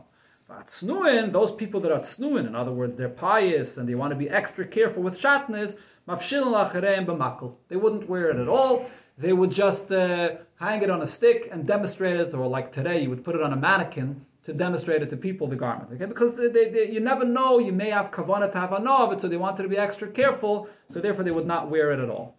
Tznuin, 0.50 1.32
those 1.32 1.52
people 1.52 1.80
that 1.80 1.90
are 1.90 2.00
tznuin, 2.00 2.46
in 2.46 2.54
other 2.54 2.70
words, 2.70 2.96
they're 2.96 3.08
pious 3.08 3.78
and 3.78 3.88
they 3.88 3.94
want 3.94 4.10
to 4.10 4.16
be 4.16 4.28
extra 4.28 4.66
careful 4.66 5.02
with 5.02 5.18
shatnez, 5.18 5.78
they 6.06 7.76
wouldn't 7.76 8.08
wear 8.08 8.30
it 8.30 8.36
at 8.36 8.48
all. 8.48 8.86
They 9.16 9.32
would 9.32 9.50
just 9.50 9.90
uh, 9.90 10.30
hang 10.56 10.82
it 10.82 10.90
on 10.90 11.00
a 11.00 11.06
stick 11.06 11.48
and 11.50 11.66
demonstrate 11.66 12.18
it, 12.20 12.34
or 12.34 12.46
like 12.46 12.72
today, 12.72 13.02
you 13.02 13.10
would 13.10 13.24
put 13.24 13.34
it 13.34 13.42
on 13.42 13.52
a 13.52 13.56
mannequin 13.56 14.26
to 14.44 14.52
demonstrate 14.52 15.02
it 15.02 15.08
to 15.10 15.16
people, 15.16 15.46
the 15.46 15.56
garment. 15.56 15.90
Okay, 15.94 16.04
because 16.04 16.36
they, 16.36 16.48
they, 16.48 16.90
you 16.90 17.00
never 17.00 17.24
know, 17.24 17.58
you 17.58 17.72
may 17.72 17.88
have 17.90 18.10
kavana 18.10 18.52
to 18.52 18.60
have 18.60 18.72
of 18.72 19.12
it, 19.12 19.20
so 19.20 19.28
they 19.28 19.38
wanted 19.38 19.62
to 19.62 19.68
be 19.68 19.78
extra 19.78 20.08
careful, 20.08 20.68
so 20.90 21.00
therefore 21.00 21.24
they 21.24 21.30
would 21.30 21.46
not 21.46 21.70
wear 21.70 21.92
it 21.92 22.00
at 22.00 22.10
all. 22.10 22.36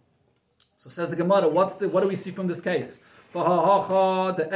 So 0.76 0.90
says 0.90 1.10
the 1.10 1.16
Gemara, 1.16 1.48
what's 1.48 1.76
the, 1.76 1.88
what 1.88 2.02
do 2.02 2.08
we 2.08 2.14
see 2.14 2.30
from 2.30 2.46
this 2.46 2.60
case? 2.60 3.02
The 3.36 4.48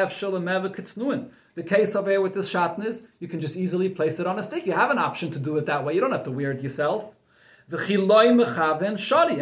The 1.55 1.63
case 1.63 1.95
of 1.95 2.07
here 2.07 2.21
with 2.23 2.33
this 2.33 2.51
shatnez, 2.51 3.07
you 3.19 3.29
can 3.29 3.39
just 3.41 3.59
easily 3.59 3.91
place 3.91 4.19
it 4.19 4.27
on 4.27 4.39
a 4.39 4.43
stick. 4.43 4.65
You 4.67 4.73
have 4.73 4.91
an 4.91 4.97
option 4.97 5.31
to 5.33 5.39
do 5.39 5.59
it 5.59 5.67
that 5.67 5.85
way. 5.85 5.95
You 5.95 6.01
don't 6.01 6.13
have 6.13 6.25
to 6.25 6.31
wear 6.31 6.53
it 6.53 6.63
yourself. 6.63 7.13
And 7.71 7.79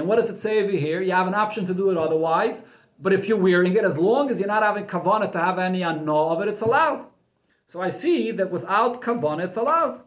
what 0.08 0.16
does 0.16 0.30
it 0.30 0.40
say 0.40 0.62
over 0.62 0.72
here? 0.72 1.00
You 1.00 1.12
have 1.12 1.28
an 1.28 1.34
option 1.34 1.68
to 1.68 1.74
do 1.74 1.90
it 1.90 1.96
otherwise. 1.96 2.66
But 2.98 3.12
if 3.12 3.28
you're 3.28 3.38
wearing 3.38 3.76
it, 3.76 3.84
as 3.84 3.96
long 3.96 4.28
as 4.28 4.40
you're 4.40 4.48
not 4.48 4.64
having 4.64 4.86
kavanah 4.86 5.30
to 5.30 5.38
have 5.38 5.60
any 5.60 5.84
anna 5.84 6.12
of 6.12 6.42
it, 6.42 6.48
it's 6.48 6.62
allowed. 6.62 7.06
So 7.64 7.80
I 7.80 7.90
see 7.90 8.32
that 8.32 8.50
without 8.50 9.00
kavanah, 9.00 9.44
it's 9.44 9.56
allowed. 9.56 10.00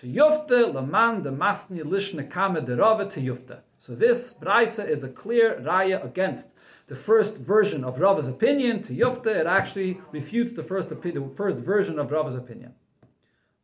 To 0.00 0.06
yufte 0.06 0.72
laman 0.72 1.24
de 1.24 1.30
masni 1.30 1.82
lishne 1.82 2.30
kame 2.30 2.64
to 2.64 3.20
yufte. 3.20 3.58
So 3.80 3.96
this 3.96 4.34
Braisa 4.34 4.88
is 4.88 5.02
a 5.02 5.08
clear 5.08 5.60
raya 5.60 6.04
against 6.04 6.50
the 6.88 6.96
first 6.96 7.38
version 7.38 7.84
of 7.84 8.00
Rava's 8.00 8.28
opinion. 8.28 8.82
To 8.84 8.92
yufte, 8.94 9.26
it 9.26 9.46
actually 9.46 10.00
refutes 10.10 10.54
the 10.54 10.64
first, 10.64 10.88
the 10.88 11.32
first 11.36 11.58
version 11.58 11.98
of 11.98 12.10
Rava's 12.10 12.34
opinion. 12.34 12.74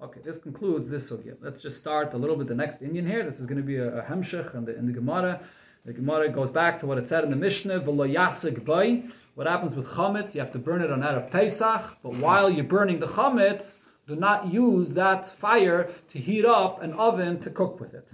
Okay, 0.01 0.20
this 0.22 0.39
concludes 0.39 0.89
this 0.89 1.11
sugya. 1.11 1.37
Let's 1.41 1.62
just 1.62 1.81
start 1.81 2.12
a 2.12 2.18
little 2.18 2.37
bit 2.37 2.47
the 2.49 2.55
next 2.55 2.83
inyan 2.83 3.07
here. 3.07 3.25
This 3.25 3.41
is 3.41 3.47
going 3.47 3.57
to 3.57 3.64
be 3.64 3.77
a, 3.77 4.01
a 4.01 4.03
hemshech 4.03 4.55
in 4.55 4.66
the, 4.66 4.77
in 4.77 4.87
the 4.87 4.93
Gemara. 4.93 5.41
The 5.87 5.95
Gemara 5.95 6.29
goes 6.31 6.51
back 6.51 6.81
to 6.81 6.87
what 6.87 6.99
it 6.99 7.09
said 7.09 7.25
in 7.25 7.31
the 7.31 7.37
Mishnah. 7.37 7.81
What 7.81 9.47
happens 9.47 9.75
with 9.75 9.87
chametz? 9.87 10.35
You 10.35 10.41
have 10.41 10.53
to 10.53 10.59
burn 10.59 10.83
it 10.83 10.91
on 10.91 11.01
Erev 11.01 11.31
Pesach, 11.31 11.97
but 12.03 12.16
while 12.16 12.51
you're 12.51 12.64
burning 12.64 13.01
the 13.01 13.07
chametz, 13.07 13.81
do 14.07 14.16
not 14.16 14.53
use 14.53 14.95
that 14.95 15.27
fire 15.27 15.91
to 16.09 16.18
heat 16.18 16.45
up 16.45 16.83
an 16.83 16.93
oven 16.93 17.41
to 17.41 17.51
cook 17.51 17.81
with 17.81 17.95
it. 17.95 18.07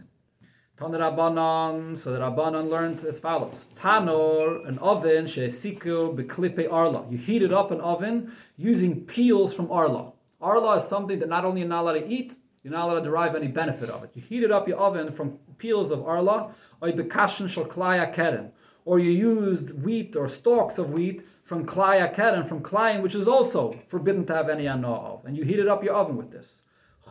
So 0.81 0.89
the 0.89 0.97
Rabbanan 0.97 2.71
learned 2.71 3.05
as 3.05 3.21
follows: 3.21 3.69
Tanor, 3.77 4.67
an 4.67 4.79
oven, 4.79 5.27
she'esiku 5.27 6.17
beklipe 6.17 6.73
arla. 6.73 7.05
You 7.11 7.19
heat 7.19 7.43
it 7.43 7.53
up 7.53 7.71
an 7.71 7.83
oven 7.83 8.33
using 8.57 9.03
peels 9.03 9.53
from 9.53 9.71
arla. 9.71 10.13
Arla 10.41 10.77
is 10.77 10.85
something 10.85 11.19
that 11.19 11.29
not 11.29 11.45
only 11.45 11.61
you're 11.61 11.69
not 11.69 11.83
allowed 11.83 11.99
to 11.99 12.09
eat, 12.09 12.33
you're 12.63 12.73
not 12.73 12.87
allowed 12.89 13.01
to 13.01 13.05
derive 13.05 13.37
any 13.37 13.49
benefit 13.49 13.91
of 13.91 14.05
it. 14.05 14.13
You 14.15 14.23
heat 14.23 14.43
it 14.43 14.51
up 14.51 14.67
your 14.69 14.79
oven 14.79 15.13
from 15.13 15.39
peels 15.59 15.91
of 15.91 16.03
arla, 16.03 16.55
or 16.81 16.89
bekashin 16.89 17.47
shal 17.47 17.67
klaya 17.67 18.11
keren, 18.11 18.51
or 18.87 18.99
you 18.99 19.11
used 19.11 19.83
wheat 19.83 20.17
or 20.17 20.29
stalks 20.29 20.79
of 20.79 20.95
wheat 20.95 21.21
from 21.45 21.67
klaya 21.67 22.11
keren, 22.15 22.47
from 22.47 22.63
klayin, 22.63 23.03
which 23.03 23.15
is 23.15 23.29
also 23.29 23.79
forbidden 23.89 24.25
to 24.25 24.35
have 24.35 24.49
any 24.49 24.67
anna 24.67 24.91
of, 24.91 25.27
and 25.27 25.37
you 25.37 25.45
heated 25.45 25.69
up 25.69 25.85
your 25.85 25.95
oven 25.95 26.17
with 26.17 26.31
this. 26.31 26.63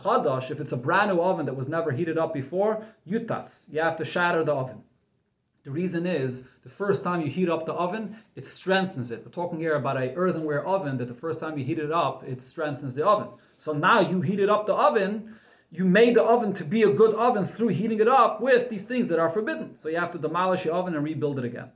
Chadash, 0.04 0.52
if 0.52 0.60
it's 0.60 0.74
a 0.74 0.78
brand 0.78 1.12
new 1.12 1.22
oven 1.22 1.46
that 1.46 1.56
was 1.56 1.68
never 1.68 1.92
heated 1.92 2.18
up 2.18 2.34
before, 2.34 2.86
yutats, 3.08 3.72
you 3.72 3.80
have 3.82 3.96
to 3.98 4.06
shatter 4.06 4.44
the 4.44 4.54
oven. 4.54 4.84
The 5.64 5.72
reason 5.72 6.08
is 6.08 6.46
the 6.64 6.70
first 6.70 7.04
time 7.04 7.22
you 7.22 7.30
heat 7.30 7.50
up 7.50 7.66
the 7.66 7.74
oven, 7.74 8.18
it 8.36 8.46
strengthens 8.46 9.12
it. 9.12 9.24
We're 9.26 9.32
talking 9.32 9.60
here 9.60 9.76
about 9.76 9.98
a 9.98 10.14
earthenware 10.16 10.66
oven 10.66 10.98
that 10.98 11.08
the 11.08 11.14
first 11.14 11.40
time 11.40 11.58
you 11.58 11.66
heat 11.66 11.80
it 11.80 11.92
up, 11.92 12.24
it 12.24 12.44
strengthens 12.44 12.94
the 12.94 13.06
oven. 13.06 13.28
So 13.58 13.74
now 13.74 14.00
you 14.00 14.22
heated 14.22 14.50
up 14.50 14.66
the 14.66 14.74
oven, 14.74 15.36
you 15.72 15.86
made 15.86 16.16
the 16.16 16.24
oven 16.24 16.54
to 16.54 16.64
be 16.64 16.82
a 16.84 16.92
good 16.92 17.14
oven 17.14 17.46
through 17.46 17.68
heating 17.70 18.00
it 18.00 18.08
up 18.08 18.42
with 18.42 18.70
these 18.70 18.86
things 18.86 19.10
that 19.10 19.20
are 19.20 19.30
forbidden. 19.30 19.78
So 19.78 19.90
you 19.90 20.00
have 20.00 20.12
to 20.14 20.18
demolish 20.18 20.66
your 20.66 20.76
oven 20.76 20.96
and 20.96 21.04
rebuild 21.04 21.38
it 21.38 21.46
again. 21.46 21.72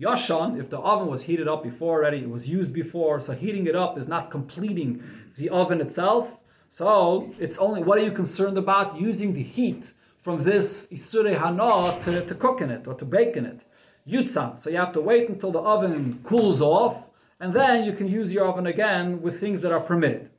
Yashan, 0.00 0.60
if 0.60 0.70
the 0.70 0.78
oven 0.78 1.08
was 1.08 1.24
heated 1.24 1.48
up 1.48 1.62
before 1.62 1.98
already, 1.98 2.18
it 2.18 2.30
was 2.30 2.48
used 2.48 2.72
before, 2.72 3.20
so 3.20 3.32
heating 3.32 3.66
it 3.66 3.74
up 3.74 3.98
is 3.98 4.06
not 4.06 4.30
completing 4.30 5.02
the 5.36 5.48
oven 5.48 5.80
itself. 5.80 6.42
So 6.68 7.30
it's 7.38 7.58
only 7.58 7.82
what 7.82 7.98
are 7.98 8.04
you 8.04 8.12
concerned 8.12 8.58
about? 8.58 9.00
Using 9.00 9.32
the 9.32 9.42
heat 9.42 9.92
from 10.20 10.42
this 10.42 10.88
Isure 10.92 11.36
Hana 11.38 12.00
to, 12.00 12.24
to 12.24 12.34
cook 12.34 12.60
in 12.60 12.70
it 12.70 12.86
or 12.86 12.94
to 12.94 13.04
bake 13.04 13.36
in 13.36 13.46
it. 13.46 13.60
Yutzan. 14.08 14.58
So 14.58 14.70
you 14.70 14.76
have 14.76 14.92
to 14.92 15.00
wait 15.00 15.28
until 15.28 15.52
the 15.52 15.58
oven 15.58 16.20
cools 16.22 16.62
off, 16.62 17.08
and 17.40 17.52
then 17.52 17.84
you 17.84 17.92
can 17.92 18.08
use 18.08 18.32
your 18.32 18.46
oven 18.46 18.66
again 18.66 19.20
with 19.22 19.40
things 19.40 19.62
that 19.62 19.72
are 19.72 19.80
permitted. 19.80 20.30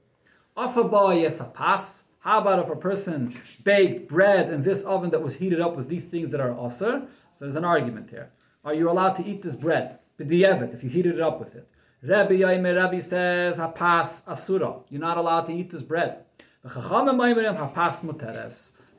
Afaba 0.55 1.21
yes 1.21 1.39
a 1.39 1.45
pass. 1.45 2.05
How 2.19 2.39
about 2.39 2.59
if 2.59 2.69
a 2.69 2.75
person 2.75 3.39
baked 3.63 4.09
bread 4.09 4.51
in 4.51 4.63
this 4.63 4.83
oven 4.83 5.11
that 5.11 5.21
was 5.21 5.35
heated 5.35 5.61
up 5.61 5.77
with 5.77 5.87
these 5.87 6.09
things 6.09 6.31
that 6.31 6.41
are 6.41 6.51
aser? 6.51 7.07
So 7.33 7.45
there's 7.45 7.55
an 7.55 7.63
argument 7.63 8.09
here. 8.09 8.31
Are 8.65 8.73
you 8.73 8.89
allowed 8.89 9.13
to 9.13 9.25
eat 9.25 9.43
this 9.43 9.55
bread? 9.55 9.99
B'di'evet, 10.19 10.73
if 10.73 10.83
you 10.83 10.89
heated 10.89 11.15
it 11.15 11.21
up 11.21 11.39
with 11.39 11.55
it. 11.55 11.69
Rabbi 12.03 12.35
Yaimir 12.35 12.75
Rabbi 12.75 12.99
says, 12.99 13.57
hapas 13.57 14.27
asura. 14.27 14.75
You're 14.89 15.01
not 15.01 15.17
allowed 15.17 15.47
to 15.47 15.53
eat 15.53 15.71
this 15.71 15.81
bread. 15.81 16.25
The 16.63 16.69
hapas 16.69 18.03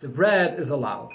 the 0.01 0.09
bread 0.09 0.59
is 0.59 0.71
allowed. 0.71 1.11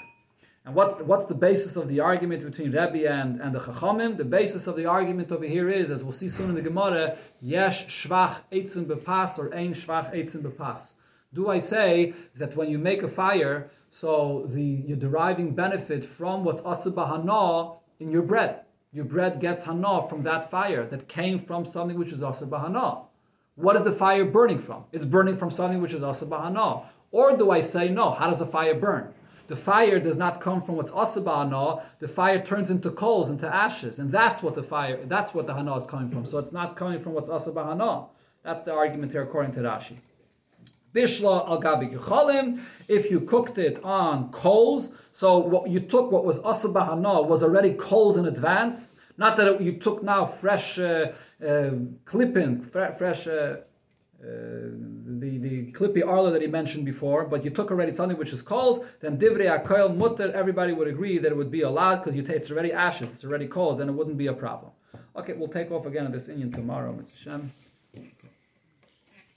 And 0.64 0.74
what's 0.74 0.96
the, 0.96 1.04
what's 1.04 1.26
the 1.26 1.34
basis 1.34 1.76
of 1.76 1.88
the 1.88 2.00
argument 2.00 2.42
between 2.42 2.72
Rabbi 2.72 3.00
and, 3.00 3.38
and 3.38 3.54
the 3.54 3.60
Chachamim? 3.60 4.16
The 4.16 4.24
basis 4.24 4.66
of 4.66 4.76
the 4.76 4.86
argument 4.86 5.30
over 5.30 5.44
here 5.44 5.68
is, 5.68 5.90
as 5.90 6.02
we'll 6.02 6.12
see 6.12 6.30
soon 6.30 6.48
in 6.48 6.54
the 6.54 6.62
Gemara, 6.62 7.18
Yesh 7.42 7.86
shvach 7.86 8.40
eitzim 8.50 8.86
bepas 8.86 9.38
or 9.38 9.52
ein 9.54 9.74
shvach 9.74 10.14
eitzim 10.14 10.40
bepas. 10.40 10.94
Do 11.34 11.50
I 11.50 11.58
say 11.58 12.14
that 12.36 12.56
when 12.56 12.70
you 12.70 12.78
make 12.78 13.02
a 13.02 13.08
fire, 13.08 13.70
so 13.90 14.48
the 14.50 14.62
you're 14.62 14.96
deriving 14.96 15.54
benefit 15.54 16.06
from 16.06 16.44
what's 16.44 16.62
asaba 16.62 17.10
hana 17.10 17.74
in 18.00 18.10
your 18.10 18.22
bread? 18.22 18.60
Your 18.94 19.04
bread 19.04 19.40
gets 19.40 19.64
hana 19.64 20.08
from 20.08 20.22
that 20.22 20.52
fire 20.52 20.86
that 20.86 21.08
came 21.08 21.40
from 21.40 21.66
something 21.66 21.98
which 21.98 22.12
is 22.12 22.20
asaba 22.20 22.62
hana. 22.62 22.98
What 23.56 23.74
is 23.74 23.82
the 23.82 23.90
fire 23.90 24.24
burning 24.24 24.60
from? 24.60 24.84
It's 24.92 25.04
burning 25.04 25.34
from 25.34 25.50
something 25.50 25.82
which 25.82 25.92
is 25.92 26.02
asaba 26.02 26.44
hana. 26.44 26.82
Or 27.10 27.36
do 27.36 27.50
I 27.50 27.60
say, 27.60 27.88
no, 27.88 28.12
how 28.12 28.28
does 28.28 28.40
a 28.40 28.46
fire 28.46 28.76
burn? 28.76 29.12
The 29.48 29.56
fire 29.56 29.98
does 29.98 30.16
not 30.16 30.40
come 30.40 30.62
from 30.62 30.76
what's 30.76 30.92
asaba 30.92 31.38
hana. 31.38 31.82
The 31.98 32.06
fire 32.06 32.40
turns 32.40 32.70
into 32.70 32.88
coals, 32.92 33.30
into 33.30 33.52
ashes, 33.52 33.98
and 33.98 34.12
that's 34.12 34.44
what 34.44 34.54
the 34.54 34.62
fire, 34.62 35.04
that's 35.06 35.34
what 35.34 35.48
the 35.48 35.54
hana 35.54 35.76
is 35.76 35.86
coming 35.86 36.08
from. 36.08 36.24
So 36.24 36.38
it's 36.38 36.52
not 36.52 36.76
coming 36.76 37.00
from 37.00 37.14
what's 37.14 37.28
asaba 37.28 37.66
hana. 37.66 38.04
That's 38.44 38.62
the 38.62 38.74
argument 38.74 39.10
here 39.10 39.22
according 39.22 39.54
to 39.54 39.60
Rashi. 39.60 39.96
Bishla 40.94 41.48
al 41.48 41.60
yuchalim. 41.60 42.60
If 42.86 43.10
you 43.10 43.20
cooked 43.20 43.58
it 43.58 43.82
on 43.82 44.30
coals, 44.30 44.92
so 45.10 45.38
what 45.38 45.68
you 45.68 45.80
took 45.80 46.12
what 46.12 46.24
was 46.24 46.40
asaba 46.40 46.86
hana 46.86 47.22
was 47.22 47.42
already 47.42 47.74
coals 47.74 48.16
in 48.16 48.26
advance. 48.26 48.96
Not 49.16 49.36
that 49.36 49.46
it, 49.48 49.60
you 49.60 49.72
took 49.72 50.02
now 50.02 50.24
fresh 50.24 50.78
uh, 50.78 51.12
uh, 51.46 51.70
clipping, 52.04 52.62
fresh. 52.62 53.26
Uh, 53.26 53.56
uh, 54.22 54.70
the, 55.20 55.36
the 55.36 55.72
Klippi 55.72 56.06
Arla 56.06 56.30
that 56.30 56.40
he 56.40 56.46
mentioned 56.46 56.86
before, 56.86 57.24
but 57.24 57.44
you 57.44 57.50
took 57.50 57.70
already 57.70 57.92
something 57.92 58.16
which 58.16 58.32
is 58.32 58.40
coals, 58.40 58.80
then 59.00 59.18
Divrei 59.18 59.62
Akoil 59.62 59.94
Mutter, 59.94 60.32
everybody 60.32 60.72
would 60.72 60.88
agree 60.88 61.18
that 61.18 61.30
it 61.30 61.36
would 61.36 61.50
be 61.50 61.60
allowed 61.60 61.96
because 61.96 62.16
it's 62.16 62.50
already 62.50 62.72
ashes, 62.72 63.12
it's 63.12 63.24
already 63.24 63.46
coals, 63.46 63.78
then 63.78 63.90
it 63.90 63.92
wouldn't 63.92 64.16
be 64.16 64.28
a 64.28 64.32
problem. 64.32 64.72
Okay, 65.14 65.34
we'll 65.34 65.48
take 65.48 65.70
off 65.70 65.84
again 65.84 66.06
on 66.06 66.12
this 66.12 66.28
inyan 66.28 66.54
tomorrow, 66.54 66.92
Mitzvah 66.92 67.18
Shem. 67.18 67.52